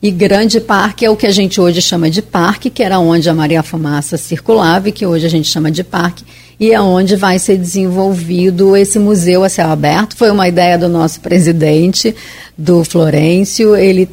[0.02, 3.28] E Grande Parque é o que a gente hoje chama de parque, que era onde
[3.30, 6.24] a Maria Fumaça circulava e que hoje a gente chama de parque,
[6.62, 10.16] e é onde vai ser desenvolvido esse museu a céu aberto.
[10.16, 12.16] Foi uma ideia do nosso presidente,
[12.56, 13.76] do Florencio.
[13.76, 14.08] Ele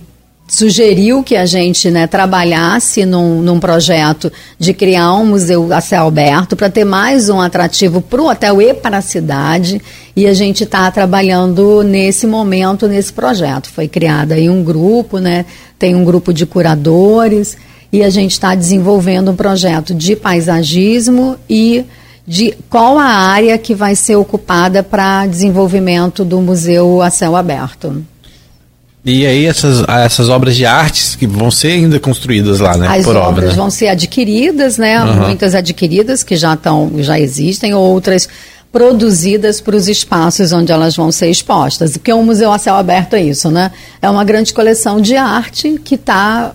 [0.49, 6.07] sugeriu que a gente né, trabalhasse num, num projeto de criar um museu a céu
[6.07, 9.79] aberto para ter mais um atrativo para o hotel e para a cidade.
[10.17, 13.69] E a gente está trabalhando nesse momento, nesse projeto.
[13.69, 15.45] Foi criado aí um grupo, né,
[15.79, 17.59] tem um grupo de curadores
[17.93, 21.85] e a gente está desenvolvendo um projeto de paisagismo e
[22.29, 28.05] de qual a área que vai ser ocupada para desenvolvimento do museu a céu aberto.
[29.03, 32.87] E aí essas, essas obras de artes que vão ser ainda construídas lá, né?
[32.87, 33.55] As por obras obra, né?
[33.55, 35.03] vão ser adquiridas, né?
[35.03, 35.29] Uhum.
[35.29, 38.29] Muitas adquiridas que já estão, já existem, outras
[38.71, 41.97] produzidas para os espaços onde elas vão ser expostas.
[41.97, 43.71] Porque um museu a céu aberto é isso, né?
[44.03, 46.53] É uma grande coleção de arte que está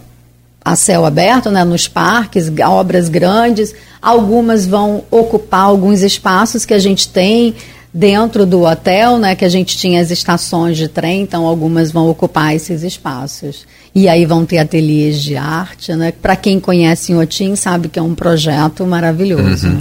[0.63, 3.73] a céu aberto, né, nos parques, obras grandes.
[4.01, 7.55] Algumas vão ocupar alguns espaços que a gente tem
[7.93, 12.09] dentro do hotel, né, que a gente tinha as estações de trem, então algumas vão
[12.09, 13.65] ocupar esses espaços.
[13.95, 16.11] E aí vão ter ateliês de arte, né?
[16.11, 19.67] Para quem conhece o Otim sabe que é um projeto maravilhoso.
[19.67, 19.77] Uhum.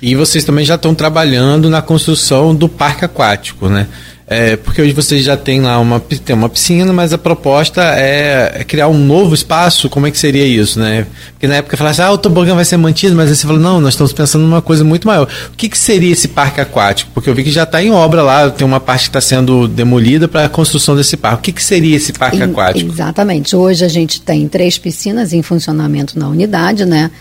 [0.00, 3.88] E vocês também já estão trabalhando na construção do parque aquático, né?
[4.28, 8.64] É, porque hoje vocês já têm lá uma, tem uma piscina, mas a proposta é,
[8.66, 9.88] criar um novo espaço.
[9.88, 11.06] Como é que seria isso, né?
[11.30, 13.80] Porque na época falasse, ah, o tobogã vai ser mantido, mas aí você falou, não,
[13.80, 15.28] nós estamos pensando numa coisa muito maior.
[15.52, 17.12] O que, que seria esse parque aquático?
[17.14, 19.68] Porque eu vi que já está em obra lá, tem uma parte que está sendo
[19.68, 21.38] demolida para a construção desse parque.
[21.38, 22.90] O que, que seria esse parque aquático?
[22.90, 23.54] Exatamente.
[23.54, 27.12] Hoje a gente tem três piscinas em funcionamento na unidade, né?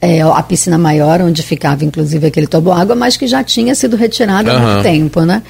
[0.00, 4.52] É, a piscina maior, onde ficava inclusive aquele toboágua, mas que já tinha sido retirada
[4.52, 5.42] há muito tempo, né?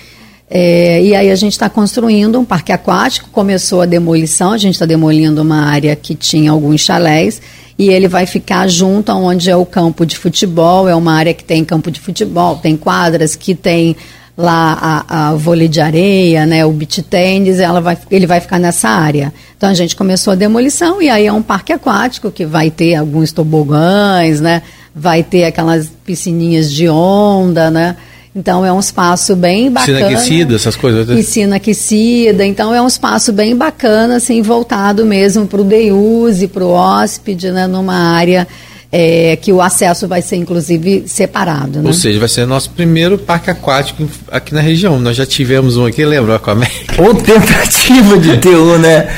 [0.48, 4.74] É, e aí a gente está construindo um parque aquático, começou a demolição, a gente
[4.74, 7.42] está demolindo uma área que tinha alguns chalés
[7.76, 11.42] e ele vai ficar junto aonde é o campo de futebol, é uma área que
[11.42, 13.96] tem campo de futebol, tem quadras que tem
[14.36, 18.58] lá a, a vôlei de areia, né, o beach tênis, ela vai, ele vai ficar
[18.58, 19.32] nessa área.
[19.56, 22.94] Então a gente começou a demolição e aí é um parque aquático que vai ter
[22.94, 24.62] alguns tobogãs, né,
[24.94, 27.96] vai ter aquelas piscininhas de onda, né,
[28.36, 29.98] então é um espaço bem bacana.
[29.98, 31.06] Piscina aquecida, essas coisas.
[31.06, 31.16] Né?
[31.16, 32.44] Piscina aquecida.
[32.44, 36.70] Então é um espaço bem bacana, assim, voltado mesmo para o day use, para o
[36.70, 38.46] hóspede, né, numa área
[38.92, 41.80] é, que o acesso vai ser inclusive separado.
[41.80, 41.86] Né?
[41.86, 44.98] Ou seja, vai ser nosso primeiro parque aquático aqui na região.
[44.98, 46.32] Nós já tivemos um aqui, lembra?
[46.32, 47.00] O Aquamérica.
[47.02, 49.08] Ou tentativa de ter um, né?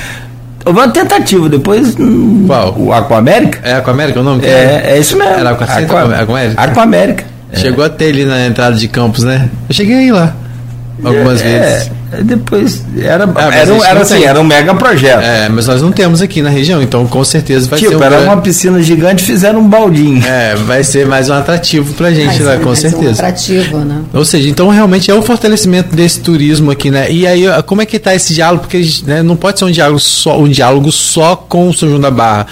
[0.65, 1.97] Houve uma tentativa, depois.
[2.47, 2.79] Qual?
[2.79, 3.59] O Aquamérica?
[3.65, 4.47] É Aquamérica o nome?
[4.47, 5.33] É, é isso mesmo.
[5.33, 6.63] Era Aquamérica?
[6.63, 7.38] Aquamérica.
[7.55, 9.49] Chegou até ali na entrada de Campos, né?
[9.69, 10.35] Eu cheguei aí lá.
[11.03, 11.91] Algumas é, vezes.
[12.11, 15.23] É, depois era, ah, era, um, era assim, era um mega projeto.
[15.23, 17.97] É, mas nós não temos aqui na região, então com certeza vai tipo, ser.
[17.97, 18.35] Tipo, um era grande...
[18.35, 20.25] uma piscina gigante fizeram um baldinho.
[20.27, 23.11] É, vai ser mais um atrativo pra gente lá, com certeza.
[23.11, 24.03] Um atrativo, né?
[24.13, 27.11] Ou seja, então realmente é o fortalecimento desse turismo aqui, né?
[27.11, 28.63] E aí, como é que tá esse diálogo?
[28.63, 32.01] Porque né, não pode ser um diálogo só, um diálogo só com o São João
[32.01, 32.47] da Barra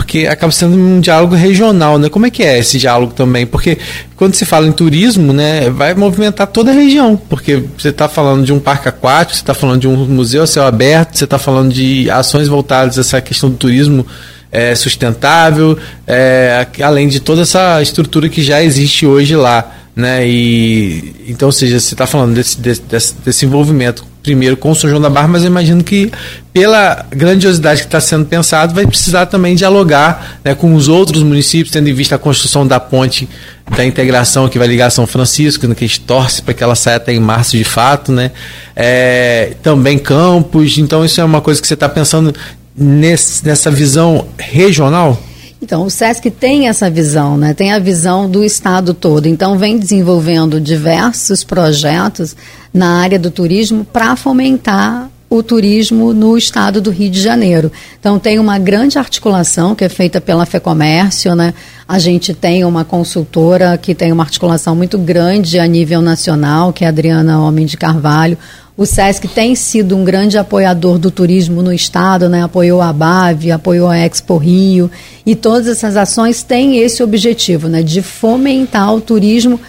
[0.00, 2.08] porque acaba sendo um diálogo regional, né?
[2.08, 3.44] Como é que é esse diálogo também?
[3.44, 3.76] Porque
[4.16, 8.42] quando se fala em turismo, né, vai movimentar toda a região, porque você está falando
[8.42, 11.38] de um parque aquático, você está falando de um museu a céu aberto, você está
[11.38, 14.06] falando de ações voltadas a essa questão do turismo
[14.50, 19.70] é, sustentável, é, além de toda essa estrutura que já existe hoje lá.
[19.94, 20.26] Né?
[20.26, 25.00] E, então, ou seja, você está falando desse, desse, desse envolvimento primeiro com São João
[25.00, 26.10] da Barra, mas eu imagino que
[26.52, 31.72] pela grandiosidade que está sendo pensado, vai precisar também dialogar né, com os outros municípios,
[31.72, 33.28] tendo em vista a construção da ponte
[33.76, 36.74] da integração que vai ligar São Francisco, né, que a gente torce para que ela
[36.74, 38.32] saia até em março de fato, né?
[38.74, 42.34] É, também campos, então isso é uma coisa que você está pensando
[42.76, 45.20] nesse, nessa visão regional?
[45.62, 47.52] Então, o SESC tem essa visão, né?
[47.52, 49.26] tem a visão do Estado todo.
[49.26, 52.34] Então, vem desenvolvendo diversos projetos
[52.72, 57.70] na área do turismo para fomentar o turismo no estado do Rio de Janeiro.
[58.00, 61.54] Então tem uma grande articulação que é feita pela FEComércio, né?
[61.86, 66.82] A gente tem uma consultora que tem uma articulação muito grande a nível nacional, que
[66.82, 68.36] é a Adriana Homem de Carvalho.
[68.80, 72.44] O SESC tem sido um grande apoiador do turismo no estado, né?
[72.44, 74.90] apoiou a BAV, apoiou a Expo Rio,
[75.26, 77.82] e todas essas ações têm esse objetivo, né?
[77.82, 79.60] de fomentar o turismo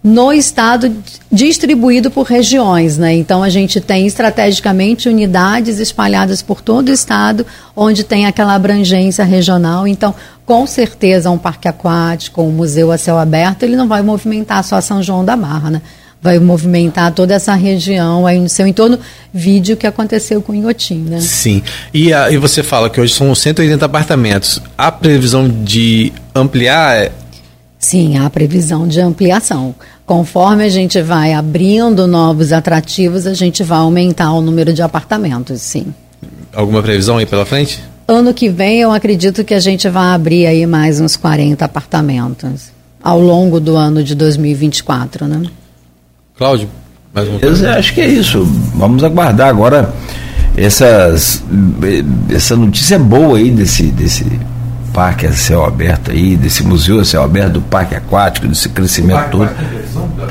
[0.00, 0.96] no estado
[1.30, 3.12] distribuído por regiões, né?
[3.14, 7.44] Então a gente tem estrategicamente unidades espalhadas por todo o estado,
[7.74, 9.88] onde tem aquela abrangência regional.
[9.88, 10.14] Então,
[10.46, 14.80] com certeza, um parque aquático, um museu a céu aberto, ele não vai movimentar só
[14.80, 15.82] São João da Barra, né?
[16.22, 18.98] Vai movimentar toda essa região aí no seu entorno,
[19.34, 21.20] vídeo que aconteceu com o Inhotim, né?
[21.20, 21.62] Sim.
[21.92, 24.62] E, a, e você fala que hoje são 180 apartamentos.
[24.78, 27.10] A previsão de ampliar
[27.82, 29.74] Sim, há previsão de ampliação.
[30.06, 35.60] Conforme a gente vai abrindo novos atrativos, a gente vai aumentar o número de apartamentos,
[35.60, 35.92] sim.
[36.54, 37.82] Alguma previsão aí pela frente?
[38.06, 42.70] Ano que vem eu acredito que a gente vai abrir aí mais uns 40 apartamentos
[43.02, 45.42] ao longo do ano de 2024, né?
[46.42, 46.68] Cláudio,
[47.14, 47.68] mais uma coisa?
[47.68, 48.42] Eu acho que é isso.
[48.74, 49.94] Vamos aguardar agora
[50.56, 51.40] essas
[52.28, 54.26] essa notícia boa aí desse desse
[54.92, 59.30] parque a céu aberto aí, desse museu a céu aberto, do parque aquático, desse crescimento
[59.30, 59.50] todo.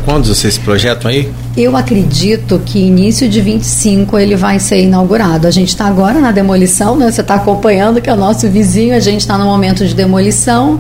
[0.04, 1.32] Quando vocês projetam aí?
[1.56, 5.48] Eu acredito que início de 25 ele vai ser inaugurado.
[5.48, 7.10] A gente está agora na demolição, né?
[7.10, 10.78] Você está acompanhando que é o nosso vizinho, a gente está no momento de demolição.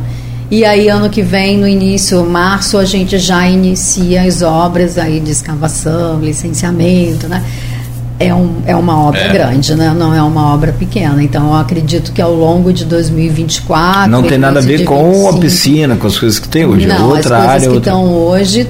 [0.51, 5.19] E aí, ano que vem, no início, março, a gente já inicia as obras aí
[5.21, 7.41] de escavação, licenciamento, né?
[8.21, 9.33] é, um, é uma obra é.
[9.33, 9.93] grande, né?
[9.97, 11.21] não é uma obra pequena.
[11.23, 14.09] Então, eu acredito que ao longo de 2024.
[14.11, 16.85] Não tem nada a ver com 25, a piscina, com as coisas que tem hoje.
[16.85, 17.61] Não, outra as coisas área.
[17.61, 17.91] que outra...
[17.91, 18.67] estão hoje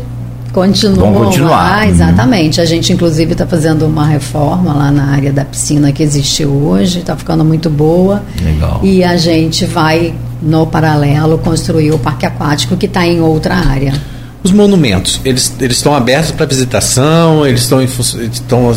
[0.54, 1.50] continuam Vão continuar.
[1.50, 2.60] lá, exatamente.
[2.60, 2.64] Uhum.
[2.64, 7.00] A gente, inclusive, está fazendo uma reforma lá na área da piscina que existe hoje,
[7.00, 8.22] está ficando muito boa.
[8.42, 8.80] Legal.
[8.84, 13.94] E a gente vai, no paralelo, construir o parque aquático que está em outra área.
[14.44, 18.74] Os monumentos, eles, eles estão abertos para visitação, eles estão, estão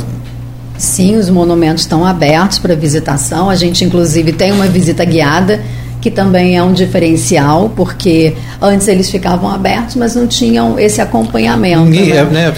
[0.77, 3.49] Sim, os monumentos estão abertos para visitação.
[3.49, 5.61] A gente, inclusive, tem uma visita guiada,
[6.01, 11.85] que também é um diferencial, porque antes eles ficavam abertos, mas não tinham esse acompanhamento.
[11.85, 12.24] Ninguém, né?
[12.24, 12.53] Né?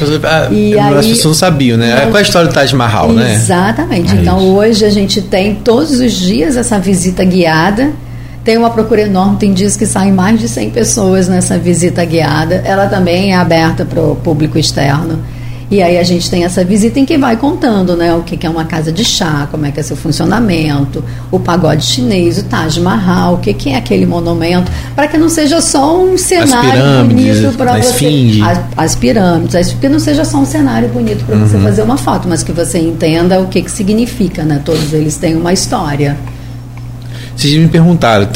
[0.51, 1.95] e as aí, pessoas não sabiam, né?
[1.95, 3.29] Não, Qual é a história do Taj Mahal, exatamente.
[3.29, 3.35] né?
[3.35, 4.17] Exatamente.
[4.17, 7.93] É então, hoje a gente tem todos os dias essa visita guiada.
[8.47, 12.63] Tem uma procura enorme, tem dias que saem mais de 100 pessoas nessa visita guiada.
[12.65, 15.19] Ela também é aberta para o público externo.
[15.69, 18.49] E aí a gente tem essa visita em que vai contando, né, o que é
[18.49, 22.79] uma casa de chá, como é que é seu funcionamento, o pagode chinês, o Taj
[22.79, 27.79] Mahal, o que é aquele monumento, para que não seja só um cenário bonito para
[27.79, 28.39] você.
[28.45, 31.49] As, as pirâmides, que não seja só um cenário bonito para uhum.
[31.49, 34.63] você fazer uma foto, mas que você entenda o que, que significa, né?
[34.65, 36.17] Todos eles têm uma história.
[37.37, 38.27] Vocês me perguntaram,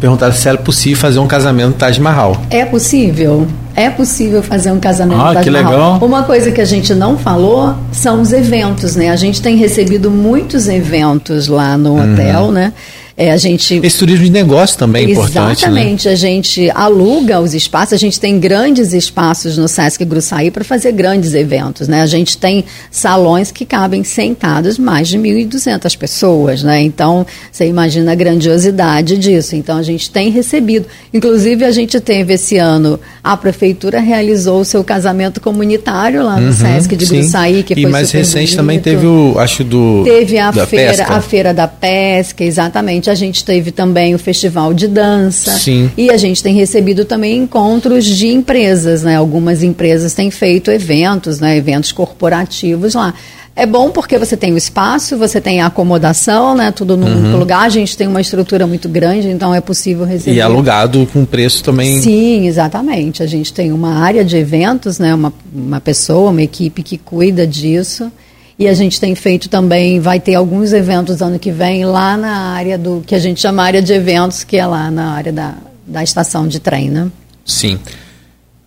[0.00, 2.42] perguntaram se era possível fazer um casamento Taj Mahal.
[2.50, 3.46] É possível
[3.76, 5.98] é possível fazer um casamento ah, que legal.
[6.02, 9.10] Uma coisa que a gente não falou são os eventos, né?
[9.10, 12.14] A gente tem recebido muitos eventos lá no uhum.
[12.14, 12.72] hotel, né?
[13.18, 15.38] É, a gente esse turismo de negócio também é importante.
[15.38, 15.52] Né?
[15.52, 16.12] Exatamente, né?
[16.12, 20.92] a gente aluga os espaços, a gente tem grandes espaços no Sesc Gruçaí para fazer
[20.92, 22.02] grandes eventos, né?
[22.02, 26.82] A gente tem salões que cabem sentados mais de 1.200 pessoas, né?
[26.82, 29.56] Então, você imagina a grandiosidade disso.
[29.56, 30.86] Então, a gente tem recebido.
[31.12, 36.48] Inclusive, a gente teve esse ano, a prefeitura realizou o seu casamento comunitário lá no
[36.48, 37.20] uhum, Sesc de sim.
[37.20, 38.56] Gruçaí, que e foi mais recente bonito.
[38.56, 41.14] também teve o, acho do Teve a feira, pesca.
[41.14, 45.52] a feira da pesca, exatamente a gente teve também o festival de dança.
[45.52, 45.90] Sim.
[45.96, 49.16] E a gente tem recebido também encontros de empresas, né?
[49.16, 51.56] Algumas empresas têm feito eventos, né?
[51.56, 53.14] Eventos corporativos lá.
[53.58, 56.70] É bom porque você tem o espaço, você tem a acomodação, né?
[56.70, 57.38] Tudo num uhum.
[57.38, 57.62] lugar.
[57.62, 60.36] A gente tem uma estrutura muito grande, então é possível receber.
[60.36, 62.02] E alugado com preço também.
[62.02, 63.22] Sim, exatamente.
[63.22, 65.14] A gente tem uma área de eventos, né?
[65.14, 68.12] Uma, uma pessoa, uma equipe que cuida disso.
[68.58, 72.52] E a gente tem feito também, vai ter alguns eventos ano que vem lá na
[72.52, 75.54] área do que a gente chama área de eventos, que é lá na área da,
[75.86, 77.10] da estação de trem, né?
[77.44, 77.78] Sim.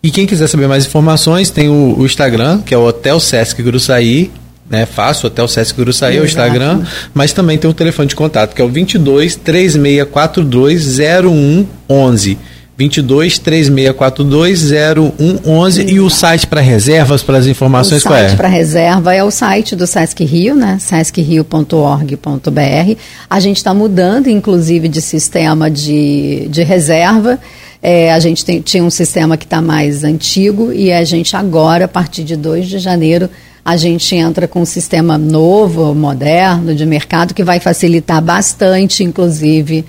[0.01, 3.61] E quem quiser saber mais informações, tem o, o Instagram, que é o Hotel Sesc
[3.63, 4.31] Gruçaí,
[4.69, 4.85] né?
[4.85, 6.83] Fácil, Hotel Sesc Gruçaí é o Instagram,
[7.13, 12.37] mas também tem o telefone de contato, que é o 22 3642 0111.
[12.79, 18.21] 22 3642 0111 e o site para reservas, para as informações qual é?
[18.21, 20.77] O site para reserva é o site do Sesc Rio, né?
[20.79, 22.97] sescrio.org.br.
[23.29, 27.37] A gente está mudando, inclusive, de sistema de, de reserva.
[27.83, 31.83] É, a gente tem, tinha um sistema que está mais antigo e a gente agora,
[31.83, 33.29] a partir de 2 de janeiro,
[33.65, 39.83] a gente entra com um sistema novo, moderno, de mercado, que vai facilitar bastante, inclusive,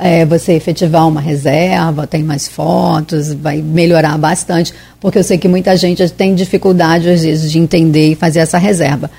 [0.00, 5.46] é, você efetivar uma reserva, tem mais fotos, vai melhorar bastante, porque eu sei que
[5.46, 9.10] muita gente tem dificuldade, às vezes, de entender e fazer essa reserva.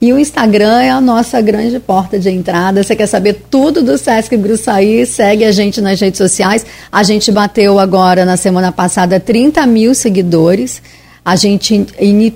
[0.00, 2.82] E o Instagram é a nossa grande porta de entrada.
[2.82, 5.04] Você quer saber tudo do Sesc Gruçaí?
[5.04, 6.64] Segue a gente nas redes sociais.
[6.90, 10.80] A gente bateu agora, na semana passada, 30 mil seguidores.
[11.22, 11.86] A gente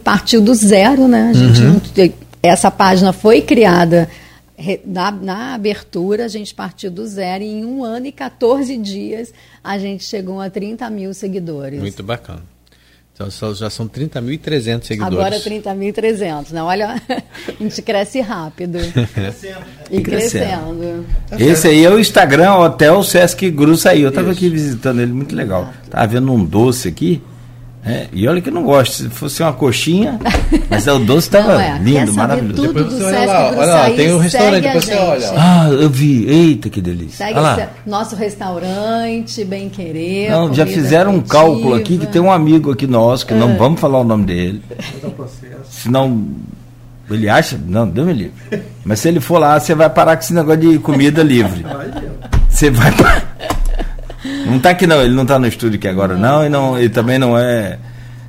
[0.05, 1.31] partiu do zero, né?
[1.31, 1.81] A gente uhum.
[1.97, 2.13] não,
[2.43, 4.11] essa página foi criada
[4.85, 9.33] na, na, abertura, a gente partiu do zero e em um ano e 14 dias
[9.63, 11.81] a gente chegou a 30 mil seguidores.
[11.81, 12.43] Muito bacana.
[13.15, 15.19] Então já são 30.300 seguidores.
[15.19, 16.63] Agora 30.300, né?
[16.63, 18.79] Olha, a gente cresce rápido.
[19.13, 19.75] Crescendo.
[19.91, 21.07] E crescendo.
[21.39, 24.01] Esse aí é o Instagram Hotel Sesc Gruçaí.
[24.01, 25.73] Eu estava aqui visitando ele, muito legal.
[25.91, 27.23] Tava vendo um doce aqui.
[27.87, 30.19] É, e olha que eu não gosto, se fosse uma coxinha,
[30.71, 31.79] mas o doce estava é.
[31.79, 32.55] lindo, maravilhoso.
[32.55, 35.33] Tudo depois do você olha lá, olha lá, tem um restaurante, depois você olha.
[35.37, 37.27] Ah, eu vi, eita que delícia.
[37.27, 40.31] Segue olha nosso restaurante, bem querer.
[40.31, 43.57] Não, já fizeram um cálculo aqui que tem um amigo aqui nosso, que não ah.
[43.59, 44.63] vamos falar o nome dele.
[45.69, 46.27] Senão
[47.11, 48.63] ele acha, não, Deus me livre.
[48.83, 51.65] Mas se ele for lá, você vai parar com esse negócio de comida livre.
[52.49, 53.54] Você vai parar.
[54.45, 56.89] Não está aqui não, ele não está no estúdio aqui agora não, e não, ele
[56.89, 57.79] também não é.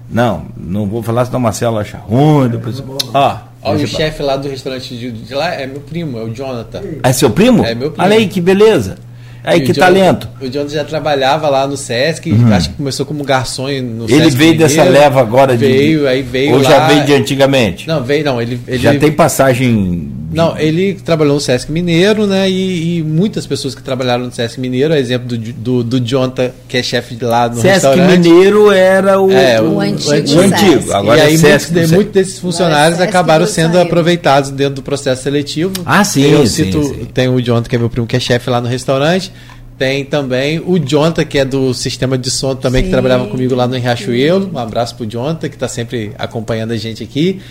[0.09, 2.49] Não, não vou falar senão o Marcelo acha ruim.
[2.49, 2.83] Depois...
[3.13, 6.33] Ó, ó o chefe lá do restaurante de, de, lá é meu primo, é o
[6.33, 6.81] Jonathan.
[7.03, 7.65] É seu primo?
[7.65, 8.05] É meu primo.
[8.05, 8.97] Olha aí, que beleza.
[9.43, 10.27] Aí, que talento.
[10.41, 12.51] O Jonathan já trabalhava lá no Sesc, uhum.
[12.51, 15.65] acho que começou como garçom no Ele Sesc veio Mineiro, dessa leva agora de.
[15.65, 16.53] Veio, aí veio.
[16.53, 17.87] Ou lá, já veio de antigamente?
[17.87, 18.41] Não, veio, não.
[18.41, 22.49] Ele, ele já tem passagem não, ele trabalhou no Sesc Mineiro, né?
[22.49, 26.53] E, e, muitas pessoas que trabalharam no Sesc Mineiro, a exemplo do, do, do Jonta,
[26.67, 28.19] que é chefe de lá no Sesc restaurante.
[28.19, 30.11] Mineiro era o, é, o, o antigo.
[30.11, 30.93] O antigo.
[30.93, 35.73] Agora e aí Sesc, muitos, muitos desses funcionários acabaram sendo aproveitados dentro do processo seletivo.
[35.85, 36.23] Ah, sim.
[36.23, 37.05] Eu sim, cito, sim.
[37.13, 39.31] tem o Jonta, que é meu primo, que é chefe lá no restaurante.
[39.77, 42.85] Tem também o Jonta, que é do sistema de som também, Sim.
[42.85, 44.49] que trabalhava comigo lá no Riachuelo.
[44.53, 47.41] Um abraço pro Jonta, que está sempre acompanhando a gente aqui.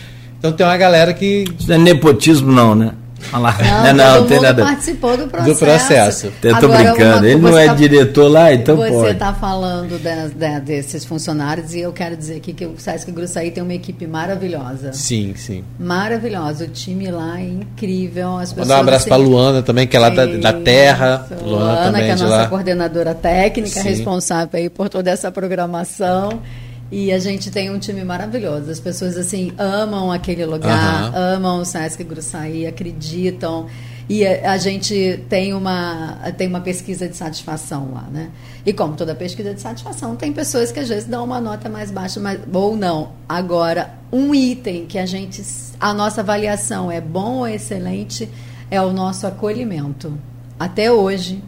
[0.44, 1.46] Então tem uma galera que.
[1.58, 2.92] Isso não é nepotismo, não, né?
[3.32, 3.56] Lá.
[3.82, 4.62] Não, não, não tem nada.
[4.62, 5.54] participou do processo.
[5.54, 6.26] Do processo.
[6.42, 7.26] Eu tô Agora, brincando.
[7.26, 9.06] Ele não é tá, diretor lá, então você pode.
[9.06, 13.10] Você está falando de, de, desses funcionários e eu quero dizer aqui que o Sesc
[13.10, 14.92] Gruçaí tem uma equipe maravilhosa.
[14.92, 15.64] Sim, sim.
[15.80, 16.66] Maravilhosa.
[16.66, 18.36] O time lá é incrível.
[18.36, 21.26] As Mandar um abraço assim, para Luana também, que é lá da, da Terra.
[21.42, 22.46] Luana, Luana também que é a nossa lá.
[22.48, 23.88] coordenadora técnica, sim.
[23.88, 26.42] responsável aí por toda essa programação.
[26.90, 28.70] E a gente tem um time maravilhoso.
[28.70, 31.36] As pessoas assim amam aquele lugar, uhum.
[31.36, 33.66] amam o Sesc Gruçaí, acreditam.
[34.08, 38.30] E a, a, gente tem uma, tem uma pesquisa de satisfação lá, né?
[38.64, 41.90] E como toda pesquisa de satisfação, tem pessoas que às vezes dão uma nota mais
[41.90, 43.12] baixa mas, ou não.
[43.28, 45.42] Agora, um item que a gente.
[45.80, 48.28] A nossa avaliação é bom ou excelente
[48.70, 50.18] é o nosso acolhimento.
[50.58, 51.42] Até hoje,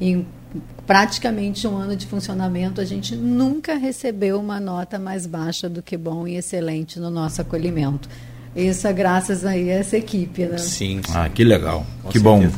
[0.00, 0.26] em
[0.90, 5.96] praticamente um ano de funcionamento, a gente nunca recebeu uma nota mais baixa do que
[5.96, 8.08] bom e excelente no nosso acolhimento.
[8.56, 10.58] Isso é graças a essa equipe, né?
[10.58, 11.00] Sim.
[11.06, 11.12] sim.
[11.14, 11.86] Ah, que legal.
[12.02, 12.48] Com que certeza.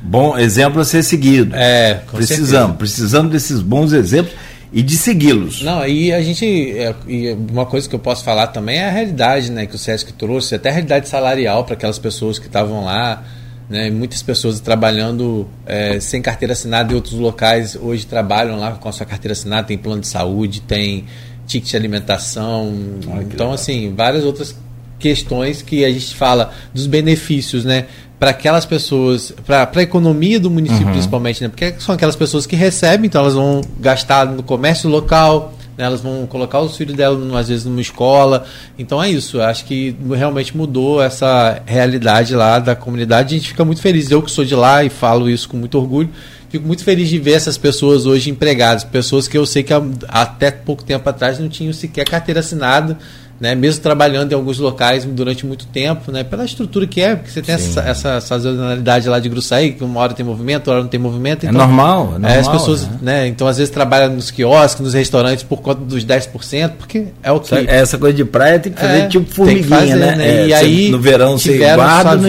[0.00, 0.30] bom.
[0.30, 1.54] Bom exemplo a ser seguido.
[1.54, 2.68] É, precisamos, certeza.
[2.78, 4.34] precisamos desses bons exemplos
[4.72, 5.60] e de segui-los.
[5.60, 6.46] Não, e a gente.
[6.46, 9.78] É, e uma coisa que eu posso falar também é a realidade, né, que o
[9.78, 13.24] SESC trouxe, até a realidade salarial para aquelas pessoas que estavam lá
[13.68, 13.90] né?
[13.90, 18.92] Muitas pessoas trabalhando é, sem carteira assinada em outros locais hoje trabalham lá com a
[18.92, 21.04] sua carteira assinada, tem plano de saúde, tem
[21.46, 22.72] ticket de alimentação.
[23.12, 24.54] Ai, então, assim, várias outras
[24.98, 27.86] questões que a gente fala dos benefícios, né?
[28.18, 30.92] Para aquelas pessoas, para a economia do município uhum.
[30.92, 31.48] principalmente, né?
[31.48, 35.84] Porque são aquelas pessoas que recebem, então elas vão gastar no comércio local, né?
[35.84, 38.44] elas vão colocar os filhos delas, às vezes, numa escola.
[38.76, 39.40] Então é isso.
[39.40, 43.36] Acho que realmente mudou essa realidade lá da comunidade.
[43.36, 44.10] A gente fica muito feliz.
[44.10, 46.10] Eu que sou de lá e falo isso com muito orgulho.
[46.50, 49.72] Fico muito feliz de ver essas pessoas hoje empregadas, pessoas que eu sei que
[50.08, 52.96] até pouco tempo atrás não tinham sequer carteira assinada,
[53.40, 57.30] né, mesmo trabalhando em alguns locais durante muito tempo, né, pela estrutura que é, porque
[57.30, 60.82] você tem essa, essa sazonalidade lá de Gruçaí, que uma hora tem movimento, outra hora
[60.82, 61.46] não tem movimento.
[61.46, 62.30] É então, é normal, é normal.
[62.30, 62.98] É, as pessoas, né?
[63.02, 63.26] né?
[63.28, 67.38] então às vezes trabalham nos quiosques, nos restaurantes por conta dos 10%, porque é o
[67.38, 67.54] que...
[67.54, 70.16] Essa coisa de praia tem que fazer é, tipo formiguinha, fazer, né?
[70.16, 70.28] né?
[70.28, 72.28] É, e aí no verão você guarda, no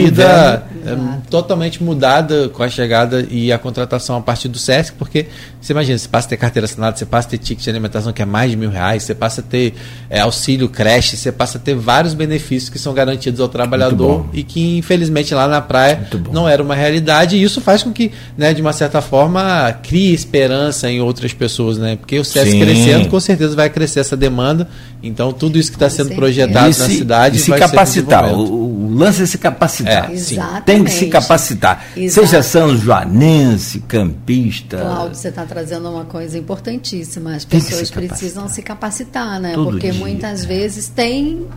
[0.93, 5.27] é, totalmente mudada com a chegada e a contratação a partir do SESC, porque
[5.61, 8.11] você imagina, você passa a ter carteira assinada, você passa a ter ticket de alimentação
[8.11, 9.73] que é mais de mil reais, você passa a ter
[10.09, 10.67] é, auxílio,
[10.99, 15.33] teste, você passa a ter vários benefícios que são garantidos ao trabalhador e que, infelizmente,
[15.33, 17.37] lá na praia não era uma realidade.
[17.37, 21.77] E isso faz com que, né, de uma certa forma, crie esperança em outras pessoas,
[21.77, 21.95] né?
[21.95, 22.59] Porque o SESC Sim.
[22.59, 24.67] crescendo, com certeza vai crescer essa demanda.
[25.01, 28.33] Então, tudo isso que está sendo projetado se, na cidade e se vai capacitar.
[28.33, 30.11] O, o, lance é se capacitar.
[30.11, 30.61] É.
[30.65, 31.85] Tem que se capacitar.
[31.95, 32.27] Exato.
[32.27, 34.77] Seja São Joanense, campista.
[34.77, 37.35] Cláudio, você está trazendo uma coisa importantíssima.
[37.35, 39.53] As pessoas se precisam se capacitar, né?
[39.53, 39.99] Todo Porque dia.
[39.99, 41.47] muitas vezes tem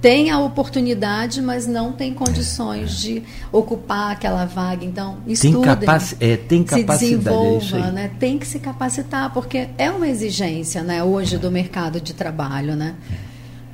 [0.00, 4.84] tem a oportunidade, mas não tem condições de ocupar aquela vaga.
[4.84, 8.10] Então, estudem, tem, capaci é, tem capacidade, se é desenvolva, é né?
[8.20, 12.76] tem que se capacitar, porque é uma exigência né, hoje do mercado de trabalho.
[12.76, 12.94] Né?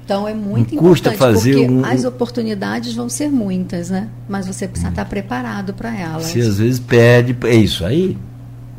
[0.05, 1.85] Então, é muito não importante, fazer porque um...
[1.85, 4.09] as oportunidades vão ser muitas, né?
[4.29, 6.25] mas você precisa estar preparado para elas.
[6.25, 8.17] Se às vezes perde, é isso aí.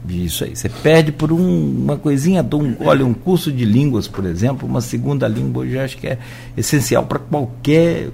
[0.07, 0.55] Isso aí.
[0.55, 2.45] Você perde por um, uma coisinha.
[2.53, 6.17] Um, olha, um curso de línguas, por exemplo, uma segunda língua, eu acho que é
[6.57, 8.09] essencial para qualquer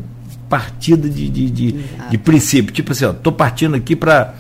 [0.47, 1.71] partida de, de, de,
[2.09, 2.73] de, princípio.
[2.73, 4.35] Tipo assim, estou partindo aqui para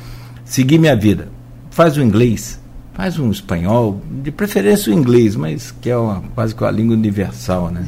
[0.45, 1.29] seguir minha vida.
[1.71, 2.59] Faz o inglês,
[2.93, 6.95] faz um espanhol, de preferência o inglês, mas que é uma, quase que uma língua
[6.95, 7.85] universal, né?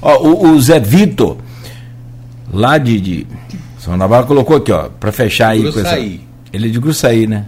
[0.00, 1.36] Ó, o, o Zé Vitor,
[2.52, 3.26] lá de, de
[3.78, 5.98] São Navarro, colocou aqui, ó, para fechar aí com essa.
[6.52, 7.46] Ele é de Gruçaí, né?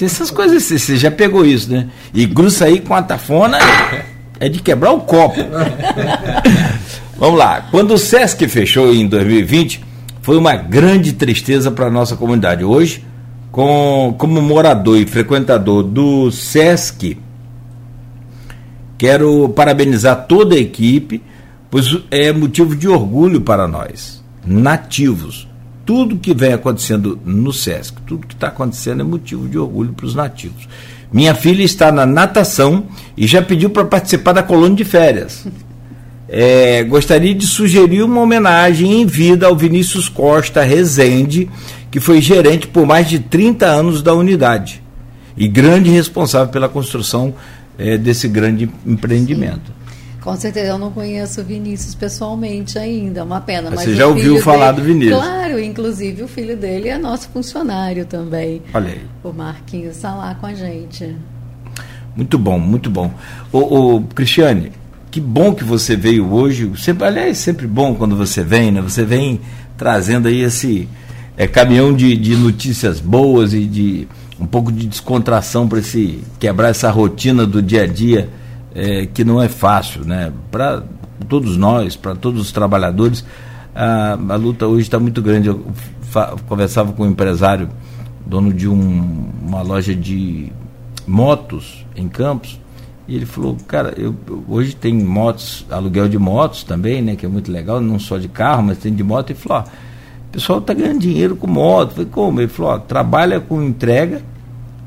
[0.00, 1.88] Essas coisas, você já pegou isso, né?
[2.14, 3.58] E Gruçaí com a tafona
[4.40, 5.40] é de quebrar o copo.
[7.18, 7.66] Vamos lá.
[7.70, 9.82] Quando o Sesc fechou em 2020,
[10.22, 12.64] foi uma grande tristeza para a nossa comunidade.
[12.64, 13.04] Hoje,
[13.50, 17.16] com, como morador e frequentador do Sesc,
[18.98, 21.22] quero parabenizar toda a equipe,
[21.70, 25.46] pois é motivo de orgulho para nós, nativos
[25.86, 30.04] tudo que vem acontecendo no SESC, tudo que está acontecendo é motivo de orgulho para
[30.04, 30.68] os nativos.
[31.12, 32.86] Minha filha está na natação
[33.16, 35.46] e já pediu para participar da colônia de férias.
[36.28, 41.48] É, gostaria de sugerir uma homenagem em vida ao Vinícius Costa Rezende,
[41.88, 44.82] que foi gerente por mais de 30 anos da unidade
[45.36, 47.32] e grande responsável pela construção
[47.78, 49.70] é, desse grande empreendimento.
[50.26, 53.70] Com certeza, eu não conheço o Vinícius pessoalmente ainda, é uma pena.
[53.70, 55.20] Mas Você já ouviu falar dele, do Vinícius?
[55.20, 58.60] Claro, inclusive o filho dele é nosso funcionário também.
[58.74, 59.02] Olha aí.
[59.22, 61.14] O Marquinhos está lá com a gente.
[62.16, 63.12] Muito bom, muito bom.
[63.52, 64.72] Ô, ô, Cristiane,
[65.12, 66.72] que bom que você veio hoje.
[66.76, 68.80] Sempre, aliás, sempre bom quando você vem, né?
[68.80, 69.40] Você vem
[69.78, 70.88] trazendo aí esse
[71.36, 74.08] é, caminhão de, de notícias boas e de
[74.40, 78.28] um pouco de descontração para esse quebrar essa rotina do dia a dia
[78.76, 80.30] é, que não é fácil, né?
[80.50, 80.82] Para
[81.26, 83.24] todos nós, para todos os trabalhadores,
[83.74, 85.48] a, a luta hoje está muito grande.
[85.48, 85.64] Eu
[86.46, 87.70] conversava com um empresário,
[88.26, 90.52] dono de um, uma loja de
[91.06, 92.60] motos em Campos,
[93.08, 94.14] e ele falou, cara, eu,
[94.46, 97.16] hoje tem motos, aluguel de motos também, né?
[97.16, 99.30] Que é muito legal, não só de carro, mas tem de moto.
[99.30, 99.68] E falou, ó,
[100.28, 102.02] o pessoal está ganhando dinheiro com moto.
[102.02, 102.42] Eu como?
[102.42, 104.20] Ele falou, ó, trabalha com entrega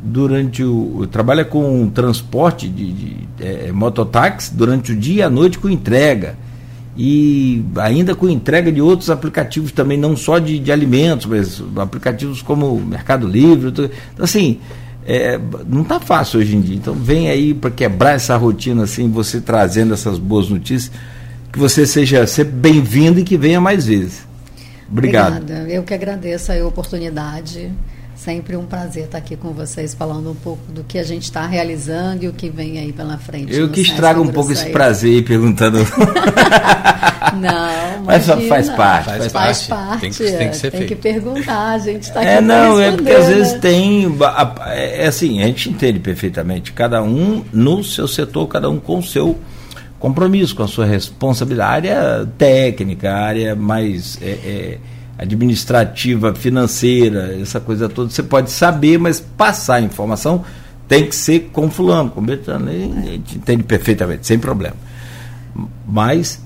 [0.02, 1.08] durante o.
[1.12, 6.36] trabalha com transporte de, de é, mototáxi durante o dia e a noite com entrega.
[6.98, 12.42] E ainda com entrega de outros aplicativos também, não só de, de alimentos, mas aplicativos
[12.42, 13.70] como Mercado Livre.
[13.70, 13.90] Então,
[14.20, 14.60] assim,
[15.06, 16.76] é, não está fácil hoje em dia.
[16.76, 20.92] Então vem aí para quebrar essa rotina, assim, você trazendo essas boas notícias,
[21.52, 24.28] que você seja sempre bem-vindo e que venha mais vezes.
[24.92, 25.38] Obrigado.
[25.38, 25.70] Obrigada.
[25.70, 27.72] Eu que agradeço a oportunidade.
[28.30, 31.48] Sempre um prazer estar aqui com vocês, falando um pouco do que a gente está
[31.48, 33.52] realizando e o que vem aí pela frente.
[33.52, 35.80] Eu que estrago um pouco esse prazer perguntando.
[37.42, 39.06] não, mas faz parte.
[39.06, 40.02] Faz, faz parte.
[40.02, 40.90] Tem que, tem que ser tem feito.
[40.90, 42.30] que perguntar, a gente está aqui.
[42.30, 43.60] É, não, é porque às vezes né?
[43.62, 44.18] tem.
[44.68, 46.72] É assim, a gente entende perfeitamente.
[46.72, 49.40] Cada um no seu setor, cada um com o seu
[49.98, 54.20] compromisso, com a sua responsabilidade, área técnica, área mais.
[54.22, 54.78] É, é,
[55.20, 60.44] administrativa, financeira, essa coisa toda, você pode saber, mas passar a informação
[60.88, 64.76] tem que ser com fulano, com Betano, a gente entende perfeitamente, sem problema.
[65.88, 66.42] Mas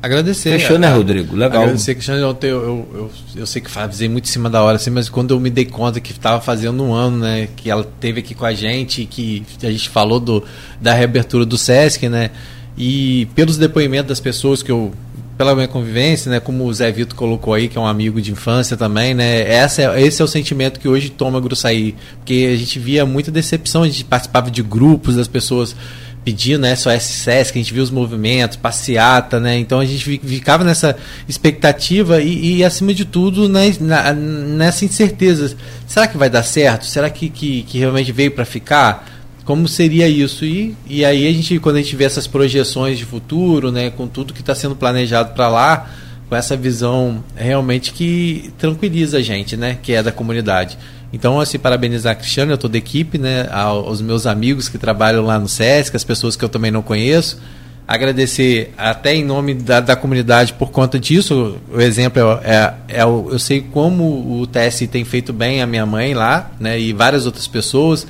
[0.00, 0.52] Agradecer.
[0.52, 1.34] Fechou, né, Rodrigo?
[1.34, 1.62] Legal.
[1.62, 2.20] Agradecer, Cristiano.
[2.20, 5.34] Eu, eu, eu, eu, sei que fazia muito em cima da hora, assim, mas quando
[5.34, 8.44] eu me dei conta que estava fazendo um ano, né, que ela teve aqui com
[8.44, 10.44] a gente, que a gente falou do,
[10.80, 12.30] da reabertura do SESC, né,
[12.76, 14.92] e pelos depoimentos das pessoas que eu
[15.38, 18.32] pela minha convivência, né, como o Zé Vitor colocou aí, que é um amigo de
[18.32, 22.56] infância também, né, essa é, esse é o sentimento que hoje toma Gruçaí, porque a
[22.56, 25.76] gente via muita decepção, a gente participava de grupos das pessoas
[26.24, 30.64] pedindo né, SOS SESC, a gente via os movimentos, passeata, né, então a gente ficava
[30.64, 30.96] nessa
[31.28, 33.72] expectativa e, e acima de tudo, né,
[34.16, 35.56] nessa incerteza,
[35.86, 36.84] será que vai dar certo?
[36.84, 39.17] Será que, que, que realmente veio para ficar?
[39.48, 40.44] Como seria isso.
[40.44, 44.06] E, e aí a gente, quando a gente vê essas projeções de futuro, né, com
[44.06, 45.90] tudo que está sendo planejado para lá,
[46.28, 50.76] com essa visão realmente que tranquiliza a gente, né, que é da comunidade.
[51.14, 55.24] Então, assim, parabenizar a Cristiano, eu toda a equipe, né, aos meus amigos que trabalham
[55.24, 57.40] lá no SESC, as pessoas que eu também não conheço.
[57.86, 61.56] Agradecer até em nome da, da comunidade por conta disso.
[61.72, 65.86] O exemplo é, é, é eu sei como o TSI tem feito bem a minha
[65.86, 68.06] mãe lá, né, e várias outras pessoas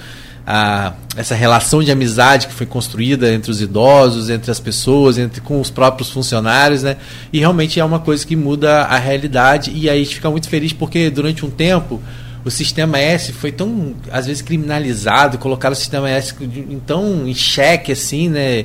[0.51, 5.43] a, essa relação de amizade que foi construída entre os idosos, entre as pessoas, entre
[5.43, 6.97] com os próprios funcionários, né?
[7.31, 10.49] E realmente é uma coisa que muda a realidade e aí a gente fica muito
[10.49, 12.01] feliz porque durante um tempo
[12.47, 16.35] o sistema S foi tão às vezes criminalizado, colocaram o sistema S
[16.70, 18.65] então em xeque assim, né?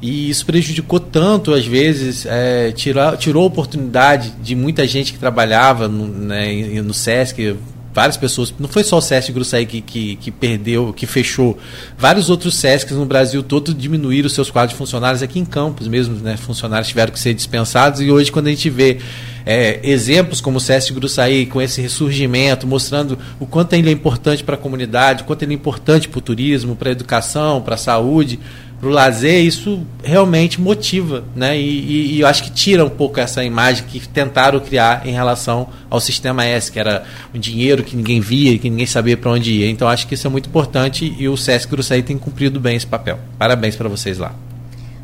[0.00, 5.18] E isso prejudicou tanto, às vezes, é, tirou, tirou a oportunidade de muita gente que
[5.20, 7.54] trabalhava no, né, no SESC,
[7.94, 11.58] várias pessoas, não foi só o SESC Gruçaí que, que, que, perdeu, que fechou,
[11.96, 16.16] vários outros SESCs no Brasil todo diminuíram seus quadros de funcionários, aqui em Campos mesmo,
[16.16, 18.98] né, funcionários tiveram que ser dispensados, e hoje quando a gente vê
[19.44, 24.44] é, exemplos como o SESC Gruçaí, com esse ressurgimento, mostrando o quanto ele é importante
[24.44, 27.74] para a comunidade, o quanto ele é importante para o turismo, para a educação, para
[27.74, 28.38] a saúde,
[28.82, 31.56] para o lazer, isso realmente motiva, né?
[31.56, 35.12] E, e, e, eu acho que tira um pouco essa imagem que tentaram criar em
[35.12, 39.30] relação ao sistema S, que era um dinheiro que ninguém via, que ninguém sabia para
[39.30, 39.70] onde ia.
[39.70, 42.84] Então acho que isso é muito importante e o Sesc Gruçaí tem cumprido bem esse
[42.84, 43.20] papel.
[43.38, 44.34] Parabéns para vocês lá.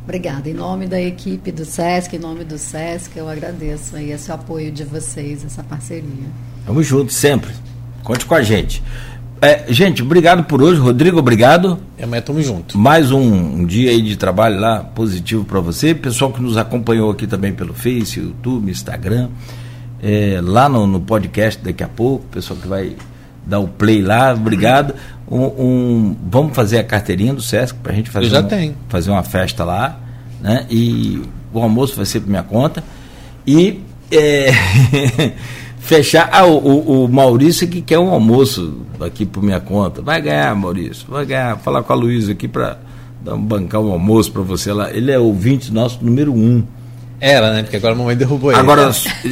[0.03, 0.51] Obrigada.
[0.51, 4.73] Em nome da equipe do SESC, em nome do SESC, eu agradeço aí esse apoio
[4.73, 6.27] de vocês, essa parceria.
[6.67, 7.53] Vamos juntos, sempre.
[8.03, 8.83] Conte com a gente.
[9.41, 10.81] É, gente, obrigado por hoje.
[10.81, 11.79] Rodrigo, obrigado.
[11.97, 12.77] É, amanhã tamo junto.
[12.77, 15.95] Mais um, um dia aí de trabalho lá positivo para você.
[15.95, 19.29] Pessoal que nos acompanhou aqui também pelo Face, YouTube, Instagram.
[20.03, 22.25] É, lá no, no, podcast daqui a pouco.
[22.27, 22.97] Pessoal que vai
[23.47, 24.95] dar o play lá, obrigado.
[25.31, 28.45] Um, um vamos fazer a carteirinha do Sesc para a gente fazer, Eu já um,
[28.45, 28.75] tenho.
[28.89, 30.01] fazer uma festa lá.
[30.41, 30.67] Né?
[30.69, 32.83] E o almoço vai ser por minha conta.
[33.47, 33.81] E.
[34.11, 34.51] É,
[35.89, 36.29] fechar.
[36.31, 40.03] Ah, o, o, Maurício que quer um almoço aqui por minha conta.
[40.03, 41.07] Vai ganhar, Maurício.
[41.09, 41.59] Vai ganhar.
[41.59, 42.79] Falar com a Luísa aqui para
[43.21, 44.91] bancar um almoço para você lá.
[44.93, 46.63] Ele é ouvinte nosso número um.
[47.21, 47.63] Era, né?
[47.63, 48.61] Porque agora a mamãe derrubou ele.
[48.61, 48.91] Agora,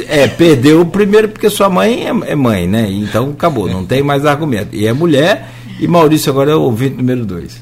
[0.09, 2.90] é, perdeu primeiro porque sua mãe é, é, mãe, né?
[2.90, 4.74] Então acabou, não tem mais argumento.
[4.74, 5.48] E é mulher,
[5.78, 7.60] e Maurício agora é o ouvinte número dois.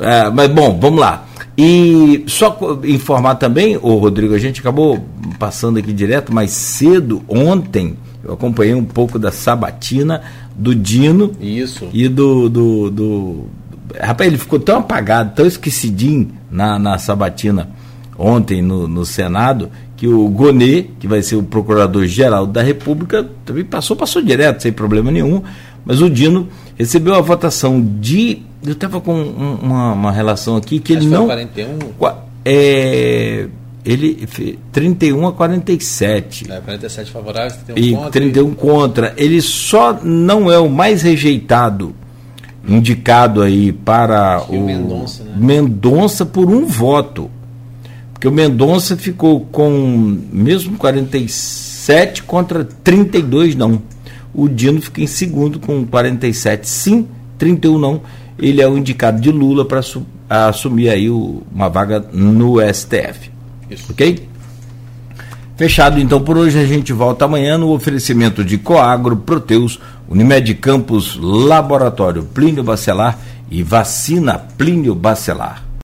[0.00, 1.26] É, mas bom, vamos lá.
[1.56, 5.06] E só informar também, o Rodrigo, a gente acabou
[5.38, 10.22] passando aqui direto, mais cedo, ontem, eu acompanhei um pouco da sabatina
[10.54, 11.32] do Dino.
[11.40, 11.88] Isso.
[11.92, 13.44] E do, do, do.
[14.00, 17.68] Rapaz, ele ficou tão apagado, tão esquecidinho na, na sabatina
[18.18, 23.64] ontem no, no Senado, que o Gonê, que vai ser o procurador-geral da República, também
[23.64, 25.42] passou, passou direto, sem problema nenhum,
[25.84, 30.80] mas o Dino recebeu a votação de eu estava com um, uma, uma, relação aqui
[30.80, 31.26] que Acho ele não.
[31.26, 31.78] 41?
[32.46, 33.46] É,
[33.84, 34.26] ele
[34.72, 36.50] 31 a 47.
[36.50, 38.10] É, 47 favoráveis, 31 e contra.
[38.10, 38.54] 31 e...
[38.54, 39.14] contra.
[39.16, 41.94] Ele só não é o mais rejeitado
[42.66, 45.34] indicado aí para o, o Mendonça, né?
[45.36, 47.30] Mendonça por um voto.
[48.12, 53.82] Porque o Mendonça ficou com mesmo 47 contra 32 não.
[54.32, 57.06] O Dino fica em segundo com 47 sim,
[57.38, 58.00] 31 não
[58.38, 59.80] ele é o indicado de Lula para
[60.28, 63.30] assumir aí o, uma vaga no STF.
[63.70, 63.90] Isso.
[63.90, 64.28] Ok?
[65.56, 69.78] Fechado então por hoje, a gente volta amanhã no oferecimento de Coagro, Proteus,
[70.08, 73.18] Unimed Campos, Laboratório Plínio Bacelar
[73.50, 75.64] e Vacina Plínio Bacelar.